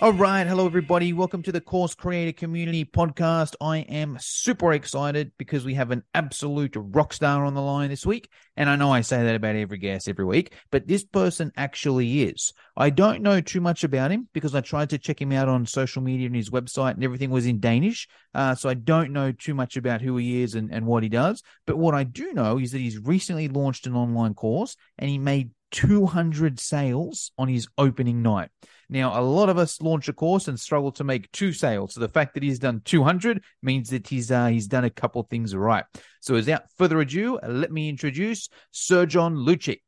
All 0.00 0.14
right. 0.14 0.46
Hello, 0.46 0.64
everybody. 0.64 1.12
Welcome 1.12 1.42
to 1.42 1.52
the 1.52 1.60
Course 1.60 1.94
Creator 1.94 2.32
Community 2.32 2.86
Podcast. 2.86 3.54
I 3.60 3.80
am 3.80 4.16
super 4.18 4.72
excited 4.72 5.32
because 5.36 5.66
we 5.66 5.74
have 5.74 5.90
an 5.90 6.04
absolute 6.14 6.72
rock 6.74 7.12
star 7.12 7.44
on 7.44 7.52
the 7.52 7.60
line 7.60 7.90
this 7.90 8.06
week. 8.06 8.30
And 8.56 8.70
I 8.70 8.76
know 8.76 8.90
I 8.90 9.02
say 9.02 9.22
that 9.22 9.34
about 9.34 9.56
every 9.56 9.76
guest 9.76 10.08
every 10.08 10.24
week, 10.24 10.54
but 10.70 10.88
this 10.88 11.04
person 11.04 11.52
actually 11.54 12.22
is. 12.22 12.54
I 12.78 12.88
don't 12.88 13.20
know 13.20 13.42
too 13.42 13.60
much 13.60 13.84
about 13.84 14.10
him 14.10 14.26
because 14.32 14.54
I 14.54 14.62
tried 14.62 14.88
to 14.88 14.98
check 14.98 15.20
him 15.20 15.32
out 15.32 15.50
on 15.50 15.66
social 15.66 16.00
media 16.00 16.28
and 16.28 16.34
his 16.34 16.48
website 16.48 16.94
and 16.94 17.04
everything 17.04 17.28
was 17.28 17.44
in 17.44 17.60
Danish. 17.60 18.08
Uh, 18.34 18.54
so 18.54 18.70
I 18.70 18.74
don't 18.74 19.12
know 19.12 19.32
too 19.32 19.52
much 19.52 19.76
about 19.76 20.00
who 20.00 20.16
he 20.16 20.42
is 20.42 20.54
and, 20.54 20.72
and 20.72 20.86
what 20.86 21.02
he 21.02 21.10
does. 21.10 21.42
But 21.66 21.76
what 21.76 21.94
I 21.94 22.04
do 22.04 22.32
know 22.32 22.58
is 22.58 22.72
that 22.72 22.78
he's 22.78 22.96
recently 22.96 23.48
launched 23.48 23.86
an 23.86 23.94
online 23.94 24.32
course 24.32 24.76
and 24.96 25.10
he 25.10 25.18
made 25.18 25.50
200 25.70 26.58
sales 26.58 27.32
on 27.38 27.48
his 27.48 27.68
opening 27.78 28.22
night. 28.22 28.50
Now, 28.88 29.18
a 29.18 29.22
lot 29.22 29.48
of 29.48 29.56
us 29.56 29.80
launch 29.80 30.08
a 30.08 30.12
course 30.12 30.48
and 30.48 30.58
struggle 30.58 30.90
to 30.92 31.04
make 31.04 31.30
two 31.30 31.52
sales. 31.52 31.94
So 31.94 32.00
the 32.00 32.08
fact 32.08 32.34
that 32.34 32.42
he's 32.42 32.58
done 32.58 32.82
200 32.84 33.42
means 33.62 33.90
that 33.90 34.08
he's 34.08 34.32
uh, 34.32 34.46
he's 34.46 34.66
done 34.66 34.84
a 34.84 34.90
couple 34.90 35.22
things 35.22 35.54
right. 35.54 35.84
So 36.20 36.34
without 36.34 36.64
further 36.76 37.00
ado, 37.00 37.38
let 37.46 37.70
me 37.70 37.88
introduce 37.88 38.48
Srđan 38.74 39.46
Lukic. 39.46 39.80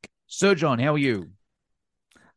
John, 0.57 0.79
how 0.79 0.95
are 0.95 0.99
you? 0.99 1.31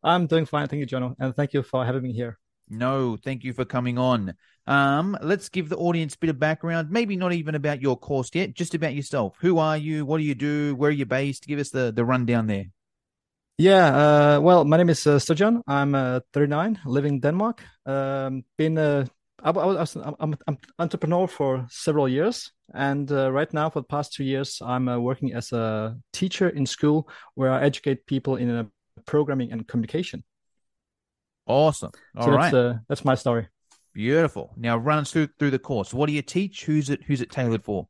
I'm 0.04 0.28
doing 0.28 0.46
fine, 0.46 0.68
thank 0.68 0.80
you, 0.80 0.88
Jono, 0.88 1.16
and 1.20 1.36
thank 1.36 1.54
you 1.54 1.64
for 1.64 1.86
having 1.86 2.04
me 2.04 2.14
here. 2.14 2.38
No, 2.70 3.16
thank 3.16 3.44
you 3.44 3.54
for 3.54 3.66
coming 3.66 3.98
on. 3.98 4.34
Um, 4.68 5.18
let's 5.22 5.50
give 5.50 5.70
the 5.70 5.78
audience 5.78 6.16
a 6.16 6.18
bit 6.18 6.30
of 6.30 6.40
background, 6.40 6.90
maybe 6.90 7.16
not 7.16 7.34
even 7.34 7.56
about 7.56 7.82
your 7.82 7.98
course 7.98 8.30
yet, 8.34 8.54
just 8.54 8.74
about 8.74 8.96
yourself. 8.96 9.36
Who 9.40 9.60
are 9.60 9.78
you? 9.78 10.06
What 10.06 10.18
do 10.18 10.24
you 10.24 10.36
do? 10.36 10.76
Where 10.76 10.90
are 10.90 10.94
you 10.94 11.06
based? 11.06 11.48
Give 11.48 11.60
us 11.60 11.70
the, 11.70 11.92
the 11.96 12.06
rundown 12.06 12.48
there. 12.48 12.66
Yeah, 13.58 13.88
uh, 14.36 14.40
well, 14.42 14.66
my 14.66 14.78
name 14.78 14.90
is 14.90 15.08
uh. 15.08 15.62
I'm 15.66 15.96
uh, 15.96 16.20
39, 16.34 16.80
living 16.86 17.14
in 17.16 17.20
Denmark. 17.22 17.64
Um, 17.86 18.44
been 18.58 18.78
uh, 18.78 19.06
I, 19.42 19.52
I 19.52 19.66
was, 19.66 19.96
I'm, 19.96 20.36
I'm 20.48 20.58
entrepreneur 20.80 21.28
for 21.28 21.66
several 21.70 22.10
years, 22.10 22.52
and 22.74 23.10
uh, 23.12 23.32
right 23.32 23.52
now, 23.54 23.70
for 23.70 23.80
the 23.80 23.88
past 23.88 24.14
two 24.14 24.24
years, 24.26 24.62
I'm 24.62 24.90
uh, 24.90 25.00
working 25.00 25.34
as 25.34 25.54
a 25.54 25.98
teacher 26.12 26.50
in 26.50 26.66
school 26.66 27.08
where 27.36 27.52
I 27.52 27.64
educate 27.64 28.06
people 28.06 28.36
in 28.36 28.50
uh, 28.50 28.64
programming 29.06 29.52
and 29.54 29.66
communication. 29.68 30.24
Awesome. 31.48 31.92
All 32.18 32.26
so 32.26 32.32
right, 32.32 32.52
that's, 32.52 32.54
uh, 32.54 32.78
that's 32.90 33.06
my 33.06 33.16
story. 33.16 33.48
beautiful. 33.94 34.54
Now 34.58 34.78
run 34.78 35.00
us 35.00 35.12
through 35.12 35.30
through 35.40 35.52
the 35.52 35.60
course. 35.60 35.94
What 35.94 36.08
do 36.08 36.14
you 36.14 36.22
teach? 36.22 36.66
Who's 36.66 36.90
it 36.90 37.04
Who's 37.04 37.22
it 37.22 37.32
tailored 37.32 37.64
for? 37.64 37.88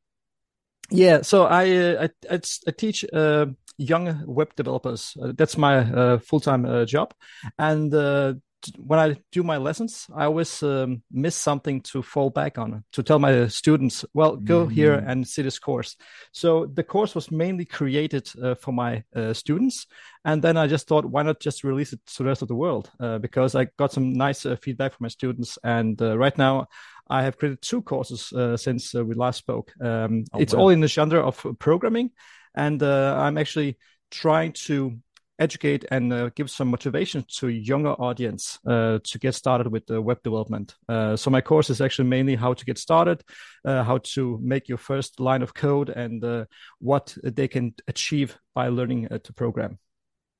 Yeah, 0.91 1.21
so 1.23 1.45
I 1.45 1.71
uh, 1.71 2.07
I, 2.29 2.39
I, 2.67 2.71
teach 2.71 3.05
uh, 3.11 3.47
young 3.77 4.23
web 4.27 4.55
developers. 4.55 5.17
Uh, 5.21 5.33
that's 5.35 5.57
my 5.57 5.77
uh, 5.77 6.19
full 6.19 6.39
time 6.39 6.65
uh, 6.65 6.85
job, 6.85 7.13
and 7.57 7.93
uh, 7.93 8.35
when 8.77 8.99
I 8.99 9.15
do 9.31 9.43
my 9.43 9.57
lessons, 9.57 10.07
I 10.15 10.25
always 10.25 10.63
um, 10.63 11.03
miss 11.11 11.35
something 11.35 11.81
to 11.81 12.01
fall 12.01 12.29
back 12.29 12.57
on 12.57 12.83
to 12.93 13.03
tell 13.03 13.19
my 13.19 13.47
students, 13.47 14.05
well, 14.13 14.35
go 14.37 14.67
here 14.67 14.97
Mhm. 14.97 15.09
and 15.11 15.27
see 15.27 15.43
this 15.43 15.59
course. 15.59 15.95
So 16.31 16.65
the 16.65 16.83
course 16.83 17.15
was 17.15 17.31
mainly 17.31 17.65
created 17.65 18.29
uh, 18.41 18.55
for 18.55 18.71
my 18.73 19.03
uh, 19.15 19.33
students, 19.33 19.87
and 20.23 20.41
then 20.41 20.57
I 20.57 20.67
just 20.67 20.87
thought, 20.87 21.05
why 21.05 21.23
not 21.23 21.39
just 21.39 21.63
release 21.63 21.93
it 21.93 21.99
to 22.05 22.23
the 22.23 22.29
rest 22.29 22.41
of 22.41 22.47
the 22.47 22.55
world? 22.55 22.89
Uh, 22.99 23.19
because 23.19 23.55
I 23.55 23.67
got 23.77 23.91
some 23.91 24.13
nice 24.13 24.45
uh, 24.45 24.55
feedback 24.55 24.93
from 24.93 25.05
my 25.05 25.09
students, 25.09 25.57
and 25.63 26.01
uh, 26.01 26.17
right 26.17 26.37
now. 26.37 26.67
I 27.09 27.23
have 27.23 27.37
created 27.37 27.61
two 27.61 27.81
courses 27.81 28.33
uh, 28.33 28.57
since 28.57 28.95
uh, 28.95 29.05
we 29.05 29.13
last 29.15 29.37
spoke. 29.37 29.71
Um, 29.81 30.23
Oh, 30.33 30.39
it's 30.39 30.53
wow. 30.53 30.61
all 30.61 30.69
in 30.69 30.81
the 30.81 30.87
genre 30.87 31.21
of 31.21 31.45
programming, 31.59 32.11
and 32.55 32.81
uh, 32.81 33.15
I'm 33.17 33.37
actually 33.37 33.77
trying 34.11 34.53
to 34.67 34.97
educate 35.37 35.85
and 35.91 36.13
uh, 36.13 36.29
give 36.35 36.49
some 36.49 36.69
motivation 36.69 37.25
to 37.27 37.49
younger 37.49 37.91
audience 37.91 38.57
uh, 38.65 38.99
to 39.03 39.19
get 39.19 39.35
started 39.35 39.67
with 39.67 39.83
uh, 39.91 40.01
web 40.01 40.23
development. 40.23 40.75
Uh, 40.87 41.15
so 41.15 41.29
my 41.29 41.41
course 41.41 41.69
is 41.69 41.81
actually 41.81 42.07
mainly 42.07 42.35
how 42.35 42.53
to 42.53 42.65
get 42.65 42.77
started, 42.77 43.21
uh, 43.65 43.83
how 43.83 43.97
to 43.97 44.39
make 44.41 44.69
your 44.69 44.77
first 44.77 45.19
line 45.19 45.41
of 45.43 45.53
code, 45.53 45.89
and 45.89 46.23
uh, 46.23 46.45
what 46.79 47.17
they 47.21 47.47
can 47.47 47.73
achieve 47.87 48.37
by 48.53 48.69
learning 48.69 49.07
uh, 49.11 49.17
to 49.23 49.33
program. 49.33 49.77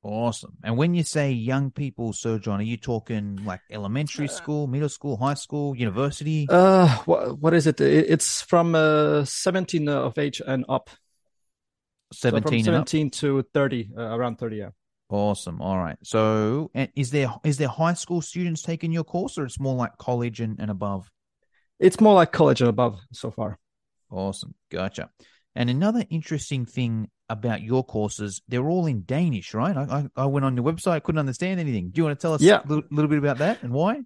Awesome. 0.06 0.56
And 0.64 0.78
when 0.78 0.94
you 0.94 1.02
say 1.02 1.32
young 1.32 1.72
people, 1.72 2.12
Srdjan, 2.14 2.60
are 2.60 2.62
you 2.62 2.78
talking 2.78 3.40
like 3.44 3.62
elementary 3.72 4.28
school, 4.28 4.68
middle 4.68 4.88
school, 4.88 5.18
high 5.18 5.34
school, 5.34 5.76
university? 5.76 6.46
Uh, 6.48 6.96
what, 7.06 7.40
what 7.40 7.54
is 7.56 7.66
it? 7.66 7.82
It- 7.82 8.06
It's 8.12 8.40
from 8.44 8.76
uh, 8.76 9.26
17 9.26 9.90
of 9.90 10.16
age 10.20 10.44
and 10.46 10.64
up. 10.70 10.92
So 12.14 12.30
from 12.30 12.44
17 12.44 12.68
and 12.68 12.76
up? 12.82 12.88
to 13.14 13.42
30, 13.52 13.90
uh, 13.98 14.02
around 14.16 14.38
30, 14.38 14.58
yeah. 14.58 14.70
Awesome. 15.10 15.60
All 15.60 15.80
right. 15.80 15.98
So, 16.04 16.70
and 16.76 16.90
is 16.96 17.10
there 17.10 17.34
is 17.44 17.58
there 17.58 17.68
high 17.68 17.94
school 17.96 18.22
students 18.22 18.62
taking 18.62 18.92
your 18.92 19.04
course, 19.04 19.40
or 19.40 19.46
it's 19.46 19.60
more 19.60 19.76
like 19.76 19.98
college 19.98 20.40
and, 20.40 20.60
and 20.60 20.70
above? 20.70 21.10
It's 21.80 22.00
more 22.00 22.14
like 22.14 22.32
college 22.32 22.62
and 22.62 22.70
above 22.70 23.00
so 23.12 23.32
far. 23.32 23.58
Awesome. 24.12 24.54
Gotcha. 24.70 25.10
And 25.56 25.72
another 25.72 26.06
interesting 26.12 26.66
thing 26.68 27.10
about 27.30 27.62
your 27.62 27.84
courses, 27.84 28.42
they're 28.48 28.68
all 28.70 28.86
in 28.86 29.04
Danish, 29.06 29.54
right? 29.54 29.76
I, 29.76 29.84
I, 30.16 30.24
I 30.24 30.26
went 30.26 30.46
on 30.46 30.56
your 30.56 30.66
website, 30.66 31.04
couldn't 31.04 31.20
understand 31.20 31.60
anything. 31.60 31.90
Do 31.90 32.00
you 32.00 32.06
want 32.06 32.20
to 32.20 32.22
tell 32.22 32.34
us 32.34 32.42
Yeah. 32.42 32.62
a 32.64 32.68
little, 32.68 32.84
little 32.92 33.10
bit 33.10 33.18
about 33.18 33.40
that 33.40 33.64
and 33.64 33.74
why? 33.74 34.02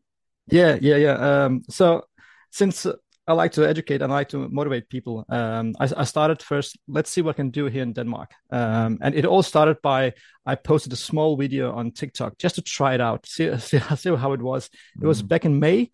Yeah, 0.47 0.77
yeah, 0.81 0.95
yeah. 0.95 1.45
Um, 1.45 1.63
so 1.69 2.05
since 2.49 2.85
I 3.29 3.33
like 3.33 3.51
to 3.53 3.69
educate 3.69 4.01
and 4.01 4.11
I 4.11 4.15
like 4.15 4.29
to 4.29 4.49
motivate 4.49 4.89
people, 4.89 5.23
um, 5.29 5.73
I, 5.79 5.87
I 5.97 6.05
started 6.05 6.41
first. 6.41 6.77
Let's 6.87 7.09
see 7.11 7.21
what 7.21 7.35
I 7.35 7.41
can 7.41 7.51
do 7.51 7.65
here 7.67 7.83
in 7.83 7.93
Denmark. 7.93 8.31
Um, 8.51 8.97
and 9.01 9.13
it 9.15 9.25
all 9.25 9.43
started 9.43 9.77
by 9.83 10.13
I 10.51 10.55
posted 10.55 10.93
a 10.93 10.95
small 10.95 11.37
video 11.37 11.71
on 11.71 11.91
TikTok 11.91 12.33
just 12.43 12.55
to 12.55 12.61
try 12.61 12.95
it 12.95 13.01
out, 13.01 13.25
see 13.27 13.55
see, 13.59 13.79
see 13.95 14.15
how 14.15 14.33
it 14.33 14.41
was. 14.41 14.69
It 15.01 15.05
was 15.07 15.21
Mm. 15.21 15.27
back 15.27 15.45
in 15.45 15.59
May, 15.59 15.91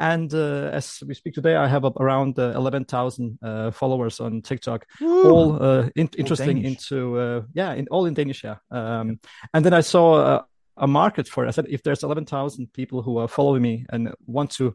and 0.00 0.32
uh, 0.34 0.70
as 0.76 1.02
we 1.06 1.14
speak 1.14 1.34
today, 1.34 1.56
I 1.56 1.68
have 1.68 1.84
around 2.00 2.38
uh, 2.38 2.52
eleven 2.56 2.84
thousand 2.84 3.38
uh, 3.42 3.70
followers 3.70 4.20
on 4.20 4.40
TikTok. 4.42 4.86
Woo. 5.00 5.30
all 5.30 5.62
uh, 5.62 5.88
in- 5.94 6.10
interesting 6.18 6.56
Danish. 6.62 6.70
into 6.70 7.18
uh, 7.18 7.42
yeah, 7.54 7.74
in 7.76 7.86
all 7.90 8.06
in 8.08 8.14
Danish. 8.14 8.44
Yeah. 8.44 8.56
Um, 8.70 9.18
and 9.52 9.64
then 9.64 9.74
I 9.78 9.82
saw 9.82 10.20
a, 10.20 10.44
a 10.76 10.86
market 10.86 11.28
for 11.28 11.44
it. 11.44 11.48
I 11.48 11.52
said, 11.52 11.66
if 11.68 11.82
there's 11.82 12.02
eleven 12.02 12.24
thousand 12.24 12.66
people 12.72 13.02
who 13.02 13.18
are 13.20 13.28
following 13.28 13.62
me 13.62 13.84
and 13.92 14.08
want 14.26 14.50
to 14.56 14.72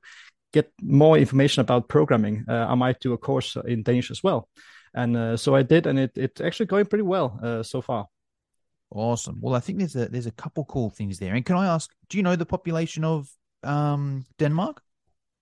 get 0.54 0.72
more 0.82 1.18
information 1.18 1.62
about 1.62 1.90
programming, 1.90 2.46
uh, 2.48 2.68
I 2.70 2.76
might 2.76 3.00
do 3.00 3.14
a 3.14 3.18
course 3.18 3.58
in 3.66 3.84
Danish 3.84 4.12
as 4.12 4.24
well. 4.24 4.48
And 4.94 5.18
uh, 5.18 5.38
so 5.38 5.56
I 5.56 5.64
did, 5.64 5.88
and 5.88 6.00
it 6.00 6.12
it's 6.16 6.40
actually 6.40 6.68
going 6.68 6.86
pretty 6.86 7.04
well 7.04 7.40
uh, 7.44 7.64
so 7.64 7.82
far. 7.82 8.08
Awesome. 8.92 9.40
Well, 9.42 9.56
I 9.56 9.60
think 9.60 9.80
there's 9.80 9.96
a 9.96 10.08
there's 10.08 10.28
a 10.28 10.32
couple 10.32 10.66
cool 10.66 10.92
things 10.92 11.18
there. 11.18 11.34
And 11.34 11.46
can 11.46 11.56
I 11.56 11.66
ask, 11.66 11.90
do 12.10 12.18
you 12.18 12.24
know 12.24 12.36
the 12.36 12.46
population 12.46 13.04
of 13.04 13.28
um 13.64 14.26
Denmark? 14.38 14.82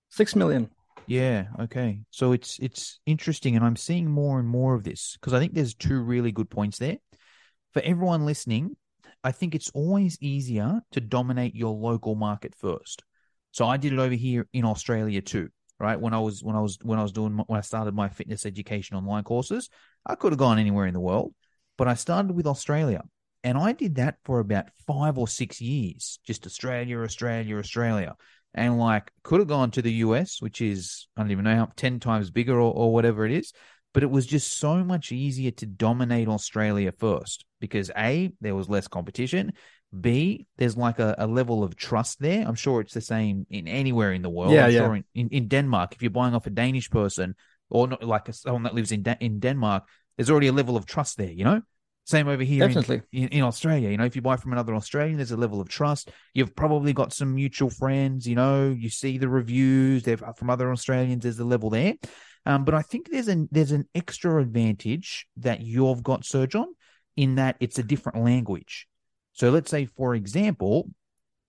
Six 0.09 0.35
million. 0.35 0.69
Yeah, 1.07 1.47
okay. 1.59 2.01
So 2.11 2.31
it's 2.31 2.59
it's 2.59 2.99
interesting 3.05 3.55
and 3.55 3.65
I'm 3.65 3.75
seeing 3.75 4.09
more 4.09 4.39
and 4.39 4.47
more 4.47 4.73
of 4.73 4.83
this 4.83 5.17
because 5.19 5.33
I 5.33 5.39
think 5.39 5.53
there's 5.53 5.73
two 5.73 5.99
really 6.01 6.31
good 6.31 6.49
points 6.49 6.77
there. 6.77 6.97
For 7.73 7.81
everyone 7.81 8.25
listening, 8.25 8.77
I 9.23 9.31
think 9.31 9.53
it's 9.53 9.69
always 9.71 10.17
easier 10.21 10.81
to 10.91 11.01
dominate 11.01 11.55
your 11.55 11.75
local 11.75 12.15
market 12.15 12.55
first. 12.55 13.03
So 13.51 13.65
I 13.65 13.77
did 13.77 13.93
it 13.93 13.99
over 13.99 14.13
here 14.13 14.47
in 14.53 14.65
Australia 14.65 15.21
too, 15.21 15.49
right? 15.79 15.99
When 15.99 16.13
I 16.13 16.19
was 16.19 16.43
when 16.43 16.55
I 16.55 16.61
was 16.61 16.77
when 16.81 16.99
I 16.99 17.03
was 17.03 17.11
doing 17.11 17.33
my- 17.33 17.43
when 17.47 17.57
I 17.57 17.61
started 17.61 17.93
my 17.93 18.09
fitness 18.09 18.45
education 18.45 18.97
online 18.97 19.23
courses, 19.23 19.69
I 20.05 20.15
could 20.15 20.31
have 20.31 20.39
gone 20.39 20.59
anywhere 20.59 20.85
in 20.87 20.93
the 20.93 20.99
world, 20.99 21.33
but 21.77 21.87
I 21.87 21.95
started 21.95 22.31
with 22.31 22.47
Australia. 22.47 23.03
And 23.43 23.57
I 23.57 23.71
did 23.71 23.95
that 23.95 24.17
for 24.23 24.39
about 24.39 24.69
5 24.85 25.17
or 25.17 25.27
6 25.27 25.59
years, 25.59 26.19
just 26.23 26.45
Australia, 26.45 26.99
Australia, 26.99 27.57
Australia 27.57 28.15
and 28.53 28.77
like 28.77 29.11
could 29.23 29.39
have 29.39 29.47
gone 29.47 29.71
to 29.71 29.81
the 29.81 29.93
US, 29.93 30.41
which 30.41 30.61
is 30.61 31.07
I 31.15 31.21
don't 31.21 31.31
even 31.31 31.45
know 31.45 31.55
how 31.55 31.69
ten 31.75 31.99
times 31.99 32.29
bigger 32.29 32.55
or, 32.55 32.73
or 32.73 32.93
whatever 32.93 33.25
it 33.25 33.31
is. 33.31 33.53
But 33.93 34.03
it 34.03 34.11
was 34.11 34.25
just 34.25 34.57
so 34.57 34.83
much 34.83 35.11
easier 35.11 35.51
to 35.51 35.65
dominate 35.65 36.29
Australia 36.29 36.93
first 36.97 37.43
because 37.59 37.91
A, 37.97 38.31
there 38.39 38.55
was 38.55 38.69
less 38.69 38.87
competition. 38.87 39.51
B, 39.99 40.47
there's 40.57 40.77
like 40.77 40.99
a, 40.99 41.15
a 41.17 41.27
level 41.27 41.63
of 41.63 41.75
trust 41.75 42.19
there. 42.19 42.47
I'm 42.47 42.55
sure 42.55 42.81
it's 42.81 42.93
the 42.93 43.01
same 43.01 43.45
in 43.49 43.67
anywhere 43.67 44.13
in 44.13 44.21
the 44.21 44.29
world. 44.29 44.53
Yeah, 44.53 44.65
I'm 44.65 44.71
yeah. 44.71 44.79
sure 44.79 44.95
in, 44.95 45.03
in, 45.13 45.29
in 45.29 45.47
Denmark, 45.47 45.93
if 45.93 46.01
you're 46.01 46.11
buying 46.11 46.33
off 46.33 46.47
a 46.47 46.49
Danish 46.49 46.89
person 46.89 47.35
or 47.69 47.87
not 47.87 48.03
like 48.03 48.29
a, 48.29 48.33
someone 48.33 48.63
that 48.63 48.73
lives 48.73 48.91
in 48.91 49.03
Da- 49.03 49.17
in 49.19 49.39
Denmark, 49.39 49.83
there's 50.15 50.29
already 50.29 50.47
a 50.47 50.53
level 50.53 50.77
of 50.77 50.85
trust 50.85 51.17
there, 51.17 51.31
you 51.31 51.43
know? 51.43 51.61
Same 52.05 52.27
over 52.27 52.43
here 52.43 52.63
in- 52.63 52.69
Definitely. 52.69 53.01
in, 53.11 53.27
in 53.29 53.43
Australia. 53.43 53.89
You 53.89 53.97
know, 53.97 54.05
if 54.05 54.15
you 54.15 54.21
buy 54.21 54.35
from 54.37 54.53
another 54.53 54.75
Australian, 54.75 55.17
there's 55.17 55.31
a 55.31 55.37
level 55.37 55.61
of 55.61 55.69
trust. 55.69 56.09
You've 56.33 56.55
probably 56.55 56.93
got 56.93 57.13
some 57.13 57.35
mutual 57.35 57.69
friends. 57.69 58.27
You 58.27 58.35
know, 58.35 58.69
you 58.69 58.89
see 58.89 59.17
the 59.17 59.29
reviews 59.29 60.03
they've 60.03 60.23
from 60.35 60.49
other 60.49 60.71
Australians. 60.71 61.23
There's 61.23 61.39
a 61.39 61.45
level 61.45 61.69
there. 61.69 61.95
Um, 62.45 62.65
but 62.65 62.73
I 62.73 62.81
think 62.81 63.11
there's 63.11 63.27
an 63.27 63.49
there's 63.51 63.71
an 63.71 63.87
extra 63.93 64.41
advantage 64.41 65.27
that 65.37 65.61
you've 65.61 66.01
got, 66.01 66.23
Srdjan, 66.23 66.65
in 67.15 67.35
that 67.35 67.57
it's 67.59 67.77
a 67.77 67.83
different 67.83 68.23
language. 68.23 68.87
So 69.33 69.49
let's 69.49 69.71
say, 69.71 69.85
for 69.85 70.15
example, 70.15 70.89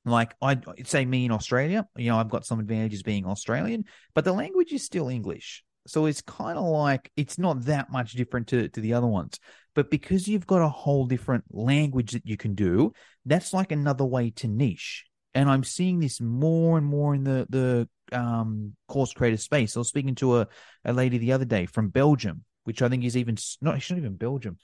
like 0.04 0.34
I 0.42 0.58
say 0.84 1.04
me 1.04 1.24
in 1.24 1.30
Australia, 1.30 1.86
you 1.96 2.10
know, 2.10 2.18
I've 2.18 2.30
got 2.30 2.46
some 2.46 2.60
advantages 2.60 3.02
being 3.02 3.26
Australian, 3.26 3.84
but 4.14 4.24
the 4.24 4.32
language 4.32 4.72
is 4.72 4.84
still 4.84 5.08
English. 5.08 5.64
So 5.86 6.06
it's 6.06 6.22
kind 6.22 6.58
of 6.58 6.64
like 6.64 7.10
it's 7.16 7.38
not 7.38 7.64
that 7.64 7.90
much 7.90 8.12
different 8.12 8.48
to, 8.48 8.68
to 8.68 8.80
the 8.80 8.94
other 8.94 9.06
ones. 9.06 9.38
But 9.74 9.90
because 9.90 10.28
you've 10.28 10.46
got 10.46 10.62
a 10.62 10.68
whole 10.68 11.06
different 11.06 11.44
language 11.50 12.12
that 12.12 12.26
you 12.26 12.36
can 12.36 12.54
do, 12.54 12.92
that's 13.24 13.52
like 13.52 13.72
another 13.72 14.04
way 14.04 14.30
to 14.36 14.48
niche. 14.48 15.04
And 15.34 15.48
I'm 15.48 15.64
seeing 15.64 15.98
this 15.98 16.20
more 16.20 16.76
and 16.78 16.86
more 16.86 17.14
in 17.14 17.24
the 17.24 17.46
the 17.48 17.88
um, 18.16 18.76
course 18.86 19.12
creator 19.12 19.38
space. 19.38 19.76
I 19.76 19.80
was 19.80 19.88
speaking 19.88 20.14
to 20.16 20.40
a, 20.40 20.48
a 20.84 20.92
lady 20.92 21.18
the 21.18 21.32
other 21.32 21.46
day 21.46 21.66
from 21.66 21.88
Belgium, 21.88 22.44
which 22.64 22.82
I 22.82 22.88
think 22.88 23.04
is 23.04 23.16
even 23.16 23.36
not 23.60 23.76
it's 23.76 23.90
not 23.90 23.98
even 23.98 24.16
Belgium. 24.16 24.58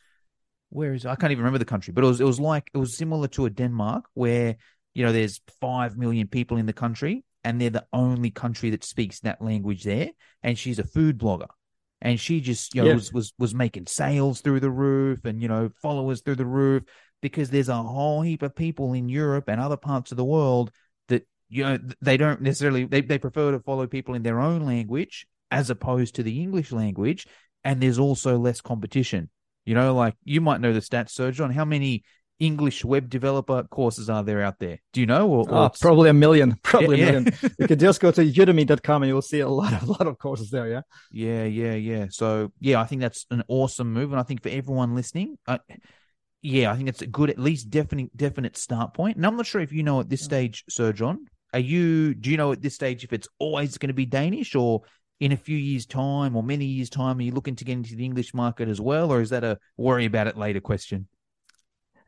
Where 0.71 0.93
is 0.95 1.07
I 1.07 1.15
can't 1.15 1.33
even 1.33 1.43
remember 1.43 1.59
the 1.59 1.65
country, 1.65 1.93
but 1.93 2.05
it 2.05 2.07
was 2.07 2.21
it 2.21 2.25
was 2.25 2.41
like 2.41 2.71
it 2.75 2.79
was 2.79 2.97
similar 2.97 3.29
to 3.29 3.47
a 3.47 3.51
Denmark 3.51 4.05
where 4.15 4.57
you 4.95 5.05
know 5.05 5.13
there's 5.13 5.41
five 5.61 5.97
million 5.97 6.29
people 6.29 6.57
in 6.57 6.67
the 6.67 6.73
country 6.73 7.25
and 7.45 7.61
they're 7.61 7.71
the 7.71 7.87
only 7.93 8.31
country 8.31 8.71
that 8.71 8.85
speaks 8.85 9.21
that 9.21 9.41
language 9.41 9.85
there. 9.85 10.11
And 10.43 10.59
she's 10.59 10.79
a 10.79 10.85
food 10.85 11.19
blogger. 11.19 11.49
And 12.01 12.21
she 12.21 12.41
just, 12.41 12.75
you 12.75 12.83
know, 12.83 12.89
yeah. 12.89 12.95
was, 12.95 13.13
was 13.13 13.33
was 13.39 13.55
making 13.55 13.87
sales 13.87 14.41
through 14.41 14.61
the 14.61 14.71
roof 14.71 15.25
and, 15.25 15.43
you 15.43 15.49
know, 15.49 15.71
followers 15.83 16.21
through 16.21 16.37
the 16.37 16.47
roof 16.47 16.85
because 17.23 17.51
there's 17.51 17.69
a 17.69 17.83
whole 17.83 18.23
heap 18.23 18.43
of 18.43 18.55
people 18.55 18.93
in 18.93 19.09
Europe 19.09 19.49
and 19.49 19.61
other 19.61 19.77
parts 19.77 20.13
of 20.13 20.17
the 20.17 20.25
world 20.25 20.71
that, 21.09 21.27
you 21.49 21.65
know, 21.65 21.79
they 22.01 22.17
don't 22.17 22.41
necessarily 22.41 22.85
they, 22.85 23.01
they 23.01 23.19
prefer 23.19 23.51
to 23.51 23.61
follow 23.61 23.87
people 23.87 24.15
in 24.15 24.23
their 24.23 24.39
own 24.41 24.65
language 24.65 25.27
as 25.51 25.71
opposed 25.71 26.15
to 26.17 26.23
the 26.23 26.41
English 26.41 26.71
language. 26.71 27.27
And 27.65 27.81
there's 27.81 27.99
also 27.99 28.39
less 28.39 28.61
competition. 28.61 29.31
You 29.69 29.75
know, 29.75 29.95
like 29.95 30.15
you 30.25 30.41
might 30.41 30.63
know 30.63 30.73
the 30.73 30.81
stats, 30.81 31.13
Srdjan, 31.13 31.45
on 31.45 31.51
how 31.51 31.67
many 31.67 32.03
English 32.39 32.87
web 32.87 33.11
developer 33.11 33.65
courses 33.65 34.09
are 34.09 34.25
there 34.25 34.43
out 34.43 34.59
there? 34.59 34.79
Do 34.95 35.01
you 35.03 35.07
know? 35.07 35.29
Or, 35.29 35.41
or 35.41 35.65
oh, 35.67 35.71
probably 35.79 36.09
a 36.09 36.15
million. 36.15 36.57
Probably 36.63 37.01
yeah, 37.01 37.09
a 37.09 37.13
million. 37.13 37.35
you 37.59 37.69
can 37.69 37.79
just 37.79 38.01
go 38.01 38.11
to 38.11 38.25
udemy.com 38.25 39.03
and 39.03 39.11
you'll 39.11 39.21
see 39.21 39.41
a 39.41 39.49
lot 39.49 39.75
of 39.75 39.87
lot 39.87 40.07
of 40.07 40.17
courses 40.19 40.49
there. 40.49 40.69
Yeah. 40.69 40.81
Yeah, 41.13 41.45
yeah, 41.45 41.75
yeah. 41.75 42.07
So 42.09 42.51
yeah, 42.61 42.81
I 42.81 42.87
think 42.87 43.03
that's 43.03 43.27
an 43.31 43.43
awesome 43.49 43.93
move, 43.93 44.11
and 44.11 44.19
I 44.19 44.23
think 44.23 44.43
for 44.43 44.49
everyone 44.49 44.95
listening, 44.95 45.37
uh, 45.47 45.59
yeah, 46.41 46.73
I 46.73 46.77
think 46.77 46.89
it's 46.89 47.03
a 47.03 47.07
good, 47.07 47.29
at 47.29 47.39
least 47.39 47.69
definite 47.69 48.17
definite 48.17 48.57
start 48.57 48.95
point. 48.95 49.19
And 49.19 49.27
I'm 49.27 49.37
not 49.37 49.45
sure 49.45 49.61
if 49.61 49.71
you 49.71 49.83
know 49.83 50.01
at 50.01 50.09
this 50.09 50.25
stage, 50.25 50.65
Srdjan, 50.71 51.19
are 51.53 51.61
you? 51.61 52.15
Do 52.15 52.31
you 52.31 52.39
know 52.39 52.53
at 52.53 52.63
this 52.63 52.75
stage 52.75 53.05
if 53.05 53.13
it's 53.13 53.29
always 53.39 53.77
going 53.77 53.89
to 53.89 53.95
be 53.95 54.07
Danish 54.07 54.55
or? 54.55 54.81
In 55.21 55.33
a 55.33 55.37
few 55.37 55.57
years' 55.57 55.87
time 55.87 56.37
or 56.37 56.43
many 56.43 56.65
years' 56.65 56.91
time, 56.91 57.19
are 57.19 57.23
you 57.23 57.33
looking 57.33 57.57
to 57.57 57.65
get 57.65 57.73
into 57.73 57.97
the 57.97 58.05
English 58.05 58.35
market 58.35 58.69
as 58.69 58.81
well, 58.81 59.11
or 59.13 59.21
is 59.21 59.31
that 59.31 59.45
a 59.45 59.59
worry 59.77 60.05
about 60.05 60.29
it 60.29 60.37
later 60.37 60.61
question? 60.61 61.09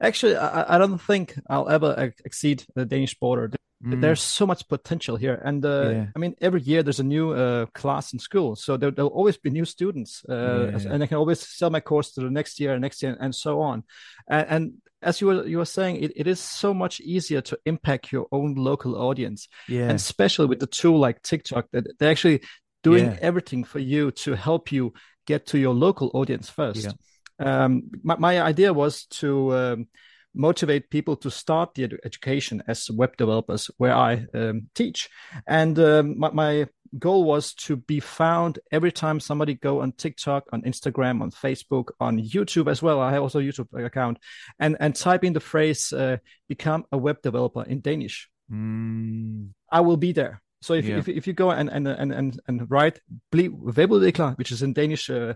Actually, 0.01 0.37
I, 0.37 0.77
I 0.77 0.79
don't 0.79 0.99
think 0.99 1.39
I'll 1.49 1.69
ever 1.69 2.13
exceed 2.25 2.65
the 2.75 2.85
Danish 2.85 3.19
border. 3.19 3.51
Mm. 3.85 4.01
There's 4.01 4.21
so 4.21 4.47
much 4.47 4.69
potential 4.69 5.17
here, 5.17 5.41
and 5.43 5.65
uh, 5.65 5.91
yeah. 5.91 6.07
I 6.15 6.19
mean, 6.19 6.35
every 6.41 6.61
year 6.61 6.83
there's 6.83 7.01
a 7.01 7.05
new 7.05 7.33
uh, 7.33 7.67
class 7.67 8.13
in 8.13 8.19
school, 8.19 8.55
so 8.55 8.77
there, 8.77 8.91
will 8.91 9.07
always 9.07 9.39
be 9.39 9.49
new 9.49 9.65
students, 9.65 10.23
uh, 10.29 10.71
yeah. 10.73 10.93
and 10.93 11.03
I 11.03 11.07
can 11.07 11.17
always 11.17 11.41
sell 11.41 11.71
my 11.71 11.81
course 11.81 12.13
to 12.13 12.21
the 12.21 12.31
next 12.31 12.61
year, 12.61 12.79
next 12.79 13.03
year, 13.03 13.17
and 13.19 13.35
so 13.35 13.63
on. 13.63 13.85
And, 14.29 14.47
and 14.49 14.73
as 15.01 15.23
you 15.23 15.29
were 15.29 15.47
you 15.47 15.59
were 15.59 15.65
saying, 15.65 15.97
it, 15.97 16.13
it 16.15 16.27
is 16.27 16.41
so 16.41 16.75
much 16.75 17.01
easier 17.01 17.41
to 17.41 17.59
impact 17.65 18.13
your 18.13 18.27
own 18.33 18.55
local 18.55 18.97
audience, 18.97 19.49
yeah. 19.67 19.85
and 19.85 19.93
especially 19.93 20.47
with 20.47 20.61
the 20.61 20.67
tool 20.67 20.99
like 20.99 21.23
TikTok, 21.23 21.69
that 21.73 21.87
they're 21.99 22.11
actually 22.11 22.43
doing 22.83 23.07
yeah. 23.07 23.19
everything 23.21 23.65
for 23.65 23.79
you 23.79 24.11
to 24.11 24.35
help 24.35 24.73
you 24.73 24.93
get 25.27 25.47
to 25.47 25.59
your 25.59 25.75
local 25.75 26.11
audience 26.15 26.49
first. 26.49 26.85
Yeah 26.85 26.93
um, 27.41 27.91
my, 28.03 28.17
my, 28.17 28.43
idea 28.43 28.73
was 28.73 29.07
to 29.07 29.55
um, 29.57 29.89
motivate 30.35 30.91
people 30.91 31.17
to 31.17 31.31
start 31.31 31.75
the 31.75 31.85
ed- 31.85 31.99
education 32.05 32.63
as 32.69 32.91
web 32.91 33.17
developers 33.17 33.71
where 33.79 33.95
I 33.95 34.27
um, 34.35 34.69
teach. 34.75 35.09
And 35.47 35.79
um, 35.79 36.19
my, 36.19 36.31
my, 36.31 36.67
goal 36.99 37.23
was 37.23 37.55
to 37.55 37.77
be 37.77 38.01
found 38.01 38.59
every 38.73 38.91
time 38.91 39.21
somebody 39.21 39.55
go 39.55 39.81
on 39.81 39.93
TikTok, 39.93 40.49
on 40.53 40.63
Instagram, 40.63 41.23
on 41.23 41.31
Facebook, 41.31 41.91
on 42.01 42.19
YouTube 42.19 42.69
as 42.69 42.83
well. 42.83 43.01
I 43.01 43.13
have 43.13 43.23
also 43.23 43.39
a 43.39 43.43
YouTube 43.43 43.69
account 43.87 44.19
and, 44.59 44.77
and 44.81 44.97
type 44.97 45.23
in 45.23 45.33
the 45.33 45.39
phrase, 45.39 45.93
uh, 45.93 46.17
become 46.49 46.85
a 46.91 46.99
web 46.99 47.23
developer 47.23 47.63
in 47.63 47.79
Danish. 47.79 48.29
Mm. 48.53 49.51
I 49.71 49.83
will 49.83 49.99
be 49.99 50.11
there. 50.11 50.43
So 50.63 50.75
if, 50.75 50.85
yeah. 50.85 50.99
if, 50.99 51.09
if 51.09 51.27
you 51.27 51.33
go 51.33 51.51
and, 51.51 51.71
and, 51.71 51.89
and, 51.89 52.13
and, 52.13 52.41
and 52.47 52.71
write 52.71 53.01
webudvikler, 53.33 54.37
which 54.37 54.53
is 54.53 54.63
in 54.63 54.73
Danish, 54.75 55.09
uh, 55.09 55.35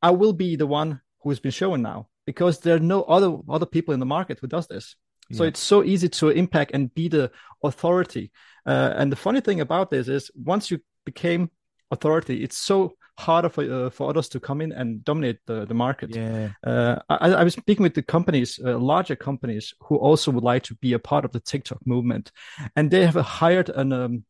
I 0.00 0.10
will 0.10 0.32
be 0.32 0.56
the 0.56 0.66
one 0.66 1.00
who 1.22 1.30
has 1.30 1.40
been 1.40 1.50
shown 1.50 1.82
now 1.82 2.08
because 2.24 2.60
there 2.60 2.76
are 2.76 2.80
no 2.80 3.02
other 3.02 3.36
other 3.48 3.66
people 3.66 3.92
in 3.94 4.00
the 4.00 4.06
market 4.06 4.38
who 4.40 4.46
does 4.46 4.66
this. 4.68 4.96
Yeah. 5.28 5.38
So 5.38 5.44
it's 5.44 5.60
so 5.60 5.82
easy 5.84 6.08
to 6.08 6.28
impact 6.30 6.70
and 6.72 6.94
be 6.94 7.08
the 7.08 7.30
authority. 7.62 8.30
Uh, 8.66 8.94
and 8.96 9.10
the 9.10 9.16
funny 9.16 9.40
thing 9.40 9.60
about 9.60 9.90
this 9.90 10.08
is 10.08 10.30
once 10.34 10.70
you 10.70 10.78
became 11.04 11.50
authority, 11.90 12.42
it's 12.42 12.56
so 12.56 12.94
harder 13.18 13.48
for 13.48 13.64
uh, 13.64 13.90
for 13.90 14.08
others 14.08 14.28
to 14.28 14.40
come 14.40 14.60
in 14.60 14.72
and 14.72 15.04
dominate 15.04 15.38
the, 15.46 15.66
the 15.66 15.74
market. 15.74 16.14
Yeah. 16.14 16.50
Uh, 16.64 16.96
I, 17.08 17.32
I, 17.32 17.44
was 17.44 17.54
speaking 17.54 17.82
with 17.82 17.94
the 17.94 18.02
companies, 18.02 18.58
uh, 18.64 18.78
larger 18.78 19.16
companies, 19.16 19.74
who 19.80 19.96
also 19.96 20.30
would 20.30 20.44
like 20.44 20.62
to 20.64 20.74
be 20.76 20.94
a 20.94 20.98
part 20.98 21.24
of 21.24 21.32
the 21.32 21.40
TikTok 21.40 21.86
movement, 21.86 22.32
and 22.76 22.90
they 22.90 23.04
have 23.06 23.14
hired 23.14 23.68
an 23.70 23.92
um, 23.92 24.24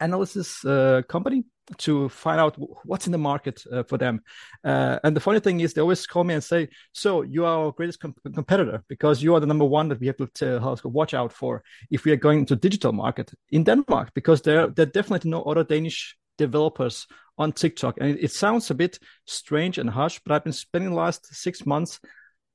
analysis 0.00 0.64
uh, 0.64 1.02
company 1.08 1.44
to 1.78 2.08
find 2.08 2.40
out 2.40 2.56
what's 2.84 3.06
in 3.06 3.12
the 3.12 3.18
market 3.18 3.62
uh, 3.72 3.82
for 3.84 3.96
them. 3.98 4.20
Uh, 4.62 4.98
and 5.02 5.16
the 5.16 5.20
funny 5.20 5.40
thing 5.40 5.60
is, 5.60 5.72
they 5.72 5.80
always 5.80 6.06
call 6.06 6.24
me 6.24 6.34
and 6.34 6.44
say, 6.44 6.68
"So 6.92 7.22
you 7.22 7.44
are 7.44 7.66
our 7.66 7.72
greatest 7.72 8.00
com- 8.00 8.14
competitor 8.34 8.82
because 8.88 9.22
you 9.22 9.34
are 9.34 9.40
the 9.40 9.46
number 9.46 9.64
one 9.64 9.88
that 9.88 10.00
we 10.00 10.06
have 10.08 10.16
to, 10.16 10.78
watch 10.84 11.14
out 11.14 11.32
for 11.32 11.62
if 11.90 12.04
we 12.04 12.12
are 12.12 12.16
going 12.16 12.40
into 12.40 12.56
digital 12.56 12.92
market 12.92 13.32
in 13.50 13.64
Denmark 13.64 14.10
because 14.14 14.42
there 14.42 14.68
there 14.68 14.86
definitely 14.86 15.30
no 15.30 15.42
other 15.42 15.64
Danish 15.64 16.16
developers 16.38 17.06
on 17.38 17.52
TikTok." 17.52 17.96
And 18.00 18.10
it, 18.10 18.24
it 18.24 18.32
sounds 18.32 18.70
a 18.70 18.74
bit 18.74 18.98
strange 19.26 19.78
and 19.78 19.90
harsh, 19.90 20.20
but 20.24 20.34
I've 20.34 20.44
been 20.44 20.52
spending 20.52 20.90
the 20.90 20.96
last 20.96 21.34
six 21.34 21.64
months 21.66 22.00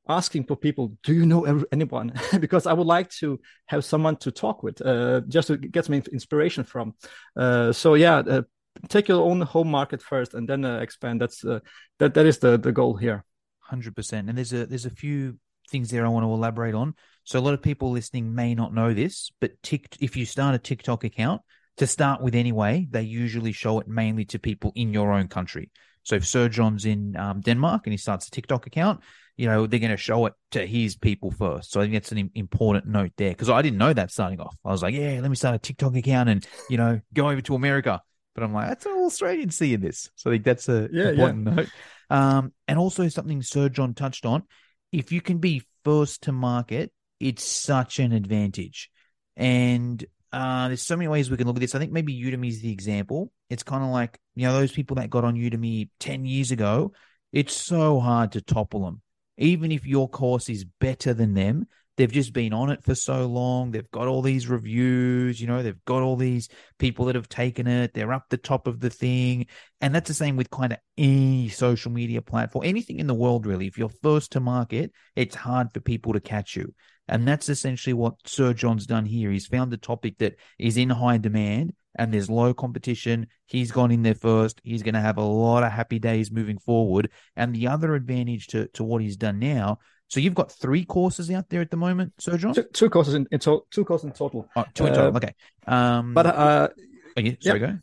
asking 0.09 0.45
for 0.45 0.57
people, 0.57 0.97
do 1.03 1.13
you 1.13 1.25
know 1.25 1.63
anyone? 1.71 2.13
because 2.39 2.65
I 2.65 2.73
would 2.73 2.87
like 2.87 3.09
to 3.19 3.39
have 3.67 3.85
someone 3.85 4.17
to 4.17 4.31
talk 4.31 4.63
with, 4.63 4.81
uh, 4.85 5.21
just 5.27 5.47
to 5.47 5.57
get 5.57 5.85
some 5.85 5.95
inspiration 5.95 6.63
from. 6.63 6.95
Uh, 7.37 7.71
so 7.71 7.93
yeah, 7.93 8.17
uh, 8.17 8.41
take 8.89 9.07
your 9.07 9.21
own 9.21 9.41
home 9.41 9.69
market 9.69 10.01
first, 10.01 10.33
and 10.33 10.49
then 10.49 10.65
uh, 10.65 10.79
expand. 10.79 11.21
That's 11.21 11.45
uh, 11.45 11.59
that 11.99 12.13
that 12.15 12.25
is 12.25 12.39
the 12.39 12.57
the 12.57 12.71
goal 12.71 12.97
here. 12.97 13.23
Hundred 13.59 13.95
percent. 13.95 14.29
And 14.29 14.37
there's 14.37 14.51
a 14.51 14.65
there's 14.65 14.85
a 14.85 14.89
few 14.89 15.37
things 15.69 15.89
there 15.89 16.05
I 16.05 16.09
want 16.09 16.23
to 16.25 16.33
elaborate 16.33 16.75
on. 16.75 16.95
So 17.23 17.39
a 17.39 17.41
lot 17.41 17.53
of 17.53 17.61
people 17.61 17.91
listening 17.91 18.33
may 18.33 18.55
not 18.55 18.73
know 18.73 18.93
this, 18.93 19.31
but 19.39 19.61
tick, 19.61 19.95
if 19.99 20.17
you 20.17 20.25
start 20.25 20.55
a 20.55 20.57
TikTok 20.57 21.03
account 21.03 21.41
to 21.77 21.85
start 21.85 22.21
with 22.21 22.33
anyway, 22.33 22.87
they 22.89 23.03
usually 23.03 23.51
show 23.51 23.79
it 23.79 23.87
mainly 23.87 24.25
to 24.25 24.39
people 24.39 24.71
in 24.75 24.93
your 24.93 25.13
own 25.13 25.27
country. 25.27 25.69
So 26.03 26.15
if 26.15 26.23
Srdjan's 26.23 26.85
in 26.85 27.15
um, 27.15 27.41
Denmark 27.41 27.85
and 27.85 27.93
he 27.93 27.97
starts 27.97 28.27
a 28.27 28.31
TikTok 28.31 28.65
account, 28.65 29.01
you 29.39 29.45
know, 29.45 29.65
they're 29.67 29.79
going 29.79 29.89
to 29.89 29.95
show 29.95 30.25
it 30.25 30.33
to 30.51 30.67
his 30.67 30.97
people 30.97 31.31
first. 31.31 31.71
So 31.71 31.79
I 31.79 31.85
think 31.85 31.93
that's 31.93 32.11
an 32.11 32.29
important 32.35 32.87
note 32.87 33.13
there 33.15 33.29
because 33.29 33.49
I 33.49 33.61
didn't 33.61 33.77
know 33.77 33.93
that 33.93 34.11
starting 34.11 34.41
off. 34.41 34.57
I 34.65 34.69
was 34.69 34.83
like, 34.83 34.93
yeah, 34.93 35.19
let 35.21 35.29
me 35.29 35.35
start 35.37 35.55
a 35.55 35.59
TikTok 35.59 35.95
account 35.95 36.27
and, 36.27 36.45
you 36.69 36.75
know, 36.75 36.99
go 37.13 37.29
over 37.29 37.39
to 37.39 37.55
America. 37.55 38.01
But 38.35 38.43
I'm 38.43 38.53
like, 38.53 38.67
that's 38.67 38.85
all 38.85 39.05
Australian 39.05 39.49
seeing 39.51 39.79
this. 39.79 40.09
So 40.15 40.29
I 40.29 40.33
think 40.33 40.43
that's 40.43 40.67
a 40.67 40.89
yeah, 40.91 41.11
important 41.11 41.47
yeah. 41.47 41.53
note. 41.53 41.69
Um, 42.09 42.53
and 42.67 42.77
also 42.77 43.07
something 43.07 43.39
Srdjan 43.39 43.95
touched 43.95 44.25
on. 44.25 44.43
If 44.91 45.13
you 45.13 45.21
can 45.21 45.37
be 45.37 45.63
first 45.85 46.23
to 46.23 46.33
market, 46.33 46.91
it's 47.21 47.45
such 47.45 47.99
an 47.99 48.11
advantage. 48.11 48.91
And 49.37 50.03
uh, 50.33 50.67
there's 50.67 50.81
so 50.81 50.97
many 50.97 51.07
ways 51.07 51.31
we 51.31 51.37
can 51.37 51.47
look 51.47 51.55
at 51.55 51.61
this. 51.61 51.75
I 51.75 51.79
think 51.79 51.93
maybe 51.93 52.21
Udemy 52.21 52.49
is 52.49 52.61
the 52.61 52.73
example. 52.73 53.31
It's 53.49 53.63
kind 53.63 53.85
of 53.85 53.89
like, 53.91 54.19
you 54.35 54.47
know, 54.47 54.53
those 54.53 54.73
people 54.73 54.95
that 54.95 55.09
got 55.09 55.23
on 55.23 55.35
Udemy 55.35 55.91
10 56.01 56.25
years 56.25 56.51
ago, 56.51 56.91
it's 57.31 57.53
so 57.53 58.01
hard 58.01 58.33
to 58.33 58.41
topple 58.41 58.83
them 58.83 59.01
even 59.39 59.71
if 59.71 59.85
your 59.85 60.09
course 60.09 60.49
is 60.49 60.65
better 60.79 61.13
than 61.13 61.33
them, 61.33 61.65
they've 61.97 62.11
just 62.11 62.31
been 62.31 62.53
on 62.53 62.69
it 62.69 62.83
for 62.83 62.95
so 62.95 63.25
long. 63.25 63.71
They've 63.71 63.91
got 63.91 64.07
all 64.07 64.21
these 64.21 64.47
reviews, 64.47 65.41
you 65.41 65.47
know, 65.47 65.63
they've 65.63 65.83
got 65.85 66.01
all 66.01 66.15
these 66.15 66.49
people 66.77 67.05
that 67.05 67.15
have 67.15 67.27
taken 67.27 67.67
it. 67.67 67.93
They're 67.93 68.13
up 68.13 68.25
the 68.29 68.37
top 68.37 68.67
of 68.67 68.79
the 68.79 68.89
thing. 68.89 69.47
And 69.81 69.93
that's 69.93 70.07
the 70.07 70.13
same 70.13 70.37
with 70.37 70.49
kind 70.49 70.73
of 70.73 70.79
any 70.97 71.49
social 71.49 71.91
media 71.91 72.21
platform, 72.21 72.65
anything 72.65 72.99
in 72.99 73.07
the 73.07 73.13
world, 73.13 73.45
really. 73.45 73.67
If 73.67 73.77
you're 73.77 73.91
first 74.01 74.31
to 74.33 74.39
market, 74.39 74.91
it's 75.15 75.35
hard 75.35 75.73
for 75.73 75.79
people 75.79 76.13
to 76.13 76.21
catch 76.21 76.55
you. 76.55 76.73
And 77.09 77.27
that's 77.27 77.49
essentially 77.49 77.93
what 77.93 78.21
Srdjan's 78.23 78.85
done 78.85 79.05
here. 79.05 79.31
He's 79.31 79.47
found 79.47 79.73
a 79.73 79.77
topic 79.77 80.19
that 80.19 80.35
is 80.57 80.77
in 80.77 80.89
high 80.89 81.17
demand 81.17 81.73
and 81.99 82.13
there's 82.13 82.29
low 82.29 82.53
competition. 82.53 83.27
He's 83.45 83.71
gone 83.71 83.91
in 83.91 84.01
there 84.03 84.15
first. 84.15 84.61
He's 84.63 84.81
going 84.81 84.95
to 84.95 85.01
have 85.01 85.17
a 85.17 85.23
lot 85.23 85.63
of 85.63 85.71
happy 85.71 85.99
days 85.99 86.31
moving 86.31 86.57
forward. 86.57 87.11
And 87.35 87.53
the 87.53 87.67
other 87.67 87.93
advantage 87.93 88.47
to, 88.47 88.67
to 88.69 88.83
what 88.83 89.01
he's 89.01 89.17
done 89.17 89.37
now. 89.37 89.79
So 90.07 90.19
you've 90.19 90.33
got 90.33 90.51
three 90.51 90.85
courses 90.85 91.29
out 91.29 91.49
there 91.49 91.61
at 91.61 91.69
the 91.69 91.77
moment, 91.77 92.13
Srdjan. 92.17 92.55
Two, 92.55 92.63
two 92.73 92.89
courses 92.89 93.13
in, 93.13 93.27
in 93.31 93.39
to- 93.39 93.65
two 93.69 93.85
courses 93.85 94.05
in 94.05 94.13
total. 94.13 94.49
Oh, 94.55 94.65
two 94.73 94.87
in 94.87 94.93
total. 94.93 95.13
Uh, 95.13 95.17
okay. 95.17 95.33
Um, 95.67 96.13
but 96.13 96.25
uh, 96.25 96.69
oh, 97.17 97.21
yeah, 97.21 97.33
sorry, 97.41 97.59
yeah. 97.59 97.67
go. 97.67 97.79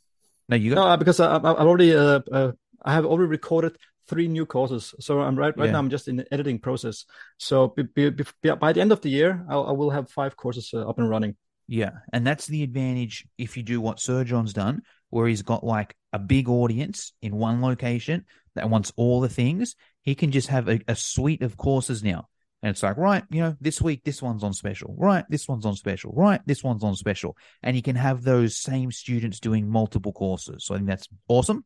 No, 0.49 0.57
you 0.57 0.75
go. 0.75 0.77
No, 0.77 0.97
because 0.97 1.21
I, 1.21 1.35
have 1.35 1.45
already 1.45 1.95
uh, 1.95 2.21
uh, 2.33 2.53
I 2.83 2.95
have 2.95 3.05
already 3.05 3.29
recorded 3.29 3.77
three 4.09 4.29
new 4.29 4.47
courses. 4.47 4.95
So 4.99 5.21
I'm 5.21 5.37
right 5.37 5.57
right 5.57 5.67
Yeah. 5.67 5.73
now. 5.73 5.79
I'm 5.79 5.91
just 5.91 6.09
in 6.09 6.17
the 6.17 6.27
editing 6.33 6.59
process. 6.59 7.05
So 7.39 7.69
be, 7.69 7.83
be, 7.83 8.11
be, 8.11 8.25
by 8.59 8.73
the 8.73 8.81
end 8.81 8.93
of 8.93 9.03
the 9.03 9.11
year, 9.11 9.45
I'll, 9.49 9.67
I 9.67 9.73
will 9.73 9.91
have 9.91 10.11
five 10.11 10.37
courses 10.37 10.71
uh, 10.73 10.89
up 10.89 10.99
and 10.99 11.09
running. 11.09 11.37
Yeah, 11.69 11.91
and 12.13 12.27
that's 12.27 12.47
the 12.47 12.63
advantage 12.63 13.27
if 13.39 13.57
you 13.57 13.63
do 13.63 13.81
what 13.81 13.99
Srdjan's 13.99 14.53
done, 14.53 14.83
where 15.11 15.27
he's 15.27 15.43
got 15.43 15.65
like 15.65 15.97
a 16.13 16.19
big 16.19 16.49
audience 16.49 17.13
in 17.23 17.37
one 17.37 17.61
location 17.61 18.25
that 18.55 18.71
wants 18.71 18.93
all 18.97 19.21
the 19.21 19.29
things. 19.29 19.75
He 20.03 20.15
can 20.15 20.31
just 20.31 20.49
have 20.49 20.69
a, 20.69 20.81
a 20.87 20.95
suite 20.95 21.43
of 21.43 21.57
courses 21.57 22.05
now. 22.05 22.29
And 22.63 22.71
it's 22.71 22.83
like, 22.83 22.97
right, 22.97 23.23
you 23.31 23.41
know, 23.41 23.57
this 23.61 23.83
week 23.83 24.03
this 24.05 24.23
one's 24.23 24.43
on 24.43 24.53
special. 24.53 24.95
Right, 24.97 25.25
this 25.29 25.47
one's 25.47 25.67
on 25.67 25.77
special. 25.77 26.13
Right, 26.13 26.41
this 26.47 26.65
one's 26.65 26.83
on 26.83 26.95
special. 26.97 27.37
And 27.63 27.77
he 27.77 27.83
can 27.83 27.97
have 27.97 28.23
those 28.23 28.57
same 28.57 28.91
students 28.91 29.41
doing 29.41 29.69
multiple 29.69 30.13
courses. 30.13 30.65
So 30.65 30.75
I 30.75 30.79
think 30.79 30.89
that's 30.89 31.09
awesome. 31.29 31.65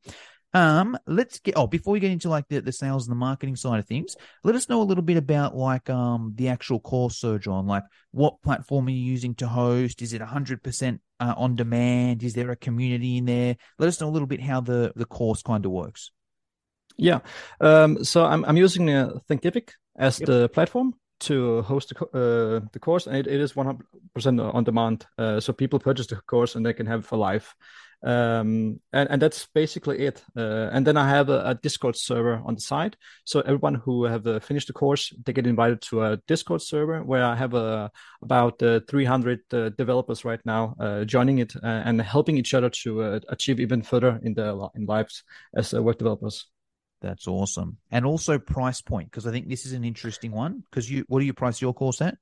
Um, 0.53 0.99
let's 1.07 1.39
get 1.39 1.55
oh, 1.57 1.67
before 1.67 1.93
we 1.93 2.01
get 2.01 2.11
into 2.11 2.29
like 2.29 2.49
the, 2.49 2.61
the 2.61 2.73
sales 2.73 3.07
and 3.07 3.13
the 3.13 3.19
marketing 3.19 3.57
side 3.57 3.79
of 3.79 3.87
things, 3.87 4.17
let 4.43 4.57
us 4.57 4.69
know 4.69 4.83
a 4.83 4.85
little 4.85 5.05
bit 5.05 5.17
about 5.17 5.57
like 5.57 5.89
um 5.91 6.33
the 6.35 6.49
actual 6.49 6.81
course, 6.81 7.21
Srdjan. 7.21 7.67
Like 7.67 7.85
what 8.11 8.43
platform 8.43 8.89
are 8.89 8.91
you 8.91 8.97
using 8.97 9.35
to 9.37 9.47
host? 9.47 10.03
Is 10.03 10.13
it 10.13 10.21
100% 10.21 10.99
uh, 11.21 11.35
on 11.37 11.55
demand? 11.57 12.23
Is 12.23 12.35
there 12.35 12.51
a 12.51 12.57
community 12.57 13.19
in 13.19 13.27
there? 13.27 13.57
Let 13.79 13.89
us 13.89 14.01
know 14.01 14.09
a 14.09 14.11
little 14.11 14.27
bit 14.27 14.41
how 14.41 14.61
the, 14.61 14.93
the 14.97 15.05
course 15.05 15.43
kind 15.43 15.65
of 15.65 15.71
works. 15.73 16.11
Yeah. 16.97 17.21
Um, 17.61 18.05
so 18.05 18.25
I'm 18.25 18.45
I'm 18.45 18.57
using 18.57 18.91
uh, 18.91 19.11
Thinkific 19.29 19.71
as 19.97 20.19
Yep. 20.21 20.27
the 20.27 20.49
platform 20.49 20.95
to 21.21 21.63
host 21.63 21.91
the, 21.91 22.05
uh, 22.07 22.67
the 22.73 22.79
course, 22.79 23.07
and 23.07 23.17
it, 23.17 23.27
it 23.27 23.41
is 23.41 23.53
100% 23.53 23.79
on 24.55 24.65
demand. 24.65 25.07
Uh, 25.19 25.39
so 25.39 25.53
people 25.53 25.79
purchase 25.79 26.07
the 26.07 26.17
course 26.17 26.57
and 26.57 26.65
they 26.65 26.73
can 26.73 26.87
have 26.87 27.01
it 27.01 27.07
for 27.07 27.19
life. 27.19 27.55
Um, 28.03 28.81
and, 28.93 29.11
and 29.11 29.23
that's 29.23 29.47
basically 29.55 29.99
it. 30.01 30.23
Uh, 30.37 30.71
and 30.73 30.87
then 30.87 30.97
I 30.97 31.09
have 31.09 31.29
a, 31.29 31.51
a 31.51 31.55
Discord 31.55 31.97
server 31.97 32.41
on 32.45 32.55
the 32.55 32.61
side. 32.61 32.97
So 33.25 33.41
everyone 33.41 33.75
who 33.75 34.05
have 34.05 34.27
uh, 34.27 34.41
finished 34.41 34.69
the 34.69 34.73
course, 34.73 35.13
they 35.25 35.33
get 35.33 35.47
invited 35.47 35.83
to 35.83 36.03
a 36.05 36.17
Discord 36.27 36.63
server 36.63 37.03
where 37.03 37.25
I 37.25 37.37
have 37.37 37.55
uh, 37.55 37.91
about 38.23 38.63
uh, 38.63 38.81
300 38.89 39.41
uh, 39.53 39.69
developers 39.71 40.25
right 40.25 40.41
now 40.45 40.75
uh, 40.81 41.05
joining 41.05 41.39
it 41.39 41.55
uh, 41.57 41.67
and 41.67 42.01
helping 42.01 42.39
each 42.39 42.55
other 42.55 42.71
to 42.71 43.03
uh, 43.03 43.21
achieve 43.29 43.61
even 43.61 43.83
further 43.83 44.19
in 44.23 44.35
their 44.35 44.55
in 44.75 44.87
lives 44.87 45.23
as 45.55 45.75
uh, 45.75 45.83
web 45.83 45.99
developers. 45.99 46.47
That's 47.03 47.27
awesome. 47.27 47.79
And 47.91 48.05
also 48.05 48.39
price 48.39 48.83
point, 48.83 49.11
because 49.11 49.27
I 49.27 49.31
think 49.31 49.49
this 49.49 49.65
is 49.65 49.73
an 49.73 49.85
interesting 49.85 50.33
one. 50.33 50.65
Because 50.71 50.91
you, 50.91 51.05
what 51.09 51.21
do 51.21 51.27
you 51.27 51.33
price 51.33 51.61
your 51.61 51.73
course 51.73 52.03
at? 52.03 52.17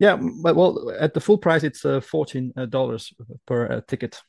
Yeah, 0.00 0.16
but 0.16 0.56
well, 0.56 0.92
at 0.98 1.14
the 1.14 1.20
full 1.20 1.38
price, 1.38 1.62
it's 1.62 1.84
uh, 1.84 2.00
fourteen 2.00 2.52
dollars 2.68 3.12
per 3.46 3.66
uh, 3.66 3.80
ticket. 3.86 4.20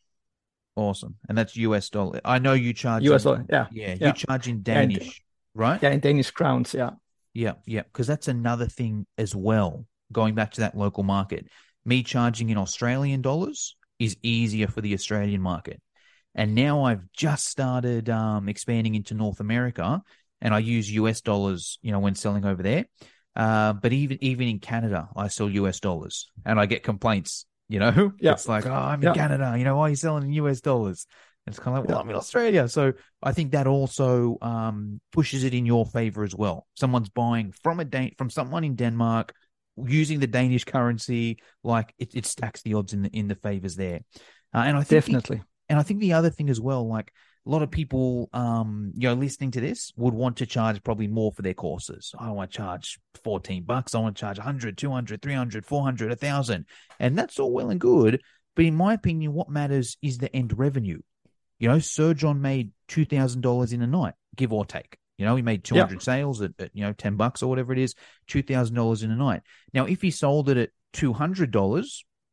Awesome. 0.76 1.16
And 1.30 1.38
that's 1.38 1.56
US 1.58 1.90
dollar. 1.90 2.20
I 2.26 2.40
know 2.40 2.54
you 2.54 2.74
charge 2.74 3.04
US 3.04 3.26
in- 3.26 3.32
dollar. 3.32 3.46
Yeah, 3.50 3.68
Yeah, 3.72 3.96
Yeah. 4.00 4.08
you 4.08 4.14
charge 4.14 4.48
in 4.48 4.62
Danish, 4.62 5.24
right? 5.54 5.82
yeah, 5.82 5.92
in 5.92 6.00
Danish 6.00 6.32
crowns. 6.32 6.74
Yeah, 6.74 6.92
Yeah, 7.34 7.54
yeah, 7.66 7.84
because 7.84 8.08
that's 8.08 8.28
another 8.28 8.68
thing 8.68 9.06
as 9.18 9.34
well. 9.36 9.86
Going 10.12 10.36
back 10.36 10.52
to 10.54 10.62
that 10.62 10.78
local 10.78 11.04
market, 11.04 11.48
me 11.86 12.04
charging 12.04 12.50
in 12.50 12.58
Australian 12.58 13.22
dollars 13.22 13.76
is 14.00 14.18
easier 14.22 14.68
for 14.68 14.82
the 14.82 14.94
Australian 14.94 15.42
market. 15.42 15.82
And 16.34 16.54
now 16.54 16.84
I've 16.84 17.10
just 17.14 17.46
started 17.48 18.10
um, 18.10 18.50
expanding 18.50 18.96
into 18.96 19.14
North 19.14 19.40
America, 19.40 20.02
and 20.42 20.54
I 20.54 20.60
use 20.60 20.92
US 20.92 21.22
dollars, 21.22 21.80
you 21.82 21.92
know, 21.94 22.00
when 22.00 22.16
selling 22.16 22.44
over 22.44 22.62
there. 22.62 22.86
Uh, 23.36 23.74
but 23.74 23.94
even 23.94 24.18
even 24.22 24.48
in 24.48 24.60
Canada, 24.60 25.08
I 25.16 25.30
sell 25.30 25.50
US 25.50 25.80
dollars, 25.80 26.30
and 26.46 26.60
I 26.60 26.66
get 26.66 26.84
complaints. 26.84 27.46
You 27.68 27.80
know, 27.80 28.12
Yeah. 28.20 28.34
it's 28.34 28.48
like, 28.48 28.66
oh, 28.66 28.72
I'm 28.74 29.02
in 29.02 29.08
Yeah. 29.08 29.14
Canada. 29.14 29.56
You 29.58 29.64
know, 29.64 29.76
why 29.78 29.88
are 29.88 29.90
you 29.90 29.96
selling 29.96 30.24
in 30.24 30.34
US 30.34 30.62
dollars? 30.62 31.08
And 31.46 31.54
it's 31.54 31.60
kind 31.64 31.78
of 31.78 31.84
like, 31.84 31.90
well. 31.90 32.00
I'm 32.00 32.10
in 32.10 32.16
Australia, 32.16 32.68
so 32.68 32.94
I 33.22 33.32
think 33.32 33.52
that 33.52 33.68
also 33.68 34.38
um, 34.42 35.00
pushes 35.12 35.44
it 35.44 35.54
in 35.54 35.66
your 35.66 35.86
favor 35.86 36.24
as 36.24 36.36
well. 36.36 36.66
Someone's 36.76 37.10
buying 37.10 37.52
from 37.64 37.80
a 37.80 37.86
Dan- 37.86 38.12
from 38.18 38.30
someone 38.30 38.64
in 38.64 38.76
Denmark 38.76 39.34
using 39.78 40.20
the 40.20 40.28
Danish 40.28 40.64
currency, 40.64 41.38
like 41.64 41.94
it, 42.00 42.16
it 42.16 42.26
stacks 42.26 42.62
the 42.64 42.74
odds 42.74 42.94
in 42.94 43.04
the 43.04 43.10
in 43.10 43.28
the 43.28 43.36
favors 43.36 43.76
there. 43.76 44.02
Uh, 44.54 44.64
and 44.66 44.78
I 44.78 44.84
think 44.84 44.88
the- 45.06 45.12
definitely. 45.12 45.44
and 45.70 45.78
I 45.80 45.84
think 45.84 46.00
the 46.00 46.14
other 46.14 46.30
thing 46.32 46.50
as 46.50 46.60
well, 46.62 46.88
like 46.88 47.12
a 47.46 47.50
lot 47.50 47.62
of 47.62 47.70
people, 47.70 48.30
um, 48.34 48.92
you 48.96 49.08
know, 49.08 49.14
listening 49.14 49.52
to 49.52 49.62
this 49.62 49.92
would 49.96 50.14
want 50.16 50.38
to 50.38 50.46
charge 50.48 50.84
probably 50.84 51.08
more 51.08 51.32
for 51.32 51.44
their 51.44 51.54
courses. 51.54 52.14
I 52.18 52.32
want 52.32 52.52
to 52.52 52.58
charge 52.58 53.00
14 53.24 53.64
bucks. 53.64 53.94
I 53.94 54.00
want 54.00 54.16
to 54.16 54.20
charge 54.20 54.38
100, 54.38 54.78
200, 54.78 55.22
300, 55.22 55.66
400, 55.66 56.10
1000. 56.10 56.66
And 57.00 57.18
that's 57.18 57.40
all 57.40 57.52
well 57.52 57.70
and 57.70 57.80
good. 57.80 58.22
But 58.56 58.66
in 58.66 58.76
my 58.76 58.94
opinion, 58.94 59.34
what 59.34 59.50
matters 59.50 59.98
is 60.02 60.18
the 60.18 60.36
end 60.36 60.58
revenue. 60.58 61.02
You 61.60 61.70
know, 61.70 61.78
Srdjan 61.78 62.40
made 62.40 62.72
$2,000 62.90 63.74
in 63.74 63.82
a 63.82 63.88
night, 63.88 64.16
give 64.36 64.52
or 64.52 64.66
take. 64.66 64.98
You 65.18 65.26
know, 65.26 65.36
he 65.36 65.42
made 65.42 65.64
200 65.64 66.02
sales 66.02 66.42
at, 66.42 66.52
at, 66.60 66.72
you 66.74 66.84
know, 66.84 66.94
10 66.94 67.16
bucks 67.16 67.44
or 67.44 67.48
whatever 67.48 67.74
it 67.74 67.80
is, 67.80 67.94
$2,000 68.28 69.04
in 69.04 69.12
a 69.12 69.16
night. 69.16 69.44
Now, 69.72 69.86
if 69.86 70.02
he 70.02 70.12
sold 70.12 70.50
it 70.50 70.58
at 70.58 70.70
$200, 70.94 71.86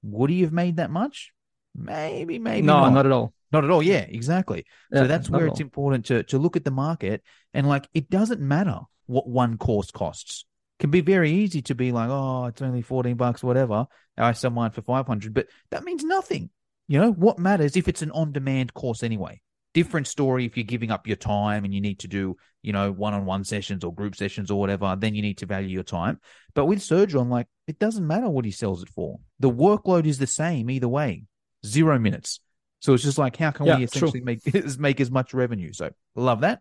would 0.02 0.30
he 0.30 0.40
have 0.40 0.52
made 0.52 0.76
that 0.76 0.90
much? 0.90 1.32
Maybe, 1.74 2.38
maybe 2.38 2.66
no, 2.66 2.80
not. 2.80 2.92
not 2.92 3.06
at 3.06 3.12
all. 3.12 3.32
Not 3.52 3.64
at 3.64 3.70
all. 3.70 3.82
Yeah, 3.82 4.06
exactly. 4.08 4.64
so 4.92 5.06
that's 5.06 5.28
where 5.28 5.46
it's 5.46 5.60
important 5.60 6.06
to 6.06 6.22
to 6.24 6.38
look 6.38 6.56
at 6.56 6.64
the 6.64 6.70
market 6.70 7.22
and 7.52 7.68
like 7.68 7.88
it 7.92 8.08
doesn't 8.08 8.40
matter 8.40 8.80
what 9.06 9.28
one 9.28 9.58
course 9.58 9.90
costs. 9.90 10.46
Can 10.80 10.90
be 10.90 11.00
very 11.00 11.30
easy 11.30 11.62
to 11.62 11.74
be 11.74 11.92
like, 11.92 12.08
oh, 12.10 12.46
it's 12.46 12.62
only 12.62 12.82
fourteen 12.82 13.16
bucks, 13.16 13.42
whatever. 13.42 13.86
I 14.16 14.32
sell 14.32 14.50
mine 14.50 14.70
for 14.70 14.82
five 14.82 15.06
hundred, 15.06 15.34
but 15.34 15.46
that 15.70 15.84
means 15.84 16.02
nothing. 16.02 16.50
You 16.88 16.98
know 16.98 17.12
what 17.12 17.38
matters 17.38 17.76
if 17.76 17.88
it's 17.88 18.02
an 18.02 18.10
on 18.10 18.32
demand 18.32 18.74
course 18.74 19.02
anyway. 19.02 19.40
Different 19.74 20.06
story 20.06 20.44
if 20.44 20.56
you're 20.56 20.64
giving 20.64 20.90
up 20.90 21.06
your 21.06 21.16
time 21.16 21.64
and 21.64 21.72
you 21.72 21.80
need 21.80 22.00
to 22.00 22.08
do, 22.08 22.36
you 22.62 22.72
know, 22.72 22.92
one 22.92 23.14
on 23.14 23.24
one 23.24 23.44
sessions 23.44 23.84
or 23.84 23.94
group 23.94 24.16
sessions 24.16 24.50
or 24.50 24.58
whatever, 24.60 24.96
then 24.98 25.14
you 25.14 25.22
need 25.22 25.38
to 25.38 25.46
value 25.46 25.68
your 25.68 25.82
time. 25.82 26.20
But 26.54 26.66
with 26.66 26.80
Srdjan, 26.80 27.30
like 27.30 27.46
it 27.66 27.78
doesn't 27.78 28.06
matter 28.06 28.28
what 28.28 28.44
he 28.44 28.50
sells 28.50 28.82
it 28.82 28.90
for. 28.90 29.20
The 29.40 29.50
workload 29.50 30.04
is 30.04 30.18
the 30.18 30.26
same 30.26 30.68
either 30.68 30.88
way. 30.88 31.24
Zero 31.64 31.98
minutes. 31.98 32.40
So 32.82 32.92
it's 32.94 33.04
just 33.04 33.16
like, 33.18 33.36
how 33.36 33.52
can 33.52 33.66
Yeah, 33.66 33.76
we 33.76 33.84
true. 33.90 34.08
essentially 34.08 34.22
make 34.22 34.40
make 34.78 35.00
as 35.00 35.10
much 35.10 35.32
revenue? 35.32 35.72
So 35.72 35.90
love 36.16 36.40
that. 36.40 36.60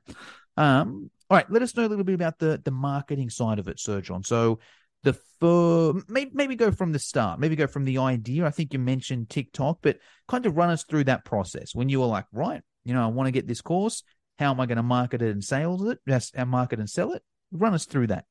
Um, 0.55 1.09
all 1.29 1.37
right, 1.37 1.49
let 1.51 1.61
us 1.61 1.75
know 1.75 1.85
a 1.85 1.89
little 1.89 2.03
bit 2.05 2.15
about 2.15 2.39
the 2.39 2.61
the 2.63 2.71
marketing 2.71 3.29
side 3.29 3.57
of 3.59 3.67
it, 3.67 3.77
Srdjan. 3.77 4.25
So 4.25 4.59
the 5.03 5.13
fir- 5.39 5.93
maybe 6.07 6.31
maybe 6.33 6.55
go 6.55 6.71
from 6.71 6.91
the 6.91 6.99
start, 6.99 7.39
maybe 7.39 7.55
go 7.55 7.67
from 7.67 7.85
the 7.85 7.97
idea. 7.97 8.45
I 8.45 8.51
think 8.51 8.71
you 8.71 8.79
mentioned 8.79 9.29
TikTok, 9.29 9.79
but 9.81 9.97
kind 10.27 10.45
of 10.45 10.55
run 10.55 10.69
us 10.69 10.83
through 10.83 11.05
that 11.05 11.25
process 11.25 11.73
when 11.73 11.89
you 11.89 11.99
were 11.99 12.05
like, 12.07 12.25
right, 12.31 12.61
you 12.85 12.93
know, 12.93 13.03
I 13.03 13.07
want 13.07 13.27
to 13.27 13.31
get 13.31 13.47
this 13.47 13.61
course. 13.61 14.03
How 14.37 14.51
am 14.51 14.59
I 14.59 14.65
going 14.67 14.77
to 14.77 14.83
market 14.83 15.21
it 15.21 15.31
and 15.31 15.43
sales 15.43 15.83
it? 15.87 15.99
Yes, 16.05 16.31
and 16.35 16.49
market 16.49 16.79
and 16.79 16.89
sell 16.89 17.13
it. 17.13 17.23
Run 17.51 17.73
us 17.73 17.85
through 17.85 18.07
that. 18.07 18.25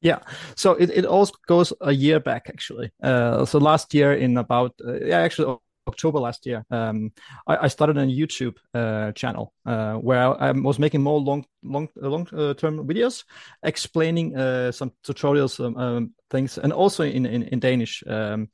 Yeah, 0.00 0.18
so 0.54 0.72
it, 0.72 0.90
it 0.90 1.06
all 1.06 1.28
goes 1.46 1.72
a 1.80 1.92
year 1.92 2.20
back 2.20 2.46
actually. 2.48 2.92
Uh, 3.02 3.44
so 3.46 3.58
last 3.58 3.94
year 3.94 4.12
in 4.12 4.36
about 4.36 4.74
uh, 4.86 5.00
yeah 5.00 5.20
actually 5.20 5.56
October 5.86 6.18
last 6.18 6.46
year, 6.46 6.64
um, 6.70 7.12
I, 7.46 7.56
I 7.56 7.68
started 7.68 7.96
a 7.96 8.06
YouTube 8.06 8.56
uh, 8.74 9.12
channel 9.12 9.53
uh, 9.66 9.94
where 9.94 10.40
I, 10.42 10.52
was 10.52 10.78
making 10.78 11.02
more 11.02 11.20
long 11.20 11.44
long 11.62 11.88
long 11.96 12.28
uh, 12.32 12.54
term 12.54 12.86
videos 12.86 13.24
explaining 13.62 14.36
uh, 14.36 14.72
some 14.72 14.92
tutorials 15.02 15.64
um, 15.64 15.76
um, 15.76 16.14
things 16.30 16.58
and 16.58 16.72
also 16.72 17.04
in 17.04 17.26
in, 17.26 17.42
in 17.44 17.60
Danish. 17.60 18.02
Um, 18.06 18.48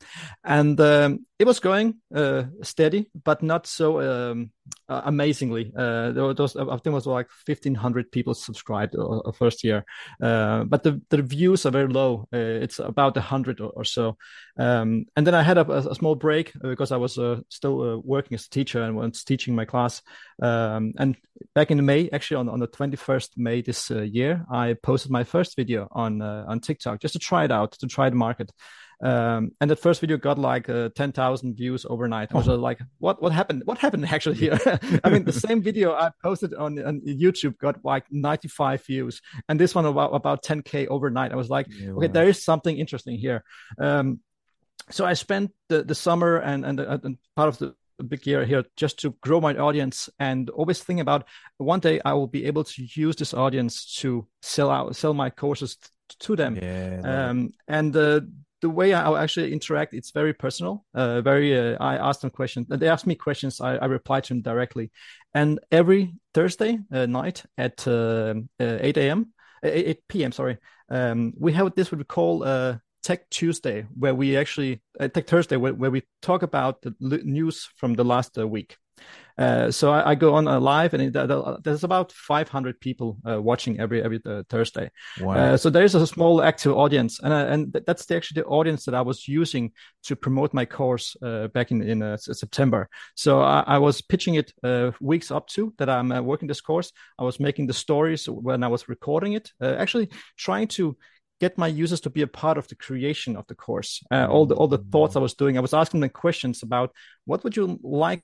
and 0.44 0.80
um, 0.80 1.26
it 1.38 1.46
was 1.46 1.60
going 1.60 1.94
uh, 2.14 2.44
steady, 2.62 3.10
but 3.24 3.42
not 3.42 3.66
so 3.66 4.00
um, 4.00 4.50
uh, 4.88 5.02
amazingly. 5.04 5.72
Uh, 5.76 6.12
there 6.12 6.24
was 6.24 6.56
I 6.56 6.64
think 6.64 6.86
it 6.86 6.90
was 6.90 7.06
like 7.06 7.28
fifteen 7.46 7.74
hundred 7.74 8.12
people 8.12 8.34
subscribed 8.34 8.94
uh, 8.94 9.20
uh, 9.20 9.32
first 9.32 9.64
year, 9.64 9.84
uh, 10.22 10.64
but 10.64 10.82
the 10.82 11.00
the 11.08 11.22
views 11.22 11.66
are 11.66 11.72
very 11.72 11.88
low. 11.88 12.28
Uh, 12.32 12.62
it's 12.64 12.78
about 12.78 13.16
a 13.16 13.20
hundred 13.20 13.60
or, 13.60 13.70
or 13.70 13.84
so. 13.84 14.16
Um, 14.58 15.06
and 15.16 15.26
then 15.26 15.34
I 15.34 15.42
had 15.42 15.58
a, 15.58 15.90
a 15.90 15.94
small 15.94 16.14
break 16.14 16.52
uh, 16.56 16.68
because 16.68 16.92
I 16.92 16.98
was 16.98 17.18
uh, 17.18 17.40
still 17.48 17.80
uh, 17.80 17.96
working 18.04 18.34
as 18.34 18.46
a 18.46 18.50
teacher 18.50 18.82
and 18.82 18.94
was 18.96 19.24
teaching 19.24 19.54
my 19.54 19.64
class. 19.64 20.02
And 21.00 21.16
back 21.54 21.70
in 21.70 21.84
May, 21.86 22.10
actually 22.10 22.36
on, 22.36 22.48
on 22.50 22.60
the 22.60 22.68
21st 22.68 23.30
May 23.38 23.62
this 23.62 23.90
uh, 23.90 24.02
year, 24.02 24.44
I 24.52 24.74
posted 24.74 25.10
my 25.10 25.24
first 25.24 25.56
video 25.56 25.88
on 25.90 26.20
uh, 26.20 26.44
on 26.46 26.60
TikTok 26.60 27.00
just 27.00 27.14
to 27.14 27.18
try 27.18 27.44
it 27.44 27.50
out, 27.50 27.72
to 27.72 27.86
try 27.86 28.10
the 28.10 28.16
market. 28.16 28.52
Um, 29.02 29.52
and 29.62 29.70
that 29.70 29.78
first 29.78 30.02
video 30.02 30.18
got 30.18 30.38
like 30.38 30.68
uh, 30.68 30.90
10,000 30.94 31.56
views 31.56 31.86
overnight. 31.88 32.32
I 32.34 32.36
was 32.36 32.50
uh, 32.50 32.56
like, 32.58 32.80
what, 32.98 33.22
what 33.22 33.32
happened? 33.32 33.62
What 33.64 33.78
happened 33.78 34.04
actually 34.10 34.36
here? 34.36 34.58
I 35.02 35.08
mean, 35.08 35.24
the 35.24 35.32
same 35.32 35.62
video 35.62 35.94
I 35.94 36.10
posted 36.22 36.52
on, 36.52 36.78
on 36.84 37.00
YouTube 37.00 37.56
got 37.56 37.82
like 37.82 38.04
95 38.10 38.84
views 38.84 39.22
and 39.48 39.58
this 39.58 39.74
one 39.74 39.86
about, 39.86 40.14
about 40.14 40.44
10K 40.44 40.88
overnight. 40.88 41.32
I 41.32 41.36
was 41.36 41.48
like, 41.48 41.66
okay, 41.82 42.08
there 42.08 42.28
is 42.28 42.44
something 42.44 42.76
interesting 42.76 43.16
here. 43.16 43.42
Um, 43.78 44.20
so 44.90 45.06
I 45.06 45.14
spent 45.14 45.52
the, 45.70 45.82
the 45.82 45.94
summer 45.94 46.36
and, 46.36 46.66
and, 46.66 46.80
and 46.80 47.16
part 47.36 47.48
of 47.48 47.56
the 47.56 47.74
big 48.04 48.26
year 48.26 48.44
here 48.44 48.64
just 48.76 48.98
to 49.00 49.14
grow 49.20 49.40
my 49.40 49.56
audience 49.56 50.08
and 50.18 50.50
always 50.50 50.82
think 50.82 51.00
about 51.00 51.26
one 51.58 51.80
day 51.80 52.00
I 52.04 52.12
will 52.14 52.26
be 52.26 52.46
able 52.46 52.64
to 52.64 52.86
use 52.94 53.16
this 53.16 53.34
audience 53.34 53.96
to 54.00 54.26
sell 54.42 54.70
out, 54.70 54.96
sell 54.96 55.14
my 55.14 55.30
courses 55.30 55.76
to 56.20 56.36
them. 56.36 56.56
Yeah. 56.56 57.00
Um, 57.04 57.50
and 57.68 57.94
uh, 57.96 58.20
the 58.60 58.70
way 58.70 58.92
I 58.92 59.22
actually 59.22 59.52
interact, 59.52 59.94
it's 59.94 60.10
very 60.10 60.34
personal. 60.34 60.84
Uh, 60.94 61.20
very, 61.20 61.58
uh, 61.58 61.76
I 61.80 61.96
ask 61.96 62.20
them 62.20 62.30
questions. 62.30 62.66
They 62.68 62.88
ask 62.88 63.06
me 63.06 63.14
questions. 63.14 63.60
I, 63.60 63.76
I 63.76 63.86
reply 63.86 64.20
to 64.20 64.28
them 64.28 64.42
directly. 64.42 64.90
And 65.34 65.60
every 65.70 66.14
Thursday 66.34 66.78
uh, 66.92 67.06
night 67.06 67.44
at 67.56 67.86
uh, 67.86 68.34
uh, 68.60 68.78
8 68.80 68.96
a.m., 68.98 69.32
8 69.62 70.08
p.m. 70.08 70.32
Sorry, 70.32 70.58
um, 70.90 71.32
we 71.38 71.52
have 71.52 71.74
this 71.74 71.92
what 71.92 71.98
we 71.98 72.04
call 72.04 72.44
uh, 72.44 72.76
Tech 73.02 73.28
Tuesday, 73.30 73.86
where 73.96 74.14
we 74.14 74.36
actually 74.36 74.82
Tech 74.98 75.26
Thursday, 75.26 75.56
where, 75.56 75.74
where, 75.74 75.90
we 75.90 76.02
talk 76.22 76.42
about 76.42 76.82
the 76.82 76.94
news 77.00 77.68
from 77.76 77.94
the 77.94 78.04
last 78.04 78.36
week. 78.36 78.76
Uh, 79.38 79.70
so 79.70 79.90
I, 79.90 80.10
I, 80.10 80.14
go 80.14 80.34
on 80.34 80.46
uh, 80.46 80.60
live, 80.60 80.92
and 80.92 81.02
it, 81.02 81.16
uh, 81.16 81.56
there's 81.64 81.84
about 81.84 82.12
500 82.12 82.78
people 82.78 83.16
uh, 83.26 83.40
watching 83.40 83.80
every 83.80 84.02
every 84.02 84.20
uh, 84.26 84.42
Thursday. 84.50 84.90
Wow. 85.18 85.56
so 85.56 85.70
there 85.70 85.84
is 85.84 85.94
a 85.94 86.06
small 86.06 86.42
active 86.42 86.76
audience, 86.76 87.20
and 87.22 87.32
and 87.32 87.84
that's 87.86 88.04
the, 88.04 88.16
actually 88.16 88.42
the 88.42 88.48
audience 88.48 88.84
that 88.84 88.94
I 88.94 89.00
was 89.00 89.26
using 89.26 89.72
to 90.02 90.16
promote 90.16 90.52
my 90.52 90.66
course 90.66 91.16
back 91.54 91.70
in 91.70 91.80
in 91.82 92.18
September. 92.18 92.90
So 93.14 93.40
I, 93.40 93.64
I, 93.66 93.78
was 93.78 94.02
pitching 94.02 94.34
it 94.34 94.52
weeks 95.00 95.30
up 95.30 95.46
to 95.48 95.72
that 95.78 95.88
I'm 95.88 96.10
working 96.24 96.48
this 96.48 96.60
course. 96.60 96.92
I 97.18 97.24
was 97.24 97.40
making 97.40 97.66
the 97.66 97.72
stories 97.72 98.28
when 98.28 98.62
I 98.62 98.68
was 98.68 98.90
recording 98.90 99.32
it, 99.32 99.50
actually 99.62 100.10
trying 100.36 100.68
to 100.68 100.98
get 101.40 101.58
my 101.58 101.66
users 101.66 102.00
to 102.02 102.10
be 102.10 102.22
a 102.22 102.26
part 102.26 102.58
of 102.58 102.68
the 102.68 102.74
creation 102.74 103.36
of 103.36 103.46
the 103.46 103.54
course. 103.54 104.02
Uh, 104.10 104.26
all 104.26 104.46
the 104.46 104.54
all 104.54 104.68
the 104.68 104.78
thoughts 104.78 105.16
I 105.16 105.20
was 105.20 105.34
doing, 105.34 105.56
I 105.56 105.60
was 105.60 105.74
asking 105.74 106.00
them 106.00 106.10
questions 106.10 106.62
about 106.62 106.92
what 107.24 107.42
would 107.42 107.56
you 107.56 107.78
like 107.82 108.22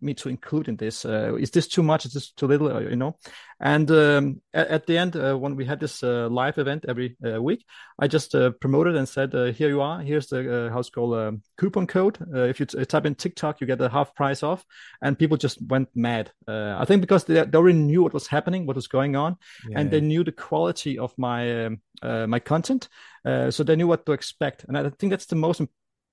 me 0.00 0.14
to 0.14 0.28
include 0.28 0.68
in 0.68 0.76
this? 0.76 1.04
Uh, 1.04 1.34
is 1.36 1.50
this 1.50 1.68
too 1.68 1.82
much? 1.82 2.04
Is 2.04 2.12
this 2.12 2.30
too 2.30 2.46
little? 2.46 2.74
Uh, 2.74 2.80
you 2.80 2.96
know. 2.96 3.16
And 3.60 3.90
um, 3.90 4.40
at, 4.54 4.68
at, 4.68 4.86
the 4.86 4.96
end, 4.98 5.16
uh, 5.16 5.34
when 5.34 5.56
we 5.56 5.64
had 5.64 5.80
this 5.80 6.02
uh, 6.02 6.28
live 6.28 6.58
event 6.58 6.84
every 6.88 7.16
uh, 7.26 7.42
week, 7.42 7.64
I 7.98 8.06
just 8.06 8.34
uh, 8.34 8.50
promoted 8.60 8.96
and 8.96 9.08
said, 9.08 9.32
"Here 9.32 9.68
you 9.68 9.80
are. 9.80 10.00
Here's 10.00 10.28
the 10.28 10.70
how's 10.72 10.90
called 10.90 11.14
um, 11.14 11.42
coupon 11.58 11.86
code. 11.86 12.18
if 12.32 12.60
you 12.60 12.66
t- 12.66 12.84
type 12.84 13.06
in 13.06 13.14
TikTok, 13.14 13.60
you 13.60 13.66
get 13.66 13.80
a 13.80 13.88
half 13.88 14.14
price 14.14 14.42
off." 14.42 14.64
And 15.02 15.18
people 15.18 15.36
just 15.36 15.58
went 15.66 15.88
mad. 15.94 16.30
I 16.46 16.84
think 16.84 17.00
because 17.00 17.24
they, 17.24 17.44
they, 17.44 17.58
already 17.58 17.78
knew 17.78 18.02
what 18.02 18.14
was 18.14 18.26
happening, 18.26 18.66
what 18.66 18.76
was 18.76 18.88
going 18.88 19.16
on, 19.16 19.36
yeah. 19.68 19.80
and 19.80 19.90
they 19.90 20.00
knew 20.00 20.24
the 20.24 20.32
quality 20.32 20.98
of 20.98 21.12
my 21.18 21.66
um, 21.66 21.80
my 22.02 22.38
content, 22.38 22.88
so 23.24 23.64
they 23.64 23.76
knew 23.76 23.88
what 23.88 24.06
to 24.06 24.12
expect. 24.12 24.64
And 24.64 24.78
I 24.78 24.90
think 24.90 25.10
that's 25.10 25.26
the 25.26 25.36
most 25.36 25.60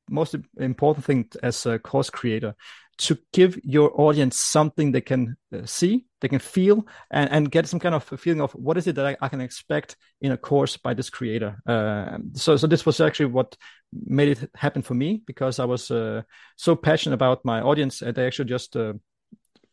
most 0.09 0.35
important 0.59 1.05
thing 1.05 1.29
as 1.41 1.65
a 1.65 1.79
course 1.79 2.09
creator 2.09 2.55
to 2.97 3.17
give 3.33 3.59
your 3.63 3.99
audience 3.99 4.37
something 4.39 4.91
they 4.91 5.01
can 5.01 5.35
uh, 5.53 5.65
see, 5.65 6.05
they 6.21 6.27
can 6.27 6.39
feel, 6.39 6.87
and, 7.11 7.29
and 7.31 7.51
get 7.51 7.67
some 7.67 7.79
kind 7.79 7.95
of 7.95 8.03
feeling 8.03 8.41
of 8.41 8.51
what 8.53 8.77
is 8.77 8.87
it 8.87 8.95
that 8.95 9.05
I, 9.05 9.17
I 9.21 9.27
can 9.27 9.41
expect 9.41 9.97
in 10.21 10.31
a 10.31 10.37
course 10.37 10.77
by 10.77 10.93
this 10.93 11.09
creator. 11.09 11.57
Uh, 11.65 12.17
so, 12.33 12.55
so 12.55 12.67
this 12.67 12.85
was 12.85 12.99
actually 13.01 13.27
what 13.27 13.57
made 13.91 14.29
it 14.29 14.49
happen 14.55 14.81
for 14.81 14.93
me 14.93 15.21
because 15.25 15.59
I 15.59 15.65
was 15.65 15.91
uh, 15.91 16.21
so 16.55 16.75
passionate 16.75 17.15
about 17.15 17.43
my 17.43 17.61
audience, 17.61 18.01
and 18.01 18.15
they 18.15 18.25
actually 18.25 18.49
just 18.49 18.75
uh, 18.75 18.93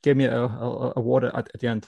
gave 0.02 0.17
me 0.17 0.25
a, 0.25 0.43
a, 0.43 0.47
a 0.47 0.93
award 0.97 1.25
at, 1.25 1.35
at 1.35 1.61
the 1.61 1.69
end. 1.69 1.87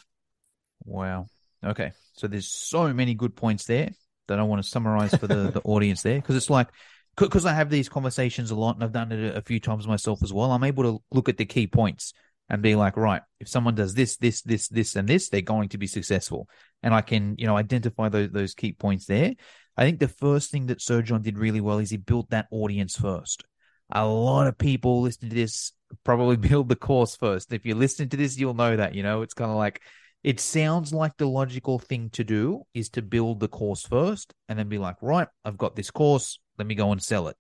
Wow. 0.84 1.26
Okay. 1.64 1.92
So 2.14 2.28
there's 2.28 2.48
so 2.48 2.92
many 2.92 3.14
good 3.14 3.34
points 3.34 3.64
there 3.64 3.90
that 4.28 4.38
I 4.38 4.42
want 4.42 4.62
to 4.62 4.68
summarize 4.68 5.14
for 5.14 5.26
the, 5.26 5.50
the 5.50 5.62
audience 5.64 6.02
there 6.02 6.16
because 6.16 6.36
it's 6.36 6.50
like 6.50 6.68
because 7.16 7.46
I 7.46 7.52
have 7.52 7.70
these 7.70 7.88
conversations 7.88 8.50
a 8.50 8.54
lot 8.54 8.74
and 8.74 8.84
I've 8.84 8.92
done 8.92 9.12
it 9.12 9.36
a 9.36 9.42
few 9.42 9.60
times 9.60 9.86
myself 9.86 10.22
as 10.22 10.32
well, 10.32 10.52
I'm 10.52 10.64
able 10.64 10.84
to 10.84 11.02
look 11.12 11.28
at 11.28 11.36
the 11.36 11.44
key 11.44 11.66
points 11.66 12.12
and 12.48 12.62
be 12.62 12.74
like, 12.74 12.96
right, 12.96 13.22
if 13.40 13.48
someone 13.48 13.74
does 13.74 13.94
this, 13.94 14.16
this, 14.16 14.42
this, 14.42 14.68
this, 14.68 14.96
and 14.96 15.08
this, 15.08 15.28
they're 15.28 15.40
going 15.40 15.68
to 15.70 15.78
be 15.78 15.86
successful. 15.86 16.48
And 16.82 16.94
I 16.94 17.00
can, 17.00 17.36
you 17.38 17.46
know, 17.46 17.56
identify 17.56 18.08
those, 18.08 18.30
those 18.30 18.54
key 18.54 18.72
points 18.72 19.06
there. 19.06 19.32
I 19.76 19.84
think 19.84 19.98
the 19.98 20.08
first 20.08 20.50
thing 20.50 20.66
that 20.66 20.78
Srdjan 20.78 21.22
did 21.22 21.38
really 21.38 21.60
well 21.60 21.78
is 21.78 21.90
he 21.90 21.96
built 21.96 22.30
that 22.30 22.46
audience 22.50 22.96
first. 22.96 23.44
A 23.90 24.06
lot 24.06 24.46
of 24.46 24.58
people 24.58 25.02
listening 25.02 25.30
to 25.30 25.36
this 25.36 25.72
probably 26.04 26.36
build 26.48 26.68
the 26.68 26.76
course 26.76 27.16
first. 27.16 27.52
If 27.52 27.64
you're 27.64 27.76
listening 27.76 28.10
to 28.10 28.16
this, 28.16 28.38
you'll 28.38 28.54
know 28.54 28.76
that, 28.76 28.94
you 28.94 29.02
know, 29.02 29.22
it's 29.22 29.34
kind 29.34 29.50
of 29.50 29.56
like, 29.56 29.80
it 30.22 30.40
sounds 30.40 30.92
like 30.92 31.16
the 31.16 31.28
logical 31.28 31.78
thing 31.78 32.10
to 32.10 32.24
do 32.24 32.62
is 32.72 32.88
to 32.90 33.02
build 33.02 33.40
the 33.40 33.48
course 33.48 33.82
first 33.82 34.32
and 34.48 34.58
then 34.58 34.68
be 34.68 34.78
like, 34.78 34.96
right, 35.02 35.28
I've 35.44 35.58
got 35.58 35.76
this 35.76 35.90
course 35.90 36.38
let 36.58 36.66
me 36.66 36.74
go 36.74 36.92
and 36.92 37.02
sell 37.02 37.28
it. 37.28 37.36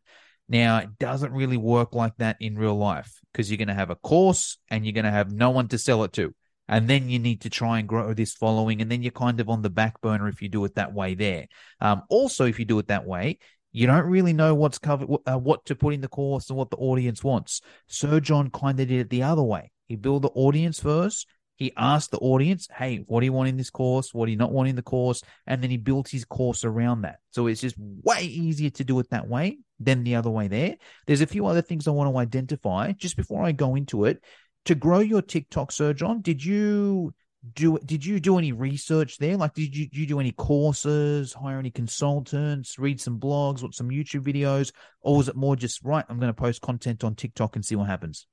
Now, 0.48 0.78
it 0.78 0.98
doesn't 0.98 1.32
really 1.32 1.56
work 1.56 1.94
like 1.94 2.16
that 2.18 2.36
in 2.40 2.58
real 2.58 2.76
life 2.76 3.20
because 3.32 3.50
you're 3.50 3.58
going 3.58 3.68
to 3.68 3.74
have 3.74 3.90
a 3.90 3.96
course 3.96 4.58
and 4.68 4.84
you're 4.84 4.92
going 4.92 5.04
to 5.04 5.10
have 5.10 5.32
no 5.32 5.50
one 5.50 5.68
to 5.68 5.78
sell 5.78 6.04
it 6.04 6.12
to. 6.14 6.34
And 6.68 6.88
then 6.88 7.08
you 7.08 7.18
need 7.18 7.42
to 7.42 7.50
try 7.50 7.78
and 7.78 7.88
grow 7.88 8.12
this 8.14 8.34
following. 8.34 8.80
And 8.80 8.90
then 8.90 9.02
you're 9.02 9.12
kind 9.12 9.40
of 9.40 9.48
on 9.48 9.62
the 9.62 9.70
back 9.70 10.00
burner 10.00 10.28
if 10.28 10.42
you 10.42 10.48
do 10.48 10.64
it 10.64 10.74
that 10.74 10.92
way 10.92 11.14
there. 11.14 11.46
Um, 11.80 12.02
also, 12.08 12.46
if 12.46 12.58
you 12.58 12.64
do 12.64 12.78
it 12.78 12.88
that 12.88 13.06
way, 13.06 13.38
you 13.72 13.86
don't 13.86 14.06
really 14.06 14.32
know 14.32 14.54
what's 14.54 14.78
covered, 14.78 15.08
uh, 15.26 15.38
what 15.38 15.64
to 15.66 15.74
put 15.74 15.94
in 15.94 16.00
the 16.00 16.08
course 16.08 16.48
and 16.48 16.56
what 16.56 16.70
the 16.70 16.76
audience 16.76 17.24
wants. 17.24 17.60
Srdjan 17.90 18.52
kind 18.52 18.78
of 18.80 18.88
did 18.88 19.00
it 19.00 19.10
the 19.10 19.22
other 19.22 19.42
way. 19.42 19.72
He 19.88 19.96
built 19.96 20.22
the 20.22 20.28
audience 20.28 20.80
first 20.80 21.26
he 21.56 21.72
asked 21.76 22.10
the 22.10 22.18
audience, 22.18 22.68
hey, 22.76 23.04
what 23.06 23.20
do 23.20 23.26
you 23.26 23.32
want 23.32 23.48
in 23.48 23.56
this 23.56 23.70
course? 23.70 24.12
What 24.12 24.26
do 24.26 24.32
you 24.32 24.38
not 24.38 24.52
want 24.52 24.68
in 24.68 24.76
the 24.76 24.82
course? 24.82 25.22
And 25.46 25.62
then 25.62 25.70
he 25.70 25.76
built 25.76 26.08
his 26.08 26.24
course 26.24 26.64
around 26.64 27.02
that. 27.02 27.20
So 27.30 27.46
it's 27.46 27.60
just 27.60 27.76
way 27.78 28.22
easier 28.22 28.70
to 28.70 28.84
do 28.84 28.98
it 28.98 29.10
that 29.10 29.28
way 29.28 29.58
than 29.78 30.04
the 30.04 30.16
other 30.16 30.30
way 30.30 30.48
there. 30.48 30.76
There's 31.06 31.20
a 31.20 31.26
few 31.26 31.46
other 31.46 31.62
things 31.62 31.86
I 31.86 31.92
want 31.92 32.12
to 32.12 32.18
identify 32.18 32.92
just 32.92 33.16
before 33.16 33.44
I 33.44 33.52
go 33.52 33.76
into 33.76 34.04
it. 34.04 34.22
To 34.66 34.74
grow 34.74 35.00
your 35.00 35.22
TikTok, 35.22 35.70
Srdjan, 35.70 36.22
did 36.22 36.44
you 36.44 37.12
do 37.52 37.78
did 37.84 38.04
you 38.04 38.18
do 38.18 38.38
any 38.38 38.52
research 38.52 39.18
there? 39.18 39.36
Like 39.36 39.52
did 39.52 39.76
you, 39.76 39.86
did 39.86 39.96
you 39.98 40.06
do 40.06 40.20
any 40.20 40.32
courses, 40.32 41.34
hire 41.34 41.58
any 41.58 41.70
consultants, 41.70 42.78
read 42.78 42.98
some 43.00 43.20
blogs, 43.20 43.62
watch 43.62 43.74
some 43.74 43.90
YouTube 43.90 44.22
videos, 44.22 44.72
or 45.02 45.18
was 45.18 45.28
it 45.28 45.36
more 45.36 45.54
just 45.54 45.84
right, 45.84 46.04
I'm 46.08 46.18
gonna 46.18 46.32
post 46.32 46.62
content 46.62 47.04
on 47.04 47.14
TikTok 47.14 47.56
and 47.56 47.64
see 47.64 47.76
what 47.76 47.88
happens? 47.88 48.26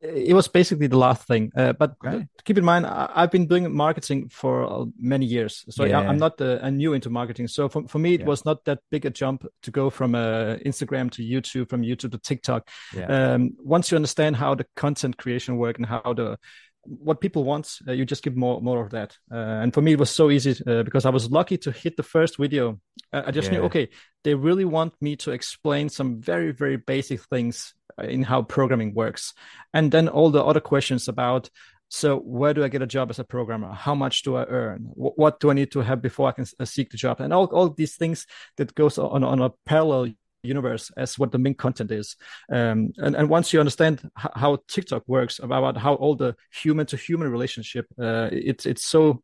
It 0.00 0.34
was 0.34 0.48
basically 0.48 0.86
the 0.86 0.98
last 0.98 1.26
thing. 1.26 1.50
Uh, 1.56 1.72
but 1.72 1.94
okay. 2.04 2.26
keep 2.44 2.58
in 2.58 2.64
mind, 2.64 2.86
I, 2.86 3.20
have 3.20 3.30
been 3.30 3.46
doing 3.46 3.72
marketing 3.74 4.28
for 4.28 4.64
uh, 4.64 4.84
many 4.98 5.26
years, 5.26 5.64
so 5.70 5.84
yeah. 5.84 6.00
I, 6.00 6.04
am 6.04 6.18
not 6.18 6.40
uh, 6.40 6.68
new 6.70 6.92
into 6.92 7.10
marketing. 7.10 7.48
So 7.48 7.68
for, 7.68 7.86
for 7.88 7.98
me, 7.98 8.14
it 8.14 8.20
yeah. 8.20 8.26
was 8.26 8.44
not 8.44 8.64
that 8.66 8.80
big 8.90 9.06
a 9.06 9.10
jump 9.10 9.46
to 9.62 9.70
go 9.70 9.90
from 9.90 10.14
uh, 10.14 10.56
Instagram 10.66 11.10
to 11.12 11.22
YouTube, 11.22 11.70
from 11.70 11.82
YouTube 11.82 12.12
to 12.12 12.18
TikTok. 12.18 12.68
Yeah. 12.94 13.06
Um, 13.06 13.56
once 13.58 13.90
you 13.90 13.96
understand 13.96 14.36
how 14.36 14.54
the 14.54 14.66
content 14.76 15.16
creation 15.16 15.56
work 15.56 15.78
and 15.78 15.86
how 15.86 16.12
the 16.14 16.38
what 16.86 17.20
people 17.20 17.44
want, 17.44 17.78
uh, 17.86 17.92
you 17.92 18.04
just 18.04 18.22
give 18.22 18.36
more 18.36 18.60
more 18.60 18.80
of 18.80 18.90
that. 18.90 19.16
Uh, 19.30 19.36
and 19.62 19.74
for 19.74 19.82
me, 19.82 19.92
it 19.92 19.98
was 19.98 20.10
so 20.10 20.30
easy 20.30 20.54
uh, 20.66 20.82
because 20.82 21.04
I 21.04 21.10
was 21.10 21.30
lucky 21.30 21.58
to 21.58 21.72
hit 21.72 21.96
the 21.96 22.02
first 22.02 22.38
video. 22.38 22.80
I 23.12 23.30
just 23.30 23.50
yeah. 23.50 23.58
knew, 23.58 23.64
okay, 23.64 23.88
they 24.24 24.34
really 24.34 24.64
want 24.64 24.94
me 25.00 25.16
to 25.16 25.32
explain 25.32 25.88
some 25.88 26.20
very 26.20 26.52
very 26.52 26.76
basic 26.76 27.20
things 27.22 27.74
in 27.98 28.22
how 28.22 28.42
programming 28.42 28.94
works, 28.94 29.34
and 29.72 29.90
then 29.90 30.08
all 30.08 30.30
the 30.30 30.44
other 30.44 30.60
questions 30.60 31.08
about. 31.08 31.50
So 31.88 32.18
where 32.18 32.52
do 32.52 32.64
I 32.64 32.68
get 32.68 32.82
a 32.82 32.86
job 32.86 33.10
as 33.10 33.20
a 33.20 33.24
programmer? 33.24 33.72
How 33.72 33.94
much 33.94 34.22
do 34.22 34.34
I 34.34 34.42
earn? 34.42 34.88
What, 34.94 35.16
what 35.16 35.38
do 35.38 35.50
I 35.50 35.54
need 35.54 35.70
to 35.70 35.82
have 35.82 36.02
before 36.02 36.28
I 36.28 36.32
can 36.32 36.44
uh, 36.58 36.64
seek 36.64 36.90
the 36.90 36.96
job? 36.96 37.20
And 37.20 37.32
all, 37.32 37.46
all 37.46 37.68
these 37.68 37.94
things 37.94 38.26
that 38.56 38.74
goes 38.74 38.98
on 38.98 39.22
on 39.22 39.40
a 39.40 39.50
parallel 39.64 40.08
universe 40.46 40.90
as 40.96 41.18
what 41.18 41.32
the 41.32 41.38
main 41.38 41.54
content 41.54 41.90
is. 41.90 42.16
Um, 42.50 42.92
and, 42.96 43.14
and 43.16 43.28
once 43.28 43.52
you 43.52 43.60
understand 43.60 44.08
how 44.16 44.58
TikTok 44.68 45.02
works, 45.06 45.38
about 45.38 45.76
how 45.76 45.94
all 45.94 46.14
the 46.14 46.34
human 46.62 46.86
to 46.86 46.96
human 46.96 47.30
relationship, 47.30 47.86
uh, 48.00 48.28
it's 48.32 48.66
it's 48.66 48.86
so 48.86 49.22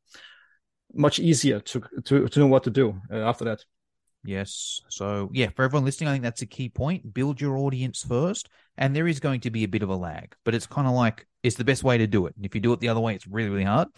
much 0.95 1.19
easier 1.19 1.61
to 1.61 1.83
to 2.05 2.29
to 2.29 2.41
know 2.41 2.47
what 2.47 2.65
to 2.65 2.71
do 2.71 3.01
uh, 3.11 3.17
after 3.17 3.45
that. 3.45 3.65
Yes. 4.25 4.81
So, 4.89 5.31
yeah, 5.33 5.49
for 5.55 5.65
everyone 5.65 5.85
listening, 5.85 6.09
I 6.09 6.13
think 6.13 6.23
that's 6.23 6.43
a 6.43 6.47
key 6.47 6.69
point. 6.69 7.13
Build 7.13 7.41
your 7.41 7.57
audience 7.59 8.05
first. 8.05 8.49
And 8.79 8.95
there 8.95 9.09
is 9.09 9.21
going 9.21 9.41
to 9.41 9.51
be 9.51 9.65
a 9.65 9.69
bit 9.69 9.83
of 9.83 9.91
a 9.91 9.97
lag, 9.97 10.35
but 10.45 10.55
it's 10.55 10.67
kind 10.67 10.87
of 10.87 10.95
like 10.95 11.27
it's 11.43 11.57
the 11.57 11.65
best 11.65 11.85
way 11.85 11.99
to 11.99 12.07
do 12.07 12.27
it. 12.27 12.37
And 12.37 12.47
if 12.47 12.55
you 12.55 12.61
do 12.61 12.73
it 12.73 12.81
the 12.81 12.89
other 12.89 13.01
way, 13.01 13.15
it's 13.15 13.27
really, 13.27 13.51
really 13.51 13.65
hard. 13.65 13.89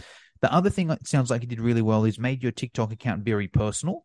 The 0.41 0.53
other 0.53 0.71
thing 0.71 0.89
that 0.89 1.07
sounds 1.07 1.31
like 1.31 1.43
you 1.43 1.49
did 1.49 1.61
really 1.61 1.83
well 1.83 2.05
is 2.05 2.19
made 2.19 2.43
your 2.43 2.53
TikTok 2.53 2.93
account 2.93 3.25
very 3.25 3.49
personal. 3.49 4.05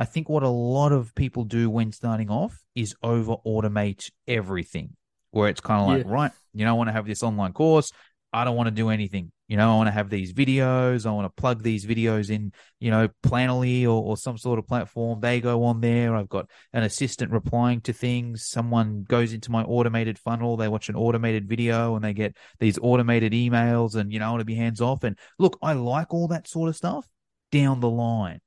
I 0.00 0.06
think 0.06 0.30
what 0.30 0.42
a 0.42 0.48
lot 0.48 0.92
of 0.92 1.14
people 1.14 1.44
do 1.44 1.68
when 1.68 1.92
starting 1.92 2.30
off 2.30 2.58
is 2.74 2.94
over 3.02 3.36
automate 3.46 4.10
everything, 4.26 4.96
where 5.30 5.50
it's 5.50 5.60
kind 5.60 5.82
of 5.82 5.88
like, 5.88 6.06
yeah. 6.06 6.12
right, 6.12 6.32
you 6.54 6.64
know, 6.64 6.70
I 6.70 6.72
want 6.72 6.88
to 6.88 6.94
have 6.94 7.06
this 7.06 7.22
online 7.22 7.52
course. 7.52 7.92
I 8.32 8.44
don't 8.44 8.56
want 8.56 8.68
to 8.68 8.74
do 8.74 8.88
anything. 8.88 9.30
You 9.46 9.58
know, 9.58 9.70
I 9.70 9.76
want 9.76 9.88
to 9.88 9.92
have 9.92 10.08
these 10.08 10.32
videos. 10.32 11.04
I 11.04 11.10
want 11.10 11.26
to 11.26 11.40
plug 11.40 11.62
these 11.62 11.84
videos 11.84 12.30
in, 12.30 12.52
you 12.78 12.90
know, 12.90 13.08
Planoly 13.22 13.84
or, 13.84 14.02
or 14.02 14.16
some 14.16 14.38
sort 14.38 14.58
of 14.58 14.66
platform. 14.66 15.20
They 15.20 15.42
go 15.42 15.64
on 15.64 15.82
there. 15.82 16.16
I've 16.16 16.30
got 16.30 16.48
an 16.72 16.82
assistant 16.82 17.30
replying 17.30 17.82
to 17.82 17.92
things. 17.92 18.46
Someone 18.46 19.04
goes 19.06 19.34
into 19.34 19.50
my 19.50 19.64
automated 19.64 20.18
funnel. 20.18 20.56
They 20.56 20.68
watch 20.68 20.88
an 20.88 20.96
automated 20.96 21.46
video 21.46 21.94
and 21.94 22.02
they 22.02 22.14
get 22.14 22.36
these 22.58 22.78
automated 22.80 23.32
emails 23.32 23.96
and, 23.96 24.10
you 24.10 24.20
know, 24.20 24.28
I 24.28 24.30
want 24.30 24.40
to 24.40 24.46
be 24.46 24.54
hands 24.54 24.80
off. 24.80 25.04
And 25.04 25.18
look, 25.38 25.58
I 25.60 25.74
like 25.74 26.14
all 26.14 26.28
that 26.28 26.48
sort 26.48 26.70
of 26.70 26.76
stuff 26.76 27.06
down 27.50 27.80
the 27.80 27.90
line. 27.90 28.40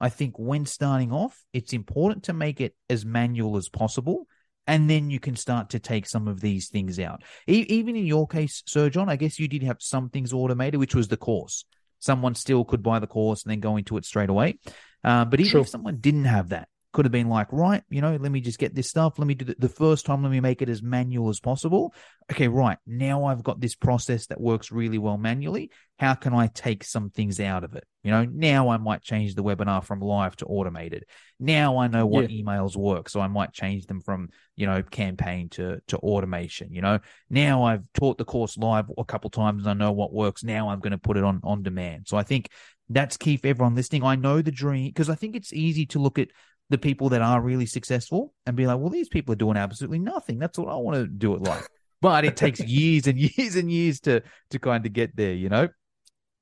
I 0.00 0.08
think 0.08 0.38
when 0.38 0.66
starting 0.66 1.12
off, 1.12 1.42
it's 1.52 1.72
important 1.72 2.24
to 2.24 2.32
make 2.32 2.60
it 2.60 2.74
as 2.90 3.04
manual 3.04 3.56
as 3.56 3.68
possible. 3.68 4.26
And 4.66 4.90
then 4.90 5.10
you 5.10 5.20
can 5.20 5.36
start 5.36 5.70
to 5.70 5.78
take 5.78 6.06
some 6.06 6.26
of 6.26 6.40
these 6.40 6.68
things 6.68 6.98
out. 6.98 7.22
E- 7.46 7.66
even 7.68 7.94
in 7.94 8.04
your 8.04 8.26
case, 8.26 8.62
Srdjan, 8.68 9.08
I 9.08 9.16
guess 9.16 9.38
you 9.38 9.46
did 9.46 9.62
have 9.62 9.76
some 9.80 10.10
things 10.10 10.32
automated, 10.32 10.80
which 10.80 10.94
was 10.94 11.08
the 11.08 11.16
course. 11.16 11.64
Someone 12.00 12.34
still 12.34 12.64
could 12.64 12.82
buy 12.82 12.98
the 12.98 13.06
course 13.06 13.44
and 13.44 13.50
then 13.50 13.60
go 13.60 13.76
into 13.76 13.96
it 13.96 14.04
straight 14.04 14.28
away. 14.28 14.58
Uh, 15.04 15.24
but 15.24 15.40
even 15.40 15.50
sure. 15.50 15.60
if 15.60 15.68
someone 15.68 15.98
didn't 15.98 16.24
have 16.24 16.48
that, 16.48 16.68
could 16.96 17.04
have 17.04 17.12
been 17.12 17.28
like, 17.28 17.52
right, 17.52 17.82
you 17.90 18.00
know, 18.00 18.16
let 18.16 18.32
me 18.32 18.40
just 18.40 18.58
get 18.58 18.74
this 18.74 18.88
stuff. 18.88 19.18
Let 19.18 19.28
me 19.28 19.34
do 19.34 19.44
the, 19.44 19.54
the 19.58 19.68
first 19.68 20.06
time, 20.06 20.22
let 20.22 20.32
me 20.32 20.40
make 20.40 20.62
it 20.62 20.70
as 20.70 20.82
manual 20.82 21.28
as 21.28 21.40
possible. 21.40 21.92
Okay, 22.32 22.48
right. 22.48 22.78
Now 22.86 23.26
I've 23.26 23.42
got 23.42 23.60
this 23.60 23.74
process 23.74 24.28
that 24.28 24.40
works 24.40 24.72
really 24.72 24.96
well 24.96 25.18
manually. 25.18 25.70
How 25.98 26.14
can 26.14 26.32
I 26.32 26.46
take 26.46 26.84
some 26.84 27.10
things 27.10 27.38
out 27.38 27.64
of 27.64 27.74
it? 27.74 27.84
You 28.02 28.12
know, 28.12 28.24
now 28.24 28.70
I 28.70 28.78
might 28.78 29.02
change 29.02 29.34
the 29.34 29.44
webinar 29.44 29.84
from 29.84 30.00
live 30.00 30.36
to 30.36 30.46
automated. 30.46 31.04
Now 31.38 31.76
I 31.76 31.88
know 31.88 32.06
what 32.06 32.30
yeah. 32.30 32.42
emails 32.42 32.76
work. 32.76 33.10
So 33.10 33.20
I 33.20 33.28
might 33.28 33.52
change 33.52 33.84
them 33.84 34.00
from, 34.00 34.30
you 34.56 34.64
know, 34.66 34.82
campaign 34.82 35.50
to, 35.50 35.82
to 35.88 35.98
automation. 35.98 36.72
You 36.72 36.80
know, 36.80 37.00
now 37.28 37.64
I've 37.64 37.82
taught 37.92 38.16
the 38.16 38.24
course 38.24 38.56
live 38.56 38.86
a 38.96 39.04
couple 39.04 39.28
times 39.28 39.66
and 39.66 39.70
I 39.70 39.84
know 39.84 39.92
what 39.92 40.14
works. 40.14 40.42
Now 40.42 40.70
I'm 40.70 40.80
going 40.80 40.92
to 40.92 40.98
put 40.98 41.18
it 41.18 41.24
on 41.24 41.42
on 41.44 41.62
demand. 41.62 42.08
So 42.08 42.16
I 42.16 42.22
think 42.22 42.48
that's 42.88 43.18
key 43.18 43.36
for 43.36 43.48
everyone 43.48 43.74
listening. 43.74 44.02
I 44.02 44.16
know 44.16 44.40
the 44.40 44.50
dream 44.50 44.86
because 44.86 45.10
I 45.10 45.14
think 45.14 45.36
it's 45.36 45.52
easy 45.52 45.84
to 45.86 45.98
look 45.98 46.18
at 46.18 46.28
the 46.70 46.78
people 46.78 47.10
that 47.10 47.22
are 47.22 47.40
really 47.40 47.66
successful 47.66 48.32
and 48.44 48.56
be 48.56 48.66
like, 48.66 48.78
well, 48.78 48.90
these 48.90 49.08
people 49.08 49.32
are 49.32 49.36
doing 49.36 49.56
absolutely 49.56 50.00
nothing. 50.00 50.38
That's 50.38 50.58
what 50.58 50.68
I 50.68 50.76
want 50.76 50.96
to 50.96 51.06
do 51.06 51.34
it 51.34 51.42
like. 51.42 51.66
but 52.00 52.24
it 52.24 52.36
takes 52.36 52.60
years 52.60 53.06
and 53.06 53.18
years 53.38 53.56
and 53.56 53.70
years 53.70 54.00
to 54.00 54.22
to 54.50 54.58
kind 54.58 54.84
of 54.84 54.92
get 54.92 55.16
there, 55.16 55.32
you 55.32 55.48
know. 55.48 55.68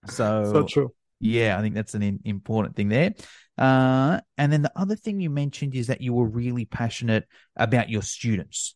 So, 0.07 0.51
so 0.53 0.63
true. 0.65 0.93
Yeah, 1.21 1.59
I 1.59 1.63
think 1.63 1.75
that's 1.75 1.95
an 1.95 2.03
in, 2.03 2.21
important 2.25 2.77
thing 2.77 2.89
there. 2.89 3.15
Uh, 3.57 4.21
and 4.37 4.53
then 4.53 4.63
the 4.63 4.73
other 4.77 4.97
thing 4.97 5.21
you 5.21 5.31
mentioned 5.31 5.75
is 5.75 5.87
that 5.87 6.01
you 6.01 6.13
were 6.13 6.27
really 6.27 6.65
passionate 6.65 7.25
about 7.57 7.89
your 7.89 8.03
students. 8.03 8.75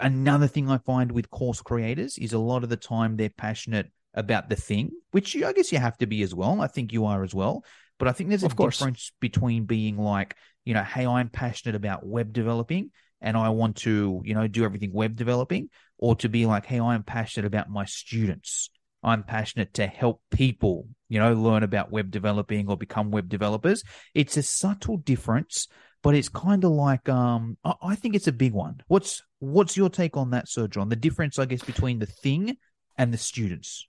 Another 0.00 0.46
thing 0.46 0.70
I 0.70 0.78
find 0.78 1.10
with 1.10 1.30
course 1.30 1.62
creators 1.62 2.16
is 2.18 2.32
a 2.32 2.38
lot 2.38 2.62
of 2.62 2.68
the 2.68 2.76
time 2.76 3.16
they're 3.16 3.30
passionate 3.30 3.90
about 4.14 4.48
the 4.48 4.56
thing, 4.56 4.90
which 5.10 5.34
you, 5.34 5.46
I 5.46 5.52
guess 5.52 5.72
you 5.72 5.78
have 5.78 5.96
to 5.98 6.06
be 6.06 6.22
as 6.22 6.34
well. 6.34 6.60
I 6.60 6.68
think 6.68 6.92
you 6.92 7.06
are 7.06 7.24
as 7.24 7.34
well. 7.34 7.64
But 8.00 8.08
I 8.08 8.12
think 8.12 8.30
there's 8.30 8.42
a 8.42 8.46
of 8.46 8.56
difference 8.56 9.12
between 9.20 9.66
being 9.66 9.96
like, 9.96 10.34
you 10.64 10.74
know, 10.74 10.82
hey, 10.82 11.06
I'm 11.06 11.28
passionate 11.28 11.76
about 11.76 12.04
web 12.04 12.32
developing 12.32 12.90
and 13.20 13.36
I 13.36 13.50
want 13.50 13.76
to, 13.76 14.22
you 14.24 14.34
know, 14.34 14.48
do 14.48 14.64
everything 14.64 14.92
web 14.92 15.16
developing, 15.16 15.68
or 15.98 16.16
to 16.16 16.28
be 16.28 16.46
like, 16.46 16.64
hey, 16.64 16.80
I'm 16.80 17.02
passionate 17.02 17.46
about 17.46 17.68
my 17.68 17.84
students. 17.84 18.70
I'm 19.02 19.22
passionate 19.22 19.74
to 19.74 19.86
help 19.86 20.22
people, 20.30 20.88
you 21.08 21.20
know, 21.20 21.34
learn 21.34 21.62
about 21.62 21.92
web 21.92 22.10
developing 22.10 22.68
or 22.68 22.76
become 22.76 23.10
web 23.10 23.28
developers. 23.28 23.84
It's 24.14 24.36
a 24.36 24.42
subtle 24.42 24.96
difference, 24.96 25.68
but 26.02 26.14
it's 26.14 26.28
kind 26.28 26.64
of 26.64 26.70
like 26.72 27.08
um 27.08 27.58
I 27.82 27.94
think 27.94 28.14
it's 28.14 28.28
a 28.28 28.32
big 28.32 28.52
one. 28.52 28.80
What's 28.88 29.22
what's 29.38 29.76
your 29.76 29.90
take 29.90 30.16
on 30.16 30.30
that, 30.30 30.46
Srdjan? 30.46 30.88
The 30.88 30.96
difference, 30.96 31.38
I 31.38 31.44
guess, 31.44 31.62
between 31.62 31.98
the 31.98 32.06
thing 32.06 32.56
and 32.96 33.12
the 33.12 33.18
students. 33.18 33.86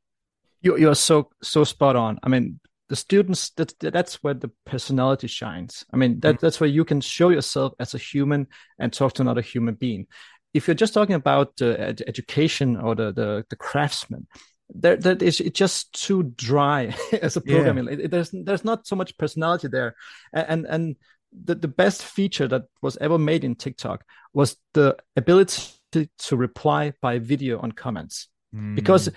You're, 0.62 0.78
you're 0.78 0.95
so 0.95 1.30
so 1.41 1.63
spot 1.63 1.95
on. 1.95 2.19
I 2.24 2.30
mean, 2.30 2.60
the 2.91 2.97
students 2.97 3.51
that 3.51 3.73
that's 3.80 4.15
where 4.21 4.34
the 4.34 4.51
personality 4.65 5.27
shines. 5.27 5.86
I 5.93 5.95
mean, 5.95 6.19
that 6.19 6.36
mm-hmm. 6.36 6.45
that's 6.45 6.60
where 6.60 6.69
you 6.69 6.84
can 6.84 6.99
show 6.99 7.30
yourself 7.30 7.71
as 7.80 7.93
a 7.93 7.97
human 7.97 8.47
and 8.80 8.91
talk 8.91 9.13
to 9.13 9.21
another 9.21 9.39
human 9.39 9.75
being. 9.75 10.08
If 10.54 10.67
you're 10.67 10.75
just 10.75 10.93
talking 10.93 11.15
about 11.15 11.54
uh, 11.62 11.67
ed- 11.67 12.04
education 12.06 12.75
or 12.75 12.93
the 12.95 13.13
the, 13.13 13.45
the 13.49 13.56
craftsman, 13.56 14.27
there 14.75 14.97
that 14.97 15.21
is 15.21 15.39
it's 15.39 15.58
just 15.58 15.93
too 15.93 16.34
dry 16.36 16.93
as 17.21 17.38
a 17.38 17.41
programming. 17.41 17.86
Yeah. 17.86 18.06
It, 18.06 18.12
there's 18.12 18.32
there's 18.34 18.65
not 18.65 18.86
so 18.86 18.97
much 18.97 19.17
personality 19.17 19.69
there, 19.69 19.95
and 20.34 20.65
and 20.65 20.97
the, 21.32 21.56
the 21.56 21.69
best 21.69 22.04
feature 22.04 22.49
that 22.49 22.63
was 22.82 22.97
ever 22.97 23.17
made 23.17 23.45
in 23.45 23.56
TikTok 23.56 24.04
was 24.34 24.58
the 24.73 24.97
ability 25.15 25.63
to, 25.93 26.10
to 26.17 26.36
reply 26.36 26.91
by 27.01 27.19
video 27.19 27.58
on 27.60 27.71
comments. 27.71 28.27
Mm. 28.54 28.75
Because 28.75 29.08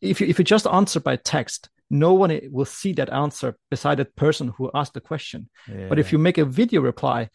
if 0.00 0.20
you 0.20 0.26
if 0.26 0.40
you 0.40 0.44
just 0.44 0.66
answer 0.66 0.98
by 0.98 1.14
text, 1.14 1.68
no 1.90 2.14
one 2.14 2.40
will 2.50 2.64
see 2.64 2.92
that 2.94 3.12
answer 3.12 3.56
beside 3.70 3.98
that 3.98 4.16
person 4.16 4.48
who 4.56 4.70
asked 4.74 4.94
the 4.94 5.00
question. 5.00 5.48
Yeah. 5.68 5.88
But 5.88 5.98
if 5.98 6.12
you 6.12 6.18
make 6.18 6.38
a 6.38 6.44
video 6.44 6.80
reply, 6.80 7.28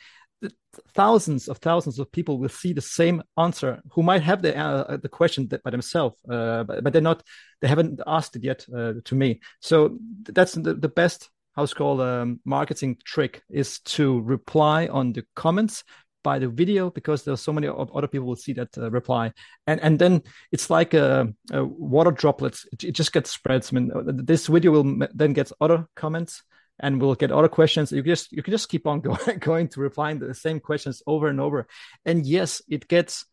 thousands 0.94 1.48
of 1.48 1.58
thousands 1.58 2.00
of 2.00 2.12
people 2.12 2.40
will 2.40 2.50
see 2.50 2.74
the 2.74 2.82
same 2.82 3.22
answer 3.38 3.82
who 3.92 4.04
might 4.04 4.22
have 4.22 4.42
the 4.42 4.56
uh, 4.58 4.98
the 4.98 5.10
question 5.10 5.46
by 5.48 5.70
themselves, 5.70 6.18
uh, 6.30 6.64
but, 6.64 6.84
but, 6.84 6.94
they're 6.94 7.02
not 7.02 7.24
they 7.62 7.68
haven't 7.68 8.02
asked 8.08 8.36
it 8.36 8.44
yet 8.44 8.66
uh, 8.76 8.94
to 9.04 9.16
me. 9.16 9.40
So 9.60 9.98
that's 10.24 10.54
the, 10.54 10.74
the 10.74 10.90
best 10.90 11.30
how's 11.56 11.74
called 11.74 12.02
um, 12.02 12.40
marketing 12.46 12.98
trick 13.04 13.42
is 13.50 13.80
to 13.80 14.22
reply 14.22 14.88
on 14.88 15.14
the 15.14 15.26
comments 15.36 15.84
by 16.24 16.40
the 16.40 16.48
video 16.48 16.90
because 16.90 17.24
there's 17.24 17.42
so 17.42 17.54
many 17.54 17.68
other 17.68 18.08
people 18.08 18.28
will 18.28 18.36
see 18.36 18.54
that 18.54 18.78
uh, 18.78 18.90
reply. 18.92 19.32
And 19.68 19.80
and 19.82 20.00
then 20.00 20.24
it's 20.52 20.70
like 20.70 20.94
a, 20.94 21.34
a 21.52 21.64
water 21.64 22.12
droplets. 22.12 22.66
It, 22.72 22.84
it, 22.84 22.92
just 22.92 23.14
gets 23.14 23.32
spreads. 23.32 23.72
I 23.72 23.76
mean 23.76 23.92
uh, 23.94 24.04
this 24.06 24.48
video 24.48 24.72
will 24.72 25.08
then 25.14 25.34
get 25.34 25.52
other 25.62 25.88
comments 25.96 26.44
and 26.80 27.02
we'll 27.02 27.16
get 27.16 27.32
other 27.32 27.48
questions. 27.48 27.92
You 27.92 28.04
just 28.04 28.32
you 28.32 28.44
can 28.44 28.52
just 28.52 28.70
keep 28.70 28.88
on 28.88 29.02
going 29.02 29.40
going 29.40 29.68
to 29.70 29.80
replying 29.82 30.20
the 30.20 30.34
same 30.34 30.60
questions 30.60 31.02
over 31.08 31.28
and 31.28 31.40
over. 31.40 31.68
And 32.06 32.26
yes 32.26 32.62
it 32.68 32.88
gets 32.88 33.26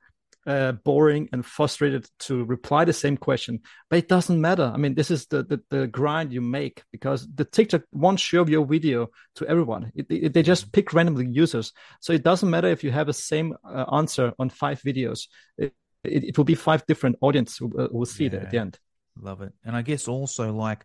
uh, 0.47 0.73
boring 0.73 1.29
and 1.33 1.45
frustrated 1.45 2.09
to 2.21 2.45
reply 2.45 2.85
the 2.85 2.93
same 2.93 3.17
question. 3.17 3.61
But 3.91 3.99
it 3.99 4.09
doesn't 4.09 4.41
matter. 4.41 4.71
I 4.73 4.77
mean, 4.77 4.95
this 4.95 5.11
is 5.11 5.27
the, 5.27 5.43
the, 5.43 5.61
the 5.71 5.87
grind 5.89 6.33
you 6.33 6.41
make 6.41 6.85
because 6.93 7.27
the 7.35 7.45
TikTok 7.45 7.83
won't 7.93 8.21
show 8.21 8.47
your 8.47 8.65
video 8.65 9.09
to 9.37 9.47
everyone. 9.47 9.93
It, 9.95 10.07
it, 10.09 10.33
they 10.33 10.43
just 10.43 10.73
pick 10.73 10.93
randomly 10.93 11.27
users. 11.29 11.73
So 12.01 12.13
it 12.13 12.23
doesn't 12.23 12.49
matter 12.49 12.69
if 12.69 12.85
you 12.85 12.91
have 12.93 13.09
the 13.09 13.13
same 13.13 13.55
uh, 13.65 13.85
answer 13.93 14.33
on 14.39 14.51
five 14.51 14.81
videos. 14.83 15.27
It, 15.59 15.75
it, 16.05 16.25
it, 16.25 16.39
will 16.39 16.45
be 16.45 16.55
five 16.55 16.87
different 16.87 17.17
audience 17.21 17.57
who 17.57 17.77
uh, 17.79 17.89
will 17.91 18.07
see 18.07 18.25
yeah, 18.25 18.35
it 18.35 18.35
at 18.35 18.51
the 18.51 18.59
end. 18.59 18.79
Love 19.21 19.43
it. 19.43 19.53
And 19.65 19.75
I 19.75 19.83
guess 19.83 20.07
also 20.07 20.53
like 20.53 20.85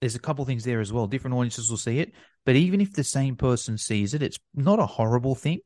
there's 0.00 0.14
a 0.14 0.20
couple 0.20 0.44
things 0.44 0.64
there 0.64 0.80
as 0.80 0.92
well. 0.92 1.08
Different 1.08 1.34
audiences 1.34 1.68
will 1.68 1.78
see 1.78 1.98
it, 1.98 2.12
but 2.46 2.54
even 2.54 2.80
if 2.80 2.92
the 2.92 3.02
same 3.02 3.36
person 3.36 3.78
sees 3.78 4.14
it, 4.14 4.22
it's 4.22 4.38
not 4.54 4.78
a 4.78 4.86
horrible 4.86 5.34
thing 5.34 5.60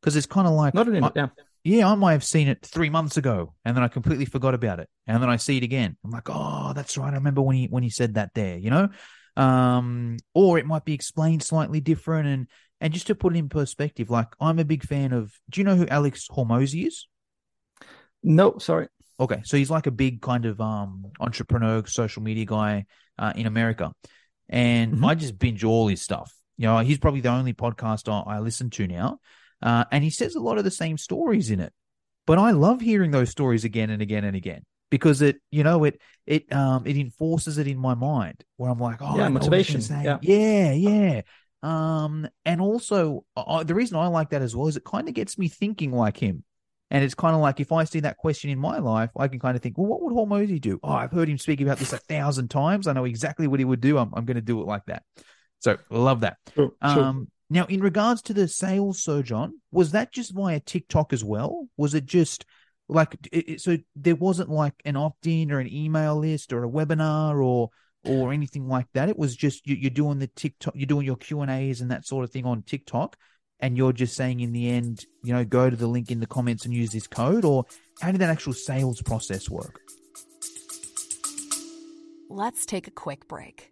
because 0.00 0.16
it's 0.16 0.26
kind 0.26 0.48
of 0.48 0.54
like 0.54 0.74
not 0.74 0.88
an, 0.88 1.04
I, 1.04 1.10
yeah 1.14 1.28
yeah, 1.64 1.88
I 1.88 1.94
might 1.94 2.12
have 2.12 2.24
seen 2.24 2.48
it 2.48 2.64
three 2.64 2.90
months 2.90 3.16
ago, 3.16 3.54
and 3.64 3.76
then 3.76 3.84
I 3.84 3.88
completely 3.88 4.24
forgot 4.24 4.54
about 4.54 4.80
it, 4.80 4.88
and 5.06 5.22
then 5.22 5.30
I 5.30 5.36
see 5.36 5.58
it 5.58 5.62
again. 5.62 5.96
I'm 6.04 6.10
like, 6.10 6.28
oh, 6.28 6.72
that's 6.74 6.98
right. 6.98 7.12
I 7.12 7.16
remember 7.16 7.42
when 7.42 7.56
he 7.56 7.66
when 7.66 7.82
he 7.82 7.90
said 7.90 8.14
that 8.14 8.34
there, 8.34 8.58
you 8.58 8.70
know. 8.70 8.88
Um, 9.36 10.18
or 10.34 10.58
it 10.58 10.66
might 10.66 10.84
be 10.84 10.92
explained 10.92 11.42
slightly 11.42 11.80
different, 11.80 12.28
and 12.28 12.46
and 12.80 12.92
just 12.92 13.06
to 13.06 13.14
put 13.14 13.34
it 13.34 13.38
in 13.38 13.48
perspective, 13.48 14.10
like 14.10 14.28
I'm 14.40 14.58
a 14.58 14.64
big 14.64 14.82
fan 14.82 15.12
of. 15.12 15.32
Do 15.50 15.60
you 15.60 15.64
know 15.64 15.76
who 15.76 15.86
Alex 15.86 16.26
Hormozi 16.28 16.86
is? 16.86 17.06
No, 18.24 18.58
sorry. 18.58 18.88
Okay, 19.20 19.42
so 19.44 19.56
he's 19.56 19.70
like 19.70 19.86
a 19.86 19.92
big 19.92 20.20
kind 20.20 20.46
of 20.46 20.60
um 20.60 21.12
entrepreneur, 21.20 21.86
social 21.86 22.22
media 22.22 22.44
guy 22.44 22.86
uh, 23.18 23.32
in 23.36 23.46
America, 23.46 23.92
and 24.48 24.94
mm-hmm. 24.94 25.04
I 25.04 25.14
just 25.14 25.38
binge 25.38 25.62
all 25.62 25.86
his 25.86 26.02
stuff. 26.02 26.34
You 26.56 26.66
know, 26.66 26.78
he's 26.78 26.98
probably 26.98 27.20
the 27.20 27.30
only 27.30 27.54
podcast 27.54 28.12
I, 28.12 28.36
I 28.36 28.38
listen 28.40 28.70
to 28.70 28.86
now. 28.88 29.20
Uh, 29.62 29.84
and 29.90 30.02
he 30.02 30.10
says 30.10 30.34
a 30.34 30.40
lot 30.40 30.58
of 30.58 30.64
the 30.64 30.70
same 30.70 30.98
stories 30.98 31.50
in 31.50 31.60
it. 31.60 31.72
But 32.26 32.38
I 32.38 32.50
love 32.52 32.80
hearing 32.80 33.10
those 33.10 33.30
stories 33.30 33.64
again 33.64 33.90
and 33.90 34.00
again 34.02 34.24
and 34.24 34.36
again 34.36 34.62
because 34.90 35.22
it, 35.22 35.40
you 35.50 35.64
know, 35.64 35.84
it 35.84 36.00
it 36.26 36.52
um 36.52 36.86
it 36.86 36.96
enforces 36.96 37.58
it 37.58 37.66
in 37.66 37.78
my 37.78 37.94
mind 37.94 38.44
where 38.56 38.70
I'm 38.70 38.78
like, 38.78 38.98
oh, 39.00 39.16
yeah, 39.16 39.28
motivation, 39.28 39.90
yeah, 40.02 40.18
yeah, 40.20 40.72
yeah. 40.72 41.22
Um, 41.62 42.28
and 42.44 42.60
also 42.60 43.24
uh, 43.36 43.62
the 43.64 43.74
reason 43.74 43.96
I 43.96 44.08
like 44.08 44.30
that 44.30 44.42
as 44.42 44.54
well 44.54 44.68
is 44.68 44.76
it 44.76 44.84
kind 44.84 45.08
of 45.08 45.14
gets 45.14 45.38
me 45.38 45.48
thinking 45.48 45.92
like 45.92 46.16
him. 46.16 46.44
And 46.90 47.02
it's 47.02 47.14
kind 47.14 47.34
of 47.34 47.40
like 47.40 47.58
if 47.58 47.72
I 47.72 47.84
see 47.84 48.00
that 48.00 48.18
question 48.18 48.50
in 48.50 48.58
my 48.58 48.78
life, 48.78 49.10
I 49.16 49.26
can 49.26 49.38
kind 49.40 49.56
of 49.56 49.62
think, 49.62 49.78
well, 49.78 49.86
what 49.86 50.02
would 50.02 50.12
Hormozi 50.12 50.60
do? 50.60 50.78
Oh, 50.82 50.92
I've 50.92 51.10
heard 51.10 51.28
him 51.28 51.38
speak 51.38 51.62
about 51.62 51.78
this 51.78 51.94
a 51.94 51.98
thousand 51.98 52.48
times. 52.48 52.86
I 52.86 52.92
know 52.92 53.04
exactly 53.04 53.46
what 53.46 53.60
he 53.60 53.64
would 53.64 53.80
do. 53.80 53.96
I'm, 53.96 54.12
I'm 54.12 54.26
going 54.26 54.34
to 54.34 54.42
do 54.42 54.60
it 54.60 54.66
like 54.66 54.84
that. 54.86 55.02
So 55.60 55.78
love 55.88 56.20
that. 56.20 56.36
Sure, 56.54 56.72
um, 56.82 57.28
now, 57.52 57.66
in 57.66 57.80
regards 57.80 58.22
to 58.22 58.32
the 58.34 58.48
sales, 58.48 59.04
Srdjan, 59.04 59.50
was 59.70 59.92
that 59.92 60.10
just 60.10 60.32
via 60.34 60.58
TikTok 60.58 61.12
as 61.12 61.22
well? 61.22 61.68
Was 61.76 61.92
it 61.92 62.06
just 62.06 62.46
like 62.88 63.16
it, 63.30 63.60
so? 63.60 63.76
There 63.94 64.16
wasn't 64.16 64.48
like 64.48 64.74
an 64.86 64.96
opt-in 64.96 65.52
or 65.52 65.58
an 65.58 65.72
email 65.72 66.16
list 66.16 66.54
or 66.54 66.64
a 66.64 66.68
webinar 66.68 67.44
or 67.44 67.68
or 68.04 68.32
anything 68.32 68.68
like 68.68 68.86
that. 68.94 69.10
It 69.10 69.18
was 69.18 69.36
just 69.36 69.66
you, 69.66 69.86
are 69.86 69.90
doing 69.90 70.18
the 70.18 70.28
TikTok, 70.28 70.74
you're 70.74 70.86
doing 70.86 71.04
your 71.04 71.16
Q 71.16 71.42
and 71.42 71.50
A's 71.50 71.82
and 71.82 71.90
that 71.90 72.06
sort 72.06 72.24
of 72.24 72.30
thing 72.30 72.46
on 72.46 72.62
TikTok, 72.62 73.16
and 73.60 73.76
you're 73.76 73.92
just 73.92 74.16
saying 74.16 74.40
in 74.40 74.52
the 74.52 74.70
end, 74.70 75.04
you 75.22 75.34
know, 75.34 75.44
go 75.44 75.68
to 75.68 75.76
the 75.76 75.86
link 75.86 76.10
in 76.10 76.20
the 76.20 76.26
comments 76.26 76.64
and 76.64 76.72
use 76.72 76.90
this 76.90 77.06
code. 77.06 77.44
Or 77.44 77.66
how 78.00 78.12
did 78.12 78.20
that 78.22 78.30
actual 78.30 78.54
sales 78.54 79.02
process 79.02 79.50
work? 79.50 79.78
Let's 82.30 82.64
take 82.64 82.86
a 82.86 82.92
quick 82.92 83.28
break. 83.28 83.71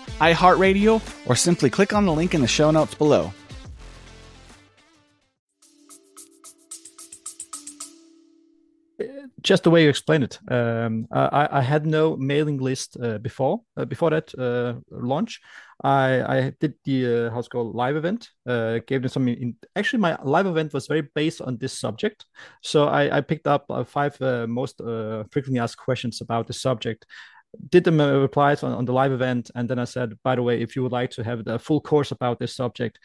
iHeartRadio, 0.21 1.01
or 1.27 1.35
simply 1.35 1.69
click 1.69 1.93
on 1.93 2.05
the 2.05 2.13
link 2.13 2.33
in 2.33 2.41
the 2.41 2.47
show 2.47 2.69
notes 2.71 2.93
below. 2.93 3.33
Just 9.41 9.63
the 9.63 9.71
way 9.71 9.83
you 9.83 9.89
explained 9.89 10.23
it, 10.23 10.39
um, 10.51 11.07
I, 11.11 11.47
I, 11.51 11.61
had 11.61 11.87
no 11.87 12.15
mailing 12.15 12.59
list 12.59 12.95
uh, 13.01 13.17
before 13.17 13.61
uh, 13.75 13.85
before 13.85 14.11
that 14.11 14.31
uh, 14.37 14.79
launch. 14.91 15.41
I, 15.83 16.37
I, 16.37 16.53
did 16.59 16.75
the 16.83 17.27
uh, 17.27 17.31
how's 17.31 17.47
called 17.47 17.75
live 17.75 17.95
event. 17.95 18.29
Uh, 18.47 18.79
gave 18.85 19.01
them 19.01 19.09
some. 19.09 19.27
In, 19.27 19.55
actually, 19.75 19.99
my 19.99 20.15
live 20.23 20.45
event 20.45 20.73
was 20.73 20.87
very 20.87 21.09
based 21.15 21.41
on 21.41 21.57
this 21.57 21.77
subject. 21.77 22.25
So 22.61 22.87
I, 22.87 23.17
I 23.17 23.21
picked 23.21 23.47
up 23.47 23.65
uh, 23.69 23.83
five 23.83 24.21
uh, 24.21 24.45
most 24.47 24.79
uh, 24.79 25.23
frequently 25.31 25.59
asked 25.59 25.77
questions 25.77 26.21
about 26.21 26.45
the 26.45 26.53
subject, 26.53 27.05
did 27.69 27.83
them 27.83 27.99
uh, 27.99 28.19
replies 28.19 28.63
on, 28.63 28.71
on 28.73 28.85
the 28.85 28.93
live 28.93 29.11
event, 29.11 29.51
and 29.55 29.69
then 29.69 29.79
I 29.79 29.85
said, 29.85 30.17
by 30.23 30.35
the 30.35 30.43
way, 30.43 30.61
if 30.61 30.75
you 30.75 30.83
would 30.83 30.91
like 30.91 31.11
to 31.11 31.23
have 31.23 31.43
the 31.43 31.59
full 31.59 31.81
course 31.81 32.11
about 32.11 32.39
this 32.39 32.55
subject, 32.55 32.99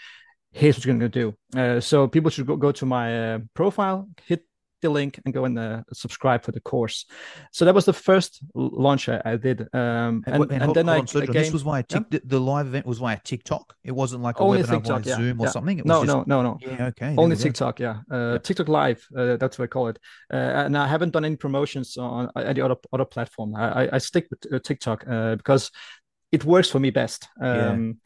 here's 0.53 0.77
what 0.77 0.85
you're 0.85 0.97
going 0.97 1.11
to 1.11 1.33
do. 1.53 1.59
Uh, 1.59 1.81
so 1.81 2.07
people 2.09 2.31
should 2.31 2.47
go, 2.47 2.57
go 2.57 2.73
to 2.73 2.87
my 2.87 3.35
uh, 3.35 3.39
profile, 3.55 4.09
hit 4.25 4.45
the 4.87 4.93
link 5.01 5.21
and 5.25 5.35
go 5.35 5.45
and 5.45 5.59
uh, 5.59 5.83
subscribe 5.93 6.43
for 6.43 6.53
the 6.53 6.61
course. 6.61 7.07
So 7.53 7.65
that 7.65 7.75
was 7.75 7.85
the 7.85 7.93
first 7.93 8.41
launch 8.55 9.09
I, 9.09 9.37
did. 9.37 9.63
Um, 9.73 10.23
and, 10.27 10.27
and, 10.27 10.53
and 10.53 10.63
hold, 10.63 10.77
then 10.77 10.87
hold 10.87 10.89
I 10.89 11.19
on, 11.19 11.23
again, 11.23 11.43
this 11.43 11.53
was 11.53 11.63
via 11.63 11.83
tic- 11.83 12.05
yeah? 12.11 12.21
the 12.25 12.41
live 12.41 12.67
event 12.67 12.87
was 12.87 12.99
via 12.99 13.21
TikTok. 13.23 13.75
It 13.85 13.93
wasn't 13.93 14.23
like 14.23 14.39
a 14.39 14.43
Only 14.43 14.63
webinar 14.63 14.71
TikTok, 14.71 15.03
via 15.03 15.13
yeah, 15.13 15.17
Zoom 15.17 15.41
or 15.41 15.47
yeah. 15.47 15.51
something. 15.51 15.79
It 15.81 15.87
no, 15.87 16.05
just... 16.05 16.17
no, 16.17 16.25
no, 16.27 16.43
no. 16.43 16.59
Yeah, 16.61 16.87
okay. 16.87 17.15
Only 17.17 17.37
TikTok. 17.37 17.81
Yeah, 17.81 18.01
uh, 18.11 18.39
TikTok 18.39 18.69
Live. 18.69 19.07
Uh, 19.17 19.37
that's 19.37 19.59
what 19.59 19.65
I 19.65 19.69
call 19.69 19.89
it. 19.89 19.99
Uh, 20.33 20.37
and 20.37 20.77
I 20.77 20.87
haven't 20.87 21.13
done 21.13 21.25
any 21.25 21.37
promotions 21.37 21.97
on 21.97 22.31
any 22.37 22.61
other 22.61 22.77
other 22.93 23.05
platform. 23.05 23.55
I, 23.55 23.89
I 23.93 23.99
stick 23.99 24.29
with 24.31 24.53
uh, 24.53 24.59
TikTok 24.59 25.05
uh, 25.09 25.37
because 25.37 25.71
it 26.33 26.45
works 26.45 26.71
for 26.71 26.81
me 26.81 26.91
best. 26.91 27.29
Um, 27.41 27.99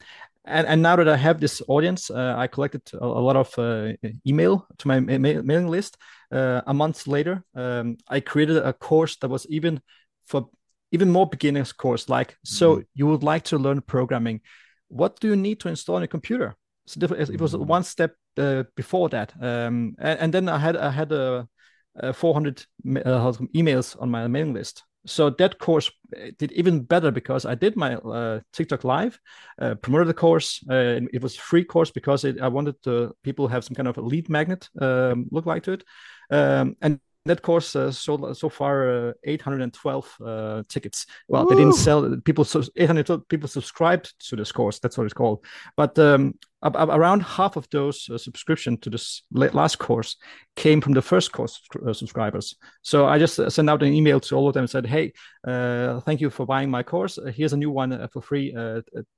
and, 0.45 0.67
and 0.67 0.81
now 0.81 0.95
that 0.95 1.07
I 1.07 1.17
have 1.17 1.39
this 1.39 1.61
audience, 1.67 2.09
uh, 2.09 2.35
I 2.37 2.47
collected 2.47 2.81
a, 2.93 3.05
a 3.05 3.23
lot 3.23 3.35
of 3.35 3.57
uh, 3.59 3.93
email 4.25 4.67
to 4.79 4.87
my 4.87 4.99
ma- 4.99 5.17
mailing 5.17 5.67
list. 5.67 5.97
Uh, 6.31 6.61
a 6.65 6.73
month 6.73 7.07
later, 7.07 7.43
um, 7.55 7.97
I 8.07 8.21
created 8.21 8.57
a 8.57 8.73
course 8.73 9.17
that 9.17 9.29
was 9.29 9.45
even 9.47 9.81
for 10.25 10.49
even 10.91 11.11
more 11.11 11.27
beginners 11.27 11.73
course. 11.73 12.09
Like, 12.09 12.37
so 12.43 12.77
mm. 12.77 12.85
you 12.95 13.07
would 13.07 13.23
like 13.23 13.43
to 13.45 13.57
learn 13.57 13.81
programming? 13.81 14.41
What 14.87 15.19
do 15.19 15.29
you 15.29 15.35
need 15.35 15.59
to 15.61 15.69
install 15.69 15.95
on 15.95 16.01
your 16.01 16.07
computer? 16.07 16.55
So 16.85 16.99
it 17.13 17.39
was 17.39 17.53
mm. 17.53 17.65
one 17.65 17.83
step 17.83 18.15
uh, 18.37 18.63
before 18.75 19.09
that, 19.09 19.33
um, 19.41 19.95
and, 19.99 20.19
and, 20.19 20.33
then 20.33 20.49
I 20.49 20.57
had 20.57 20.75
I 20.75 20.89
had 20.89 21.11
a, 21.11 21.47
a 21.95 22.13
400 22.13 22.65
uh, 23.05 23.31
emails 23.53 24.01
on 24.01 24.09
my 24.09 24.27
mailing 24.27 24.53
list 24.53 24.83
so 25.05 25.29
that 25.29 25.57
course 25.57 25.91
eh, 26.15 26.31
did 26.37 26.51
even 26.51 26.81
better 26.81 27.11
because 27.11 27.45
I 27.45 27.55
did 27.55 27.75
my 27.75 27.95
uh, 27.95 28.39
TikTok 28.53 28.83
live, 28.83 29.19
uh, 29.59 29.75
promoted 29.75 30.07
the 30.07 30.13
course. 30.13 30.63
Uh, 30.69 31.01
it 31.13 31.21
was 31.21 31.35
free 31.35 31.63
course 31.63 31.91
because 31.91 32.23
it, 32.23 32.39
I 32.41 32.47
wanted 32.47 32.81
to, 32.83 33.15
people 33.23 33.47
have 33.47 33.63
some 33.63 33.75
kind 33.75 33.87
of 33.87 33.97
a 33.97 34.01
lead 34.01 34.29
magnet 34.29 34.69
um, 34.79 35.27
look 35.31 35.45
like 35.45 35.63
to 35.63 35.73
it, 35.73 35.83
um, 36.29 36.75
and 36.81 36.99
that 37.25 37.41
course 37.41 37.75
uh, 37.75 37.91
sold 37.91 38.35
so 38.35 38.49
far 38.49 39.09
uh, 39.09 39.13
812 39.23 40.17
uh, 40.25 40.63
tickets. 40.67 41.05
Well, 41.27 41.43
Woo! 41.43 41.49
they 41.49 41.55
didn't 41.55 41.75
sell 41.75 42.17
people. 42.25 42.43
So 42.45 42.63
812 42.75 43.27
people 43.27 43.47
subscribed 43.47 44.13
to 44.29 44.35
this 44.35 44.51
course. 44.51 44.79
That's 44.79 44.97
what 44.97 45.05
it's 45.05 45.13
called. 45.13 45.45
But 45.77 45.97
um, 45.99 46.33
around 46.63 47.23
half 47.23 47.55
of 47.55 47.67
those 47.71 48.07
uh, 48.09 48.17
subscription 48.17 48.77
to 48.77 48.89
this 48.89 49.23
last 49.31 49.79
course 49.79 50.17
came 50.55 50.79
from 50.79 50.93
the 50.93 51.01
first 51.01 51.31
course 51.31 51.59
uh, 51.87 51.93
subscribers. 51.93 52.55
So 52.83 53.07
I 53.07 53.17
just 53.17 53.39
uh, 53.39 53.49
sent 53.49 53.69
out 53.69 53.81
an 53.81 53.93
email 53.93 54.19
to 54.19 54.35
all 54.35 54.47
of 54.47 54.53
them 54.53 54.61
and 54.61 54.69
said, 54.69 54.85
"Hey, 54.85 55.13
uh, 55.47 56.01
thank 56.01 56.21
you 56.21 56.29
for 56.29 56.45
buying 56.45 56.69
my 56.69 56.83
course. 56.83 57.17
Uh, 57.17 57.31
here's 57.35 57.53
a 57.53 57.57
new 57.57 57.71
one 57.71 57.91
uh, 57.91 58.07
for 58.13 58.21
free. 58.21 58.53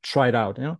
try 0.04 0.30
it 0.30 0.36
out." 0.36 0.58
You 0.58 0.64
know, 0.64 0.78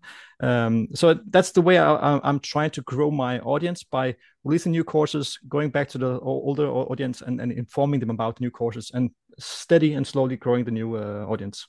um, 0.48 0.88
so 0.94 1.20
that's 1.30 1.52
the 1.52 1.62
way 1.62 1.78
I, 1.78 2.20
am 2.24 2.40
trying 2.40 2.72
to 2.72 2.82
grow 2.82 3.12
my 3.12 3.40
audience 3.40 3.84
by 3.84 4.16
releasing 4.46 4.72
new 4.72 4.86
courses, 4.86 5.38
going 5.50 5.70
back 5.70 5.90
to 5.90 5.98
the 5.98 6.20
older 6.20 6.70
audience, 6.70 7.22
and, 7.22 7.42
and 7.42 7.52
informing 7.52 8.00
them 8.00 8.10
about 8.10 8.40
new 8.40 8.52
courses, 8.52 8.92
and 8.94 9.12
steady 9.38 9.94
and 9.96 10.08
slowly 10.08 10.38
growing 10.38 10.64
the 10.64 10.72
new 10.72 10.98
audience. 10.98 11.68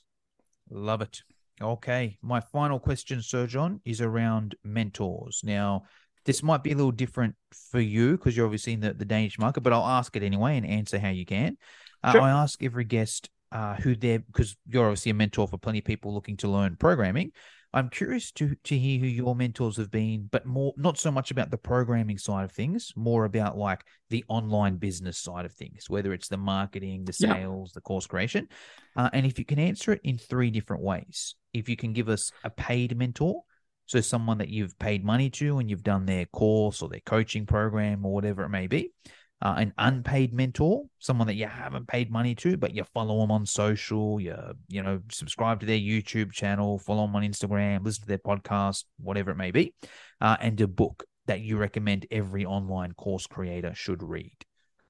Love 0.69 1.01
it. 1.01 1.21
Okay. 1.61 2.17
My 2.21 2.39
final 2.39 2.79
question, 2.79 3.19
Srdjan, 3.19 3.79
is 3.85 4.01
around 4.01 4.55
mentors. 4.63 5.41
Now, 5.43 5.83
this 6.25 6.43
might 6.43 6.63
be 6.63 6.71
a 6.71 6.75
little 6.75 6.91
different 6.91 7.35
for 7.71 7.79
you 7.79 8.17
because 8.17 8.35
you're 8.35 8.45
obviously 8.45 8.73
in 8.73 8.79
the, 8.79 8.93
the 8.93 9.05
Danish 9.05 9.39
market, 9.39 9.61
but 9.61 9.73
I'll 9.73 9.85
ask 9.85 10.15
it 10.15 10.23
anyway 10.23 10.57
and 10.57 10.65
answer 10.65 10.99
how 10.99 11.09
you 11.09 11.25
can. 11.25 11.57
Uh, 12.03 12.11
sure. 12.13 12.21
I 12.21 12.31
ask 12.31 12.61
every 12.63 12.83
guest 12.83 13.29
uh, 13.51 13.75
who 13.75 13.95
they're, 13.95 14.19
because 14.19 14.57
you're 14.67 14.85
obviously 14.85 15.11
a 15.11 15.13
mentor 15.13 15.47
for 15.47 15.57
plenty 15.57 15.79
of 15.79 15.85
people 15.85 16.13
looking 16.13 16.37
to 16.37 16.47
learn 16.47 16.75
programming. 16.75 17.31
I'm 17.75 17.89
curious 17.89 18.31
to 18.33 18.55
to 18.63 18.77
hear 18.77 19.01
who 19.01 19.05
your 19.05 19.35
mentors 19.35 19.75
have 19.75 19.91
been, 19.91 20.29
but 20.31 20.45
more 20.45 20.73
not 20.77 20.97
so 20.97 21.11
much 21.11 21.29
about 21.29 21.51
the 21.51 21.57
programming 21.57 22.17
side 22.17 22.45
of 22.45 22.53
things, 22.53 22.93
more 22.95 23.25
about 23.25 23.57
like 23.57 23.83
the 24.09 24.23
online 24.29 24.77
business 24.77 25.17
side 25.17 25.43
of 25.43 25.51
things, 25.51 25.89
whether 25.89 26.13
it's 26.13 26.29
the 26.29 26.37
marketing, 26.37 27.03
the 27.03 27.11
sales, 27.11 27.71
yeah. 27.71 27.73
the 27.75 27.81
course 27.81 28.07
creation. 28.07 28.47
Uh, 28.95 29.09
and 29.11 29.25
if 29.25 29.37
you 29.37 29.43
can 29.43 29.59
answer 29.59 29.91
it 29.91 29.99
in 30.05 30.17
three 30.17 30.51
different 30.51 30.83
ways, 30.83 31.35
if 31.53 31.67
you 31.67 31.75
can 31.75 31.91
give 31.91 32.07
us 32.07 32.31
a 32.45 32.49
paid 32.49 32.97
mentor, 32.97 33.43
so 33.87 33.99
someone 33.99 34.37
that 34.37 34.49
you've 34.49 34.79
paid 34.79 35.03
money 35.03 35.29
to 35.31 35.59
and 35.59 35.69
you've 35.69 35.83
done 35.83 36.05
their 36.05 36.25
course 36.27 36.81
or 36.81 36.87
their 36.87 37.01
coaching 37.01 37.45
program 37.45 38.05
or 38.05 38.13
whatever 38.13 38.43
it 38.43 38.49
may 38.49 38.67
be, 38.67 38.91
uh, 39.41 39.55
an 39.57 39.73
unpaid 39.77 40.33
mentor, 40.33 40.83
someone 40.99 41.27
that 41.27 41.35
you 41.35 41.47
haven't 41.47 41.87
paid 41.87 42.09
money 42.09 42.35
to, 42.35 42.57
but 42.57 42.73
you 42.73 42.83
follow 42.83 43.19
them 43.19 43.31
on 43.31 43.45
social, 43.45 44.19
you 44.19 44.35
you 44.67 44.81
know 44.81 45.01
subscribe 45.11 45.59
to 45.59 45.65
their 45.65 45.79
YouTube 45.79 46.31
channel, 46.31 46.79
follow 46.79 47.05
them 47.05 47.15
on 47.15 47.23
Instagram, 47.23 47.83
listen 47.83 48.01
to 48.01 48.07
their 48.07 48.17
podcast, 48.17 48.85
whatever 48.97 49.31
it 49.31 49.37
may 49.37 49.51
be, 49.51 49.73
uh, 50.21 50.37
and 50.39 50.59
a 50.61 50.67
book 50.67 51.03
that 51.27 51.41
you 51.41 51.57
recommend 51.57 52.05
every 52.11 52.45
online 52.45 52.93
course 52.93 53.27
creator 53.27 53.73
should 53.73 54.01
read. 54.01 54.37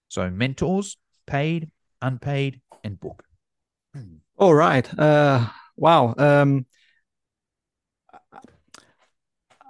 So 0.10 0.30
mentors, 0.30 0.98
paid, 1.26 1.72
unpaid, 2.02 2.62
and 2.84 3.00
book. 3.00 3.24
All 4.38 4.54
right. 4.54 4.88
Uh, 5.00 5.48
wow. 5.76 6.14
Um, 6.18 6.66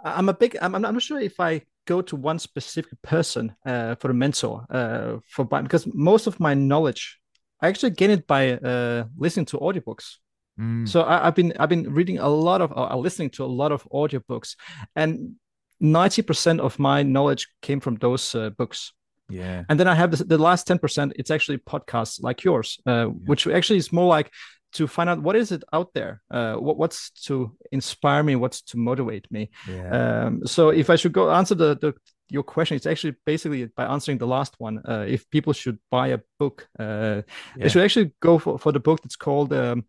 I'm 0.04 0.30
a 0.30 0.34
big. 0.34 0.58
I'm, 0.62 0.76
I'm 0.76 0.82
not 0.82 1.02
sure 1.02 1.20
if 1.20 1.40
I 1.40 1.62
go 1.86 2.02
to 2.02 2.16
one 2.16 2.40
specific 2.40 3.02
person 3.02 3.56
uh, 3.66 3.96
for 3.96 4.12
a 4.12 4.14
mentor 4.14 4.66
uh, 4.70 5.18
for 5.30 5.46
because 5.46 5.88
most 5.94 6.28
of 6.28 6.40
my 6.40 6.54
knowledge 6.54 7.20
I 7.62 7.68
actually 7.68 7.92
gain 7.92 8.12
it 8.12 8.28
by 8.28 8.54
uh, 8.54 9.06
listening 9.18 9.46
to 9.48 9.58
audiobooks. 9.58 10.18
Mm. 10.60 10.88
So 10.88 11.04
I, 11.04 11.26
have 11.26 11.36
been 11.36 11.54
I've 11.60 11.70
been 11.70 11.94
reading 11.94 12.20
a 12.20 12.30
lot 12.30 12.62
of 12.62 12.72
uh, 12.76 12.96
listening 12.98 13.30
to 13.32 13.44
a 13.44 13.48
lot 13.48 13.72
of 13.72 13.88
audiobooks, 13.92 14.56
and 14.96 15.36
ninety 15.80 16.22
percent 16.22 16.62
of 16.62 16.80
my 16.80 17.04
knowledge 17.04 17.48
came 17.62 17.80
from 17.80 17.96
those 17.96 18.36
uh, 18.36 18.50
books. 18.52 18.94
Yeah, 19.30 19.64
and 19.68 19.80
then 19.80 19.88
I 19.88 19.96
have 19.96 20.12
the 20.28 20.38
last 20.38 20.68
ten 20.68 20.80
percent. 20.80 21.14
It's 21.18 21.32
actually 21.32 21.58
podcasts 21.58 22.22
like 22.22 22.44
yours, 22.44 22.80
uh, 22.88 22.92
yeah. 22.92 23.06
which 23.26 23.48
actually 23.48 23.80
is 23.80 23.92
more 23.92 24.08
like 24.08 24.32
to 24.76 24.88
find 24.88 25.10
out 25.10 25.22
what 25.22 25.36
is 25.36 25.52
it 25.52 25.64
out 25.74 25.94
there? 25.94 26.22
Uh, 26.30 26.56
what, 26.56 26.78
what's 26.78 27.10
to 27.28 27.56
inspire 27.72 28.24
me? 28.24 28.36
What's 28.36 28.62
to 28.64 28.78
motivate 28.78 29.30
me? 29.32 29.50
Yeah. 29.68 30.26
um, 30.26 30.46
so 30.46 30.70
if 30.70 30.90
i 30.90 30.96
should 30.96 31.14
go 31.14 31.32
answer 31.32 31.56
the, 31.56 31.76
the 31.76 31.94
your 32.30 32.44
question 32.44 32.76
it's 32.76 32.88
actually 32.88 33.16
basically 33.26 33.66
by 33.66 33.86
answering 33.86 34.18
the 34.18 34.28
last 34.28 34.56
one. 34.58 34.82
Uh, 34.88 35.06
if 35.08 35.30
people 35.30 35.54
should 35.54 35.78
buy 35.92 36.08
a 36.10 36.20
book 36.40 36.68
uh, 36.80 36.84
yeah. 36.86 37.22
they 37.58 37.70
should 37.70 37.84
actually 37.84 38.12
go 38.20 38.38
for, 38.40 38.58
for 38.60 38.72
the 38.72 38.80
book 38.80 39.02
that's 39.02 39.16
called 39.16 39.54
um, 39.54 39.86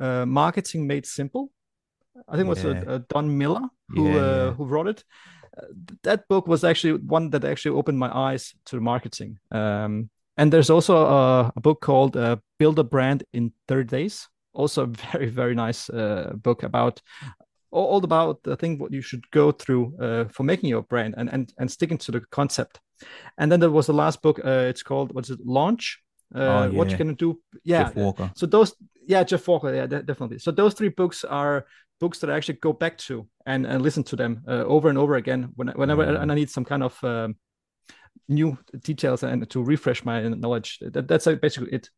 uh, 0.00 0.26
marketing 0.26 0.86
made 0.86 1.06
simple. 1.06 1.50
I 2.28 2.36
think 2.36 2.46
it 2.46 2.50
was 2.50 2.64
uh, 2.64 3.00
don 3.08 3.36
miller 3.38 3.62
who 3.88 4.18
uh, 4.18 4.52
who 4.52 4.64
wrote 4.64 4.88
it. 4.88 5.04
That 6.02 6.26
book 6.28 6.48
was 6.48 6.64
actually 6.64 6.94
one 6.94 7.30
that 7.30 7.44
actually 7.44 7.76
opened 7.76 7.98
my 7.98 8.10
eyes 8.12 8.54
to 8.66 8.80
marketing. 8.80 9.38
Um, 9.52 10.10
and 10.36 10.52
there's 10.52 10.70
also 10.70 10.96
a, 10.96 11.52
a 11.56 11.60
book 11.60 11.80
called 11.80 12.16
uh, 12.16 12.36
Build 12.58 12.78
a 12.78 12.84
Brand 12.84 13.24
in 13.32 13.52
30 13.68 13.88
Days. 13.88 14.28
Also, 14.52 14.84
a 14.84 14.86
very, 15.12 15.28
very 15.28 15.54
nice 15.54 15.88
uh, 15.90 16.32
book 16.34 16.62
about 16.62 17.00
all, 17.70 17.86
all, 17.86 18.04
about 18.04 18.42
the 18.42 18.56
thing 18.56 18.78
what 18.78 18.92
you 18.92 19.02
should 19.02 19.28
go 19.30 19.52
through 19.52 19.96
uh, 20.00 20.24
for 20.28 20.44
making 20.44 20.70
your 20.70 20.82
brand 20.82 21.14
and, 21.16 21.28
and, 21.30 21.52
and 21.58 21.70
sticking 21.70 21.98
to 21.98 22.12
the 22.12 22.20
concept. 22.20 22.80
And 23.38 23.50
then 23.50 23.60
there 23.60 23.70
was 23.70 23.86
the 23.86 23.92
last 23.92 24.22
book. 24.22 24.38
Uh, 24.44 24.66
it's 24.68 24.82
called, 24.82 25.12
what's 25.14 25.30
it, 25.30 25.40
Launch? 25.44 26.00
Uh, 26.34 26.38
oh, 26.38 26.70
yeah. 26.70 26.78
What 26.78 26.90
you 26.90 26.96
can 26.96 27.14
do. 27.14 27.40
Yeah. 27.64 27.84
Jeff 27.84 27.96
Walker. 27.96 28.30
So 28.36 28.46
those, 28.46 28.74
yeah, 29.06 29.24
Jeff 29.24 29.46
Walker. 29.46 29.74
Yeah, 29.74 29.86
definitely. 29.86 30.38
So 30.38 30.50
those 30.50 30.74
three 30.74 30.88
books 30.88 31.24
are 31.24 31.66
books 32.00 32.18
that 32.20 32.30
I 32.30 32.36
actually 32.36 32.58
go 32.60 32.72
back 32.72 32.98
to 32.98 33.26
and, 33.46 33.66
and 33.66 33.82
listen 33.82 34.02
to 34.04 34.16
them 34.16 34.42
uh, 34.48 34.64
over 34.64 34.88
and 34.88 34.98
over 34.98 35.16
again 35.16 35.50
when, 35.54 35.68
whenever 35.68 36.04
mm. 36.04 36.20
and 36.20 36.30
I 36.30 36.34
need 36.34 36.50
some 36.50 36.64
kind 36.64 36.82
of 36.82 37.02
um, 37.04 37.36
new 38.28 38.58
details 38.82 39.22
and 39.22 39.48
to 39.50 39.62
refresh 39.62 40.04
my 40.04 40.22
knowledge. 40.28 40.78
That, 40.80 41.08
that's 41.08 41.26
basically 41.26 41.72
it. 41.72 41.90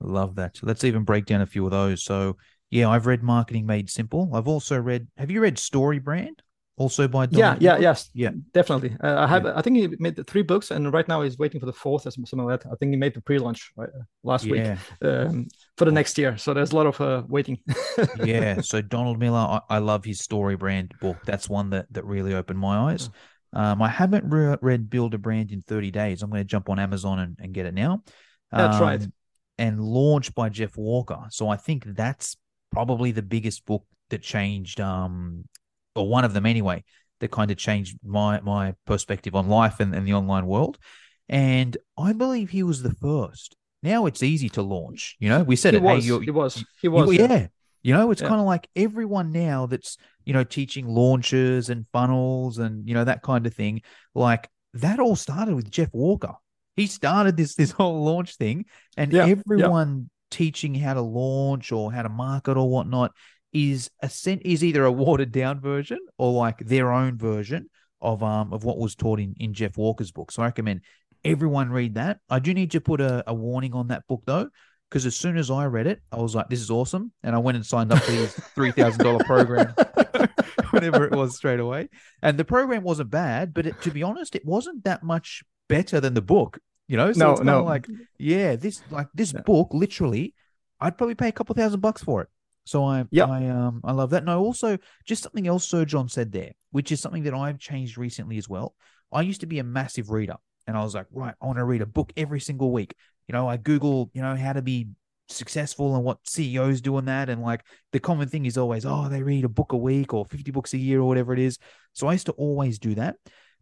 Love 0.00 0.36
that. 0.36 0.58
Let's 0.62 0.84
even 0.84 1.04
break 1.04 1.26
down 1.26 1.40
a 1.40 1.46
few 1.46 1.64
of 1.64 1.72
those. 1.72 2.04
So, 2.04 2.36
yeah, 2.70 2.88
I've 2.88 3.06
read 3.06 3.22
Marketing 3.22 3.66
Made 3.66 3.90
Simple. 3.90 4.30
I've 4.34 4.48
also 4.48 4.78
read. 4.78 5.08
Have 5.16 5.30
you 5.30 5.40
read 5.40 5.58
Story 5.58 5.98
Brand? 5.98 6.42
Also 6.78 7.08
by 7.08 7.26
Don 7.26 7.40
yeah, 7.40 7.56
yeah, 7.58 7.76
yes, 7.78 8.08
yeah, 8.14 8.30
definitely. 8.54 8.96
Uh, 9.02 9.16
I 9.18 9.26
have. 9.26 9.44
Yeah. 9.44 9.52
I 9.56 9.62
think 9.62 9.76
he 9.76 9.88
made 9.98 10.14
the 10.14 10.22
three 10.22 10.42
books, 10.42 10.70
and 10.70 10.92
right 10.92 11.08
now 11.08 11.22
he's 11.22 11.36
waiting 11.36 11.58
for 11.58 11.66
the 11.66 11.72
fourth 11.72 12.06
or 12.06 12.12
something 12.12 12.38
like 12.38 12.62
that. 12.62 12.70
I 12.70 12.76
think 12.76 12.92
he 12.92 12.96
made 12.96 13.14
the 13.14 13.20
pre-launch 13.20 13.72
right, 13.76 13.88
uh, 13.88 14.04
last 14.22 14.44
yeah. 14.44 14.78
week 15.02 15.10
um, 15.10 15.48
for 15.76 15.86
the 15.86 15.90
next 15.90 16.16
year. 16.18 16.36
So 16.36 16.54
there's 16.54 16.70
a 16.70 16.76
lot 16.76 16.86
of 16.86 17.00
uh, 17.00 17.24
waiting. 17.26 17.58
yeah. 18.24 18.60
So 18.60 18.80
Donald 18.80 19.18
Miller, 19.18 19.38
I, 19.38 19.60
I, 19.68 19.78
love 19.78 20.04
his 20.04 20.20
Story 20.20 20.54
Brand 20.54 20.94
book. 21.00 21.16
That's 21.24 21.48
one 21.48 21.70
that 21.70 21.92
that 21.92 22.04
really 22.04 22.32
opened 22.32 22.60
my 22.60 22.92
eyes. 22.92 23.10
Um, 23.52 23.80
I 23.82 23.88
haven't 23.88 24.28
re- 24.30 24.56
read 24.60 24.90
Build 24.90 25.14
a 25.14 25.18
Brand 25.18 25.50
in 25.52 25.62
30 25.62 25.90
Days. 25.90 26.22
I'm 26.22 26.30
going 26.30 26.40
to 26.40 26.44
jump 26.44 26.68
on 26.68 26.78
Amazon 26.78 27.18
and, 27.18 27.36
and 27.40 27.52
get 27.54 27.66
it 27.66 27.74
now. 27.74 28.02
That's 28.52 28.78
right. 28.80 29.02
um, 29.02 29.12
And 29.58 29.80
launched 29.80 30.34
by 30.34 30.48
Jeff 30.50 30.76
Walker. 30.76 31.20
So 31.30 31.48
I 31.48 31.56
think 31.56 31.84
that's 31.84 32.36
probably 32.72 33.12
the 33.12 33.22
biggest 33.22 33.64
book 33.66 33.84
that 34.10 34.22
changed, 34.22 34.80
um, 34.80 35.44
or 35.94 36.08
one 36.08 36.24
of 36.24 36.34
them 36.34 36.46
anyway, 36.46 36.84
that 37.20 37.30
kind 37.30 37.50
of 37.50 37.56
changed 37.56 37.98
my 38.04 38.40
my 38.40 38.74
perspective 38.86 39.34
on 39.34 39.48
life 39.48 39.80
and, 39.80 39.94
and 39.94 40.06
the 40.06 40.14
online 40.14 40.46
world. 40.46 40.78
And 41.28 41.76
I 41.98 42.12
believe 42.12 42.50
he 42.50 42.62
was 42.62 42.82
the 42.82 42.94
first. 42.94 43.54
Now 43.82 44.06
it's 44.06 44.22
easy 44.22 44.48
to 44.50 44.62
launch. 44.62 45.16
You 45.20 45.28
know, 45.28 45.42
we 45.42 45.56
said 45.56 45.74
He 45.74 45.78
it. 45.78 45.82
was. 45.82 46.06
you're- 46.06 46.24
He 46.24 46.30
was. 46.30 46.54
He 46.56 46.64
you- 46.82 46.90
was. 46.90 47.12
yeah. 47.14 47.48
You 47.82 47.94
know, 47.94 48.10
it's 48.10 48.20
Yeah. 48.22 48.28
kind 48.28 48.40
of 48.40 48.46
like 48.46 48.68
everyone 48.74 49.30
now 49.32 49.66
that's, 49.66 49.96
you 50.28 50.34
know, 50.34 50.44
teaching 50.44 50.86
launches 50.86 51.70
and 51.70 51.86
funnels 51.92 52.58
and, 52.58 52.86
you 52.86 52.94
know, 52.94 53.04
that 53.04 53.22
kind 53.22 53.46
of 53.46 53.54
thing. 53.54 53.80
Like 54.14 54.50
that 54.74 55.00
all 55.00 55.16
started 55.16 55.54
with 55.56 55.70
Jeff 55.72 55.88
Walker. 55.94 56.34
He 56.76 56.86
started 56.86 57.36
this 57.36 57.54
this 57.56 57.70
whole 57.78 58.04
launch 58.04 58.36
thing 58.36 58.66
and 58.96 59.12
Yeah, 59.12 59.30
yeah. 59.54 59.70
everyone 59.70 60.10
teaching 60.30 60.74
how 60.74 60.94
to 60.94 61.00
launch 61.00 61.72
or 61.72 61.90
how 61.92 62.02
to 62.02 62.10
market 62.10 62.58
or 62.58 62.68
whatnot 62.68 63.12
is 63.52 63.90
a 64.02 64.08
cent 64.10 64.42
is 64.44 64.62
either 64.62 64.84
a 64.84 64.92
watered 65.04 65.32
down 65.32 65.60
version 65.60 65.98
or 66.18 66.32
like 66.32 66.58
their 66.58 66.92
own 66.92 67.16
version 67.16 67.70
of 68.00 68.22
um 68.22 68.52
of 68.52 68.64
what 68.64 68.78
was 68.78 68.94
taught 68.94 69.18
in, 69.20 69.34
in 69.40 69.54
Jeff 69.54 69.76
Walker's 69.78 70.12
book. 70.12 70.30
So 70.30 70.42
I 70.42 70.46
recommend 70.46 70.82
everyone 71.24 71.70
read 71.70 71.94
that. 71.94 72.20
I 72.28 72.38
do 72.38 72.54
need 72.54 72.72
to 72.72 72.80
put 72.80 73.00
a, 73.00 73.24
a 73.26 73.34
warning 73.34 73.74
on 73.74 73.88
that 73.88 74.06
book 74.06 74.22
though, 74.26 74.50
because 74.88 75.06
as 75.06 75.16
soon 75.16 75.36
as 75.36 75.50
I 75.50 75.66
read 75.66 75.86
it, 75.86 76.00
I 76.12 76.16
was 76.16 76.34
like, 76.34 76.48
"This 76.48 76.60
is 76.60 76.70
awesome," 76.70 77.12
and 77.22 77.34
I 77.34 77.38
went 77.38 77.56
and 77.56 77.64
signed 77.66 77.92
up 77.92 78.02
for 78.02 78.12
his 78.12 78.32
three 78.54 78.70
thousand 78.72 79.04
dollar 79.04 79.24
program, 79.24 79.74
whatever 80.70 81.04
it 81.04 81.12
was, 81.12 81.36
straight 81.36 81.60
away. 81.60 81.88
And 82.22 82.38
the 82.38 82.44
program 82.44 82.82
wasn't 82.82 83.10
bad, 83.10 83.54
but 83.54 83.66
it, 83.66 83.80
to 83.82 83.90
be 83.90 84.02
honest, 84.02 84.34
it 84.34 84.44
wasn't 84.44 84.84
that 84.84 85.02
much 85.02 85.42
better 85.68 86.00
than 86.00 86.14
the 86.14 86.22
book. 86.22 86.58
You 86.86 86.96
know, 86.96 87.12
so 87.12 87.18
No, 87.18 87.32
it's 87.32 87.42
no. 87.42 87.64
like 87.64 87.86
yeah, 88.18 88.56
this 88.56 88.80
like 88.90 89.08
this 89.14 89.32
book 89.32 89.68
literally, 89.72 90.34
I'd 90.80 90.96
probably 90.96 91.14
pay 91.14 91.28
a 91.28 91.32
couple 91.32 91.54
thousand 91.54 91.80
bucks 91.80 92.02
for 92.02 92.22
it. 92.22 92.28
So 92.64 92.84
I 92.84 93.04
Yeah. 93.10 93.26
I 93.26 93.46
um 93.46 93.80
I 93.84 93.92
love 93.92 94.10
that. 94.10 94.24
No, 94.24 94.40
also 94.42 94.78
just 95.04 95.22
something 95.22 95.46
else 95.46 95.70
Srdjan 95.70 96.10
said 96.10 96.32
there, 96.32 96.52
which 96.70 96.90
is 96.90 97.00
something 97.00 97.24
that 97.24 97.34
I've 97.34 97.58
changed 97.58 97.98
recently 97.98 98.38
as 98.38 98.48
well. 98.48 98.74
I 99.12 99.20
used 99.22 99.40
to 99.40 99.46
be 99.46 99.58
a 99.58 99.64
massive 99.64 100.10
reader, 100.10 100.36
and 100.66 100.76
I 100.76 100.82
was 100.82 100.94
like, 100.94 101.06
right, 101.12 101.34
I 101.42 101.46
want 101.46 101.58
to 101.58 101.64
read 101.64 101.82
a 101.82 101.86
book 101.86 102.12
every 102.16 102.40
single 102.40 102.72
week. 102.72 102.94
You 103.28 103.34
know, 103.34 103.48
I 103.48 103.56
Google, 103.56 104.10
you 104.14 104.22
know, 104.22 104.34
how 104.36 104.54
to 104.54 104.62
be 104.62 104.88
successful 105.28 105.94
and 105.94 106.04
what 106.04 106.18
CEOs 106.24 106.80
do 106.80 106.96
on 106.96 107.04
that. 107.04 107.28
And 107.28 107.42
like 107.42 107.62
the 107.92 108.00
common 108.00 108.28
thing 108.28 108.46
is 108.46 108.56
always, 108.56 108.84
oh, 108.86 109.08
they 109.08 109.22
read 109.22 109.44
a 109.44 109.48
book 109.48 109.72
a 109.72 109.76
week 109.76 110.14
or 110.14 110.24
50 110.24 110.50
books 110.50 110.72
a 110.72 110.78
year 110.78 111.00
or 111.00 111.06
whatever 111.06 111.32
it 111.32 111.38
is. 111.38 111.58
So 111.92 112.06
I 112.06 112.12
used 112.12 112.26
to 112.26 112.32
always 112.32 112.78
do 112.78 112.94
that. 112.94 113.16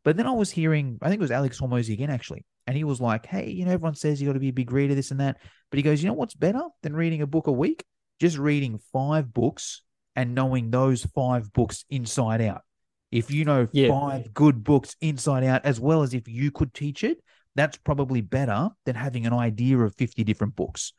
But 0.05 0.17
then 0.17 0.27
I 0.27 0.33
was 0.33 0.51
hearing, 0.51 0.99
I 1.03 1.09
think 1.09 1.19
it 1.19 1.25
was 1.25 1.33
Alex 1.33 1.61
Hormozi 1.61 1.93
again, 1.93 2.11
actually. 2.11 2.45
And 2.69 2.77
he 2.77 2.85
was 2.85 3.01
like, 3.01 3.27
hey, 3.27 3.51
you 3.51 3.65
know, 3.65 3.73
everyone 3.73 3.97
says 3.97 4.21
you 4.21 4.29
got 4.29 4.35
to 4.35 4.41
be 4.41 4.49
a 4.49 4.53
big 4.53 4.71
reader, 4.71 4.95
this 4.95 5.11
and 5.11 5.21
that. 5.21 5.39
But 5.71 5.79
he 5.79 5.83
goes, 5.83 6.03
you 6.03 6.09
know 6.09 6.15
what's 6.15 6.35
better 6.35 6.63
than 6.83 6.95
reading 6.95 7.23
a 7.23 7.27
book 7.27 7.49
a 7.49 7.53
week? 7.53 7.85
Just 8.21 8.39
reading 8.39 8.79
five 8.93 9.33
books 9.35 9.83
and 10.15 10.35
knowing 10.35 10.71
those 10.71 11.05
five 11.05 11.53
books 11.53 11.85
inside 11.91 12.41
out. 12.41 12.63
If 13.11 13.31
you 13.31 13.45
know 13.45 13.67
Yeah. 13.73 13.89
five 13.89 14.33
good 14.33 14.63
books 14.63 14.97
inside 15.01 15.45
out, 15.45 15.65
as 15.65 15.81
well 15.81 16.03
as 16.03 16.15
if 16.15 16.29
you 16.29 16.51
could 16.51 16.73
teach 16.73 17.03
it, 17.05 17.19
that's 17.57 17.77
probably 17.79 18.21
better 18.21 18.71
than 18.85 18.95
having 18.95 19.27
an 19.27 19.33
idea 19.33 19.79
of 19.79 19.95
50 19.97 20.23
different 20.25 20.55
books. 20.55 20.93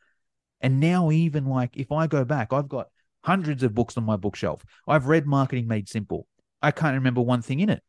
And 0.60 0.80
now, 0.80 1.10
even 1.10 1.46
like 1.46 1.76
if 1.76 1.92
I 1.92 2.06
go 2.06 2.24
back, 2.24 2.52
I've 2.52 2.68
got 2.68 2.88
hundreds 3.24 3.62
of 3.62 3.74
books 3.74 3.96
on 3.96 4.04
my 4.04 4.16
bookshelf. 4.16 4.64
I've 4.86 5.06
read 5.06 5.26
Marketing 5.26 5.68
Made 5.68 5.88
Simple. 5.88 6.26
I 6.60 6.72
can't 6.72 6.94
remember 6.94 7.20
one 7.20 7.42
thing 7.42 7.60
in 7.60 7.70
it 7.70 7.82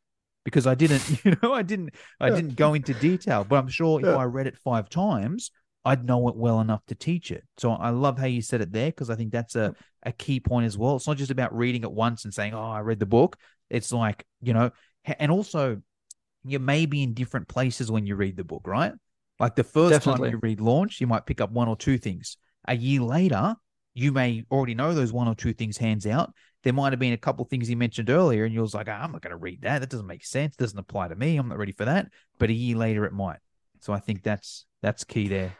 because 0.46 0.68
I 0.68 0.76
didn't, 0.76 1.04
you 1.26 1.36
know, 1.42 1.54
I 1.54 1.64
didn't, 1.64 1.96
I 2.20 2.30
didn't 2.30 2.56
go 2.56 2.76
into 2.76 2.94
detail. 2.94 3.44
But 3.44 3.58
I'm 3.58 3.68
sure 3.68 4.00
if 4.00 4.06
I 4.06 4.24
read 4.26 4.48
it 4.48 4.58
five 4.58 4.90
times, 4.90 5.52
I'd 5.84 6.06
know 6.06 6.28
it 6.30 6.36
well 6.36 6.62
enough 6.62 6.86
to 6.88 6.96
teach 6.96 7.32
it. 7.32 7.44
So 7.58 7.72
I 7.72 7.90
love 7.90 8.20
how 8.20 8.26
you 8.26 8.42
said 8.42 8.62
it 8.62 8.72
there 8.72 8.90
because 8.90 9.10
I 9.10 9.16
think 9.16 9.32
that's 9.32 9.56
a, 9.56 9.74
a 10.04 10.12
key 10.12 10.40
point 10.40 10.68
as 10.68 10.78
well. 10.78 10.98
It's 10.98 11.08
not 11.08 11.18
just 11.18 11.32
about 11.32 11.58
reading 11.58 11.84
it 11.84 11.92
once 11.92 12.26
and 12.26 12.34
saying, 12.34 12.54
"Oh, 12.54 12.62
I 12.62 12.82
read 12.82 13.00
the 13.00 13.06
book." 13.06 13.38
It's 13.70 13.92
like 13.92 14.26
you 14.42 14.54
know, 14.54 14.72
and 15.06 15.32
also 15.32 15.82
you 16.46 16.60
may 16.60 16.86
be 16.86 17.04
in 17.04 17.14
different 17.14 17.48
places 17.48 17.92
when 17.92 18.06
you 18.06 18.16
read 18.16 18.38
the 18.38 18.44
book, 18.44 18.66
right? 18.66 18.94
Like 19.40 19.56
the 19.56 19.64
first 19.64 19.92
Definitely. 19.92 20.30
time 20.30 20.34
you 20.34 20.40
read 20.42 20.60
launch, 20.60 21.00
you 21.00 21.08
might 21.08 21.26
pick 21.26 21.42
up 21.42 21.52
one 21.52 21.68
or 21.68 21.78
two 21.78 21.98
things. 21.98 22.38
A 22.68 22.76
year 22.76 23.02
later, 23.02 23.56
you 23.94 24.12
may 24.12 24.44
already 24.52 24.76
know 24.76 24.94
those 24.94 25.14
one 25.14 25.28
or 25.28 25.36
two 25.36 25.54
things 25.54 25.78
hands 25.78 26.06
out. 26.06 26.34
There 26.64 26.74
might 26.74 26.92
have 26.92 27.00
been 27.00 27.14
a 27.14 27.18
couple 27.18 27.46
things 27.46 27.68
he 27.68 27.76
mentioned 27.76 28.10
earlier, 28.10 28.44
and 28.44 28.54
you 28.54 28.62
was 28.62 28.74
like, 28.74 28.88
"Ah, 28.90 29.02
I'm 29.02 29.14
not 29.14 29.22
going 29.22 29.32
to 29.32 29.38
read 29.38 29.62
that. 29.62 29.80
That 29.80 29.90
doesn't 29.90 30.06
make 30.06 30.26
sense. 30.26 30.56
It 30.56 30.60
Doesn't 30.60 30.78
apply 30.78 31.08
to 31.08 31.16
me. 31.16 31.38
I'm 31.38 31.48
not 31.48 31.58
ready 31.58 31.72
for 31.72 31.86
that. 31.86 32.08
But 32.38 32.50
a 32.50 32.54
year 32.54 32.76
later, 32.76 33.06
it 33.06 33.14
might. 33.14 33.40
So 33.80 33.94
I 33.94 34.00
think 34.00 34.24
that's 34.24 34.66
that's 34.82 35.06
key 35.06 35.30
there. 35.30 35.56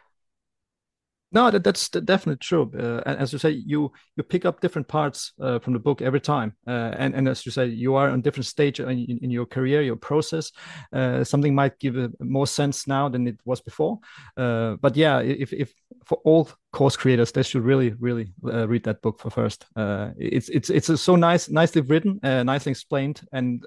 No, 1.32 1.48
that, 1.50 1.62
that's 1.62 1.88
definitely 1.88 2.38
true. 2.38 2.72
Uh, 2.76 3.02
as 3.06 3.32
you 3.32 3.38
say, 3.38 3.50
you 3.50 3.92
you 4.16 4.24
pick 4.24 4.44
up 4.44 4.60
different 4.60 4.88
parts 4.88 5.32
uh, 5.40 5.60
from 5.60 5.74
the 5.74 5.78
book 5.78 6.02
every 6.02 6.20
time, 6.20 6.56
uh, 6.66 6.92
and 6.98 7.14
and 7.14 7.28
as 7.28 7.46
you 7.46 7.52
say, 7.52 7.66
you 7.66 7.94
are 7.94 8.10
on 8.10 8.20
different 8.20 8.46
stage 8.46 8.80
in, 8.80 9.18
in, 9.22 9.30
your 9.30 9.46
career, 9.46 9.80
your 9.80 9.94
process. 9.94 10.50
Uh, 10.92 11.22
something 11.22 11.54
might 11.54 11.78
give 11.78 11.94
more 12.20 12.48
sense 12.48 12.88
now 12.88 13.08
than 13.08 13.28
it 13.28 13.38
was 13.44 13.60
before. 13.60 14.00
Uh, 14.36 14.74
but 14.80 14.96
yeah, 14.96 15.20
if 15.20 15.52
if 15.52 15.72
for 16.04 16.18
all 16.24 16.48
course 16.72 16.96
creators, 16.96 17.30
they 17.30 17.44
should 17.44 17.62
really 17.62 17.94
really 18.00 18.32
uh, 18.44 18.66
read 18.66 18.82
that 18.82 19.00
book 19.00 19.20
for 19.20 19.30
first. 19.30 19.66
Uh, 19.76 20.10
it's 20.18 20.48
it's 20.48 20.68
it's 20.68 21.00
so 21.00 21.14
nice, 21.14 21.48
nicely 21.48 21.82
written, 21.82 22.18
uh, 22.24 22.42
nicely 22.42 22.70
explained, 22.70 23.20
and 23.32 23.64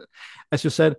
as 0.52 0.66
you 0.66 0.70
said. 0.70 0.98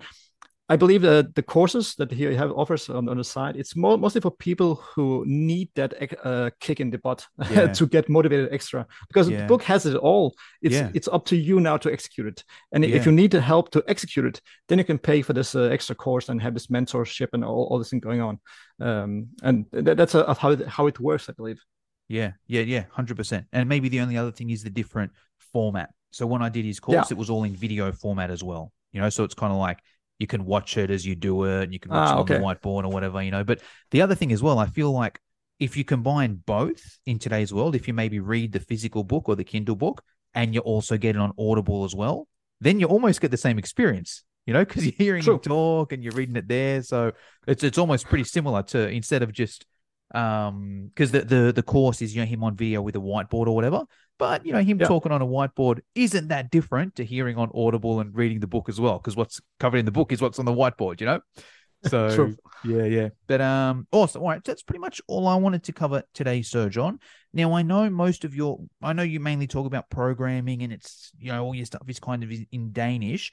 I 0.68 0.77
believe 0.77 1.03
that 1.03 1.35
the 1.35 1.42
courses 1.42 1.94
that 1.96 2.11
he 2.11 2.24
have 2.35 2.50
offers 2.53 2.88
on, 2.88 3.07
on 3.09 3.18
the 3.18 3.24
side, 3.24 3.55
it's 3.57 3.77
more, 3.77 3.98
mostly 3.98 4.22
for 4.22 4.31
people 4.31 4.77
who 4.77 5.22
need 5.27 5.68
that 5.74 5.92
uh, 6.24 6.50
kick 6.59 6.81
in 6.81 6.90
the 6.90 6.96
butt 6.98 7.27
Yeah. 7.50 7.66
to 7.74 7.87
get 7.87 8.09
motivated 8.09 8.48
extra. 8.50 8.87
Because 9.09 9.29
Yeah. 9.29 9.42
the 9.42 9.46
book 9.46 9.62
has 9.64 9.85
it 9.85 9.94
all. 9.96 10.35
It's 10.62 10.74
Yeah. 10.74 10.90
it's 10.94 11.07
up 11.09 11.27
to 11.27 11.37
you 11.37 11.61
now 11.61 11.77
to 11.77 11.92
execute 11.92 12.27
it. 12.29 12.44
And 12.72 12.83
if 12.83 13.05
you 13.05 13.12
need 13.12 13.31
the 13.33 13.42
help 13.42 13.70
to 13.72 13.85
execute 13.87 14.24
it, 14.24 14.40
then 14.68 14.79
you 14.79 14.85
can 14.85 14.98
pay 14.98 15.20
for 15.20 15.35
this 15.35 15.55
uh, 15.55 15.64
extra 15.64 15.94
course 15.94 16.31
and 16.31 16.40
have 16.40 16.55
this 16.55 16.68
mentorship 16.68 17.29
and 17.35 17.44
all, 17.44 17.68
all 17.70 17.79
this 17.79 17.90
thing 17.90 18.00
going 18.00 18.22
on. 18.22 18.40
Um, 18.81 19.29
and 19.42 19.66
that, 19.72 19.96
that's 19.98 20.14
uh 20.14 20.33
how 20.35 20.50
it, 20.53 20.66
how 20.66 20.87
it 20.87 20.98
works, 20.98 21.29
I 21.29 21.33
believe. 21.35 21.61
Yeah, 22.09 22.33
yeah, 22.46 22.62
yeah, 22.62 22.85
hundred 22.90 23.16
percent. 23.18 23.46
And 23.53 23.68
maybe 23.68 23.90
the 23.90 24.00
only 24.00 24.16
other 24.16 24.33
thing 24.33 24.48
is 24.50 24.62
the 24.62 24.70
different 24.70 25.12
format. 25.53 25.90
So 26.11 26.27
when 26.27 26.40
I 26.40 26.48
did 26.48 26.64
his 26.64 26.81
course, 26.81 27.11
it 27.11 27.18
was 27.18 27.29
all 27.29 27.44
in 27.44 27.55
video 27.55 27.92
format 27.92 28.31
as 28.31 28.42
well. 28.42 28.72
You 28.92 29.00
know, 29.03 29.11
so 29.11 29.24
it's 29.24 29.35
kind 29.35 29.53
of 29.53 29.59
like 29.59 29.79
you 30.18 30.27
can 30.27 30.44
watch 30.44 30.77
it 30.77 30.90
as 30.90 31.05
you 31.07 31.14
do 31.14 31.44
it, 31.44 31.64
and 31.64 31.72
you 31.72 31.81
can 31.81 31.92
watch 31.92 32.09
Ah, 32.09 32.12
it 32.12 32.18
on 32.18 32.22
okay. 32.22 32.38
the 32.38 32.40
whiteboard 32.40 32.85
or 32.85 32.88
whatever. 32.88 33.22
You 33.22 33.31
know, 33.31 33.44
but 33.44 33.61
the 33.90 34.03
other 34.03 34.14
thing 34.14 34.33
as 34.33 34.42
well, 34.42 34.59
I 34.59 34.66
feel 34.66 34.92
like 34.92 35.20
if 35.59 35.77
you 35.77 35.85
combine 35.85 36.42
both 36.46 36.98
in 37.07 37.18
today's 37.18 37.53
world, 37.53 37.74
if 37.74 37.87
you 37.88 37.94
maybe 37.94 38.20
read 38.20 38.53
the 38.53 38.61
physical 38.61 39.05
book 39.05 39.29
or 39.29 39.37
the 39.37 39.44
Kindle 39.44 39.77
book, 39.77 40.03
and 40.35 40.55
you 40.55 40.61
also 40.61 40.96
get 40.96 41.16
it 41.16 41.18
on 41.20 41.33
Audible 41.38 41.85
as 41.85 41.94
well, 41.94 42.27
then 42.61 42.81
you 42.81 42.87
almost 42.87 43.20
get 43.20 43.31
the 43.31 43.37
same 43.37 43.59
experience. 43.59 44.24
You 44.46 44.53
know, 44.53 44.64
because 44.64 44.85
you're 44.87 44.94
hearing 44.96 45.24
him 45.24 45.24
True. 45.24 45.38
talk 45.38 45.92
and 45.92 46.03
you're 46.03 46.12
reading 46.12 46.37
it 46.37 46.48
there, 46.48 46.83
so 46.83 47.12
it's 47.46 47.62
it's 47.64 47.79
almost 47.79 48.07
pretty 48.07 48.24
similar 48.24 48.62
to 48.64 48.88
instead 48.88 49.22
of 49.22 49.33
just 49.33 49.66
um 50.14 50.87
because 50.88 51.11
the, 51.11 51.22
the 51.22 51.53
the 51.53 51.62
course 51.62 52.00
is 52.03 52.14
you 52.14 52.20
know 52.22 52.27
him 52.27 52.44
on 52.44 52.55
video 52.57 52.81
with 52.83 52.96
a 52.96 53.00
whiteboard 53.00 53.46
or 53.46 53.55
whatever. 53.55 53.85
But 54.18 54.46
you 54.46 54.53
know 54.53 54.62
him 54.62 54.79
Yeah. 54.79 54.87
talking 54.87 55.11
on 55.12 55.20
a 55.22 55.27
whiteboard 55.27 55.81
isn't 55.94 56.29
that 56.29 56.50
different 56.50 56.94
to 56.96 57.05
hearing 57.05 57.37
on 57.37 57.50
audible 57.55 58.00
and 58.00 58.14
reading 58.14 58.40
the 58.40 58.46
book 58.46 58.68
as 58.68 58.81
well 58.81 58.98
because 58.98 59.16
what's 59.16 59.40
covered 59.59 59.79
in 59.79 59.85
the 59.85 59.90
book 59.90 60.12
is 60.12 60.22
what's 60.22 60.38
on 60.38 60.44
the 60.44 60.53
whiteboard 60.53 61.00
you 61.00 61.07
know? 61.07 61.20
So 61.87 62.14
True. 62.14 62.37
yeah 62.64 62.85
yeah. 62.85 63.09
But 63.27 63.40
um 63.42 63.87
awesome. 63.92 64.22
All 64.22 64.29
right. 64.29 64.42
That's 64.42 64.62
pretty 64.62 64.79
much 64.79 65.03
all 65.07 65.27
i 65.29 65.35
wanted 65.35 65.64
to 65.64 65.72
cover 65.72 66.03
today 66.14 66.40
Srdjan 66.40 66.98
now 67.35 67.53
i 67.53 67.62
know 67.62 67.90
most 67.90 68.24
of 68.24 68.35
your 68.35 68.59
i 68.83 68.92
know 68.94 69.03
you 69.03 69.20
mainly 69.20 69.46
talk 69.46 69.66
about 69.66 69.90
programming 69.90 70.62
and 70.62 70.72
it's 70.72 71.11
you 71.18 71.31
know 71.33 71.44
all 71.44 71.55
your 71.55 71.66
stuff 71.66 71.83
is 71.88 71.98
kind 72.00 72.22
of 72.22 72.31
in- 72.31 72.46
in 72.53 72.72
danish 72.72 73.33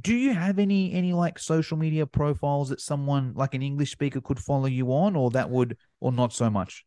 do 0.00 0.14
you 0.14 0.32
have 0.34 0.58
any 0.58 0.92
any 0.92 1.12
like 1.12 1.38
social 1.38 1.76
media 1.76 2.06
profiles 2.06 2.68
that 2.68 2.80
someone 2.80 3.32
like 3.34 3.54
an 3.54 3.62
english 3.62 3.90
speaker 3.92 4.20
could 4.20 4.38
follow 4.38 4.66
you 4.66 4.92
on 4.92 5.16
or 5.16 5.30
that 5.30 5.50
would 5.50 5.76
or 6.00 6.12
not 6.12 6.32
so 6.32 6.48
much 6.50 6.84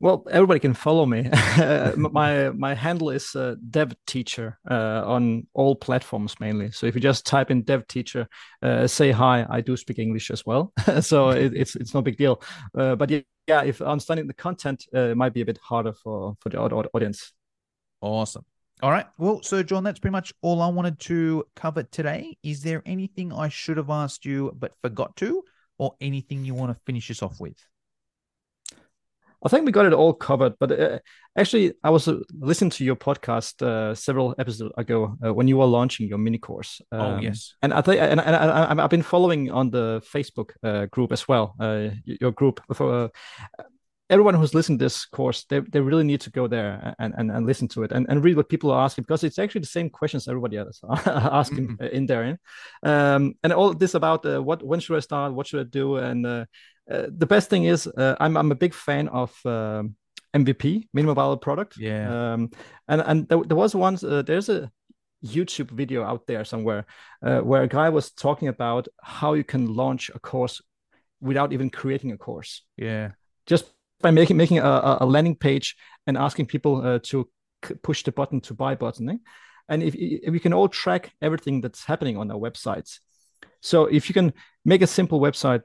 Well, 0.00 0.26
everybody 0.30 0.60
can 0.60 0.74
follow 0.74 1.06
me. 1.06 1.22
my 1.96 2.50
my 2.50 2.74
handle 2.74 3.10
is 3.10 3.34
uh, 3.34 3.54
dev 3.70 3.94
teacher 4.06 4.58
uh, 4.70 5.02
on 5.06 5.46
all 5.54 5.76
platforms 5.76 6.38
mainly. 6.40 6.70
So 6.72 6.86
if 6.86 6.94
you 6.94 7.00
just 7.00 7.24
type 7.24 7.50
in 7.50 7.62
dev 7.62 7.86
teacher, 7.86 8.28
uh, 8.62 8.86
say 8.86 9.12
hi. 9.12 9.46
I 9.48 9.60
do 9.60 9.76
speak 9.76 9.98
English 9.98 10.30
as 10.30 10.44
well, 10.44 10.72
so 11.00 11.30
it, 11.30 11.54
it's 11.54 11.76
it's 11.76 11.94
no 11.94 12.02
big 12.02 12.18
deal. 12.18 12.42
Uh, 12.76 12.96
but 12.96 13.08
yeah, 13.10 13.20
yeah, 13.46 13.62
if 13.62 13.80
understanding 13.80 14.26
the 14.26 14.34
content 14.34 14.84
uh, 14.94 15.10
it 15.12 15.16
might 15.16 15.32
be 15.32 15.40
a 15.40 15.46
bit 15.46 15.58
harder 15.62 15.92
for 15.94 16.36
for 16.40 16.48
the 16.50 16.58
au- 16.58 16.68
au- 16.68 16.90
audience. 16.92 17.32
Awesome. 18.00 18.44
All 18.84 18.90
right. 18.90 19.06
Well, 19.16 19.40
so 19.42 19.62
John, 19.62 19.82
that's 19.82 19.98
pretty 19.98 20.12
much 20.12 20.34
all 20.42 20.60
I 20.60 20.68
wanted 20.68 20.98
to 21.08 21.46
cover 21.56 21.84
today. 21.84 22.36
Is 22.42 22.62
there 22.62 22.82
anything 22.84 23.32
I 23.32 23.48
should 23.48 23.78
have 23.78 23.88
asked 23.88 24.26
you 24.26 24.54
but 24.58 24.74
forgot 24.82 25.16
to, 25.16 25.42
or 25.78 25.94
anything 26.02 26.44
you 26.44 26.52
want 26.52 26.70
to 26.76 26.78
finish 26.84 27.10
us 27.10 27.22
off 27.22 27.40
with? 27.40 27.56
I 29.42 29.48
think 29.48 29.64
we 29.64 29.72
got 29.72 29.86
it 29.86 29.94
all 29.94 30.12
covered. 30.12 30.58
But 30.60 30.78
uh, 30.78 30.98
actually, 31.34 31.72
I 31.82 31.88
was 31.88 32.08
uh, 32.08 32.18
listening 32.38 32.72
to 32.72 32.84
your 32.84 32.96
podcast 32.96 33.62
uh, 33.62 33.94
several 33.94 34.34
episodes 34.38 34.74
ago 34.76 35.16
uh, 35.24 35.32
when 35.32 35.48
you 35.48 35.56
were 35.56 35.64
launching 35.64 36.06
your 36.06 36.18
mini 36.18 36.36
course. 36.36 36.82
oh, 36.92 36.98
Um, 37.00 37.20
yes. 37.22 37.54
and 37.62 37.72
I 37.72 37.80
think, 37.80 38.02
and, 38.02 38.20
and 38.20 38.36
I, 38.36 38.64
I- 38.64 38.84
I've 38.84 38.90
been 38.90 39.00
following 39.02 39.50
on 39.50 39.70
the 39.70 40.02
Facebook 40.14 40.50
uh, 40.62 40.84
group 40.86 41.10
as 41.10 41.26
well, 41.26 41.54
uh, 41.58 41.88
your 42.04 42.32
group. 42.32 42.60
For, 42.74 43.04
uh, 43.04 43.62
everyone 44.10 44.34
who's 44.34 44.54
listening 44.54 44.78
to 44.78 44.84
this 44.84 45.06
course, 45.06 45.44
they, 45.48 45.60
they 45.60 45.80
really 45.80 46.04
need 46.04 46.20
to 46.20 46.30
go 46.30 46.46
there 46.46 46.94
and, 46.98 47.14
and, 47.16 47.30
and 47.30 47.46
listen 47.46 47.68
to 47.68 47.82
it 47.82 47.92
and, 47.92 48.06
and 48.08 48.22
read 48.22 48.36
what 48.36 48.48
people 48.48 48.70
are 48.70 48.84
asking 48.84 49.02
because 49.02 49.24
it's 49.24 49.38
actually 49.38 49.62
the 49.62 49.66
same 49.66 49.88
questions 49.88 50.28
everybody 50.28 50.58
else 50.58 50.80
are 50.84 51.00
asking 51.06 51.68
mm-hmm. 51.68 51.84
in 51.84 52.06
there. 52.06 52.38
Um, 52.82 53.34
and 53.42 53.52
all 53.52 53.72
this 53.72 53.94
about 53.94 54.26
uh, 54.26 54.42
what 54.42 54.62
when 54.62 54.80
should 54.80 54.96
I 54.96 55.00
start, 55.00 55.32
what 55.32 55.46
should 55.46 55.60
I 55.60 55.68
do, 55.68 55.96
and 55.96 56.26
uh, 56.26 56.44
uh, 56.90 57.06
the 57.08 57.26
best 57.26 57.48
thing 57.48 57.64
is 57.64 57.86
uh, 57.86 58.16
I'm 58.20 58.36
I'm 58.36 58.52
a 58.52 58.56
big 58.56 58.74
fan 58.74 59.08
of. 59.08 59.34
Um, 59.44 59.96
MVP, 60.34 60.88
minimum 60.92 61.14
viable 61.14 61.36
product. 61.36 61.76
Yeah. 61.78 62.32
Um, 62.32 62.50
and 62.88 63.02
and 63.06 63.28
there, 63.28 63.40
there 63.44 63.56
was 63.56 63.72
once 63.72 64.02
uh, 64.02 64.22
there's 64.22 64.48
a 64.48 64.68
YouTube 65.24 65.70
video 65.70 66.02
out 66.02 66.26
there 66.26 66.44
somewhere 66.44 66.86
uh, 67.22 67.38
where 67.38 67.62
a 67.62 67.68
guy 67.68 67.88
was 67.88 68.10
talking 68.10 68.48
about 68.48 68.88
how 69.00 69.34
you 69.34 69.44
can 69.44 69.74
launch 69.74 70.10
a 70.14 70.18
course 70.18 70.60
without 71.20 71.52
even 71.52 71.70
creating 71.70 72.12
a 72.12 72.18
course. 72.18 72.62
Yeah. 72.76 73.12
Just 73.46 73.72
by 74.04 74.10
making 74.10 74.36
making 74.36 74.58
a, 74.58 74.98
a 75.00 75.06
landing 75.06 75.34
page 75.34 75.76
and 76.06 76.18
asking 76.18 76.46
people 76.46 76.86
uh, 76.86 76.98
to 77.02 77.26
push 77.82 78.04
the 78.04 78.12
button 78.12 78.40
to 78.42 78.54
buy 78.54 78.74
button. 78.74 79.08
Eh? 79.08 79.16
And 79.68 79.82
if, 79.82 79.94
if 79.94 80.30
we 80.30 80.38
can 80.38 80.52
all 80.52 80.68
track 80.68 81.12
everything 81.22 81.62
that's 81.62 81.84
happening 81.84 82.18
on 82.18 82.30
our 82.30 82.38
websites. 82.38 83.00
So 83.62 83.86
if 83.86 84.08
you 84.08 84.14
can 84.14 84.34
make 84.62 84.82
a 84.82 84.86
simple 84.86 85.20
website 85.20 85.62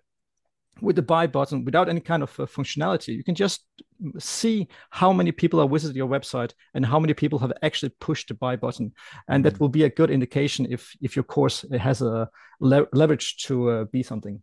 with 0.80 0.96
the 0.96 1.02
buy 1.02 1.28
button 1.28 1.66
without 1.66 1.90
any 1.90 2.00
kind 2.00 2.24
of 2.24 2.40
uh, 2.40 2.46
functionality, 2.46 3.10
you 3.10 3.26
can 3.26 3.36
just 3.36 3.66
see 4.18 4.70
how 4.90 5.12
many 5.12 5.34
people 5.34 5.60
are 5.60 5.68
visiting 5.68 5.98
your 5.98 6.08
website 6.08 6.54
and 6.74 6.86
how 6.86 6.98
many 6.98 7.14
people 7.14 7.40
have 7.40 7.52
actually 7.62 7.92
pushed 8.00 8.30
the 8.30 8.34
buy 8.36 8.56
button, 8.56 8.94
and 9.28 9.44
that 9.44 9.56
mm-hmm. 9.56 9.64
will 9.66 9.70
be 9.70 9.84
a 9.84 9.90
good 9.90 10.10
indication 10.10 10.66
if 10.70 10.96
if 11.02 11.18
your 11.18 11.26
course 11.26 11.66
has 11.78 12.02
a 12.02 12.30
le- 12.62 12.88
leverage 12.94 13.44
to 13.48 13.70
uh, 13.70 13.84
be 13.92 14.02
something. 14.02 14.42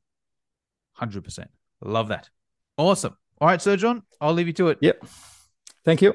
Hundred 0.92 1.24
percent, 1.24 1.50
love 1.80 2.08
that. 2.08 2.28
Awesome. 2.76 3.16
All 3.40 3.48
right, 3.48 3.60
Srdjan, 3.60 4.02
I'll 4.20 4.32
leave 4.32 4.46
you 4.46 4.52
to 4.54 4.68
it. 4.68 4.78
Yep. 4.80 5.04
Thank 5.84 6.02
you. 6.02 6.14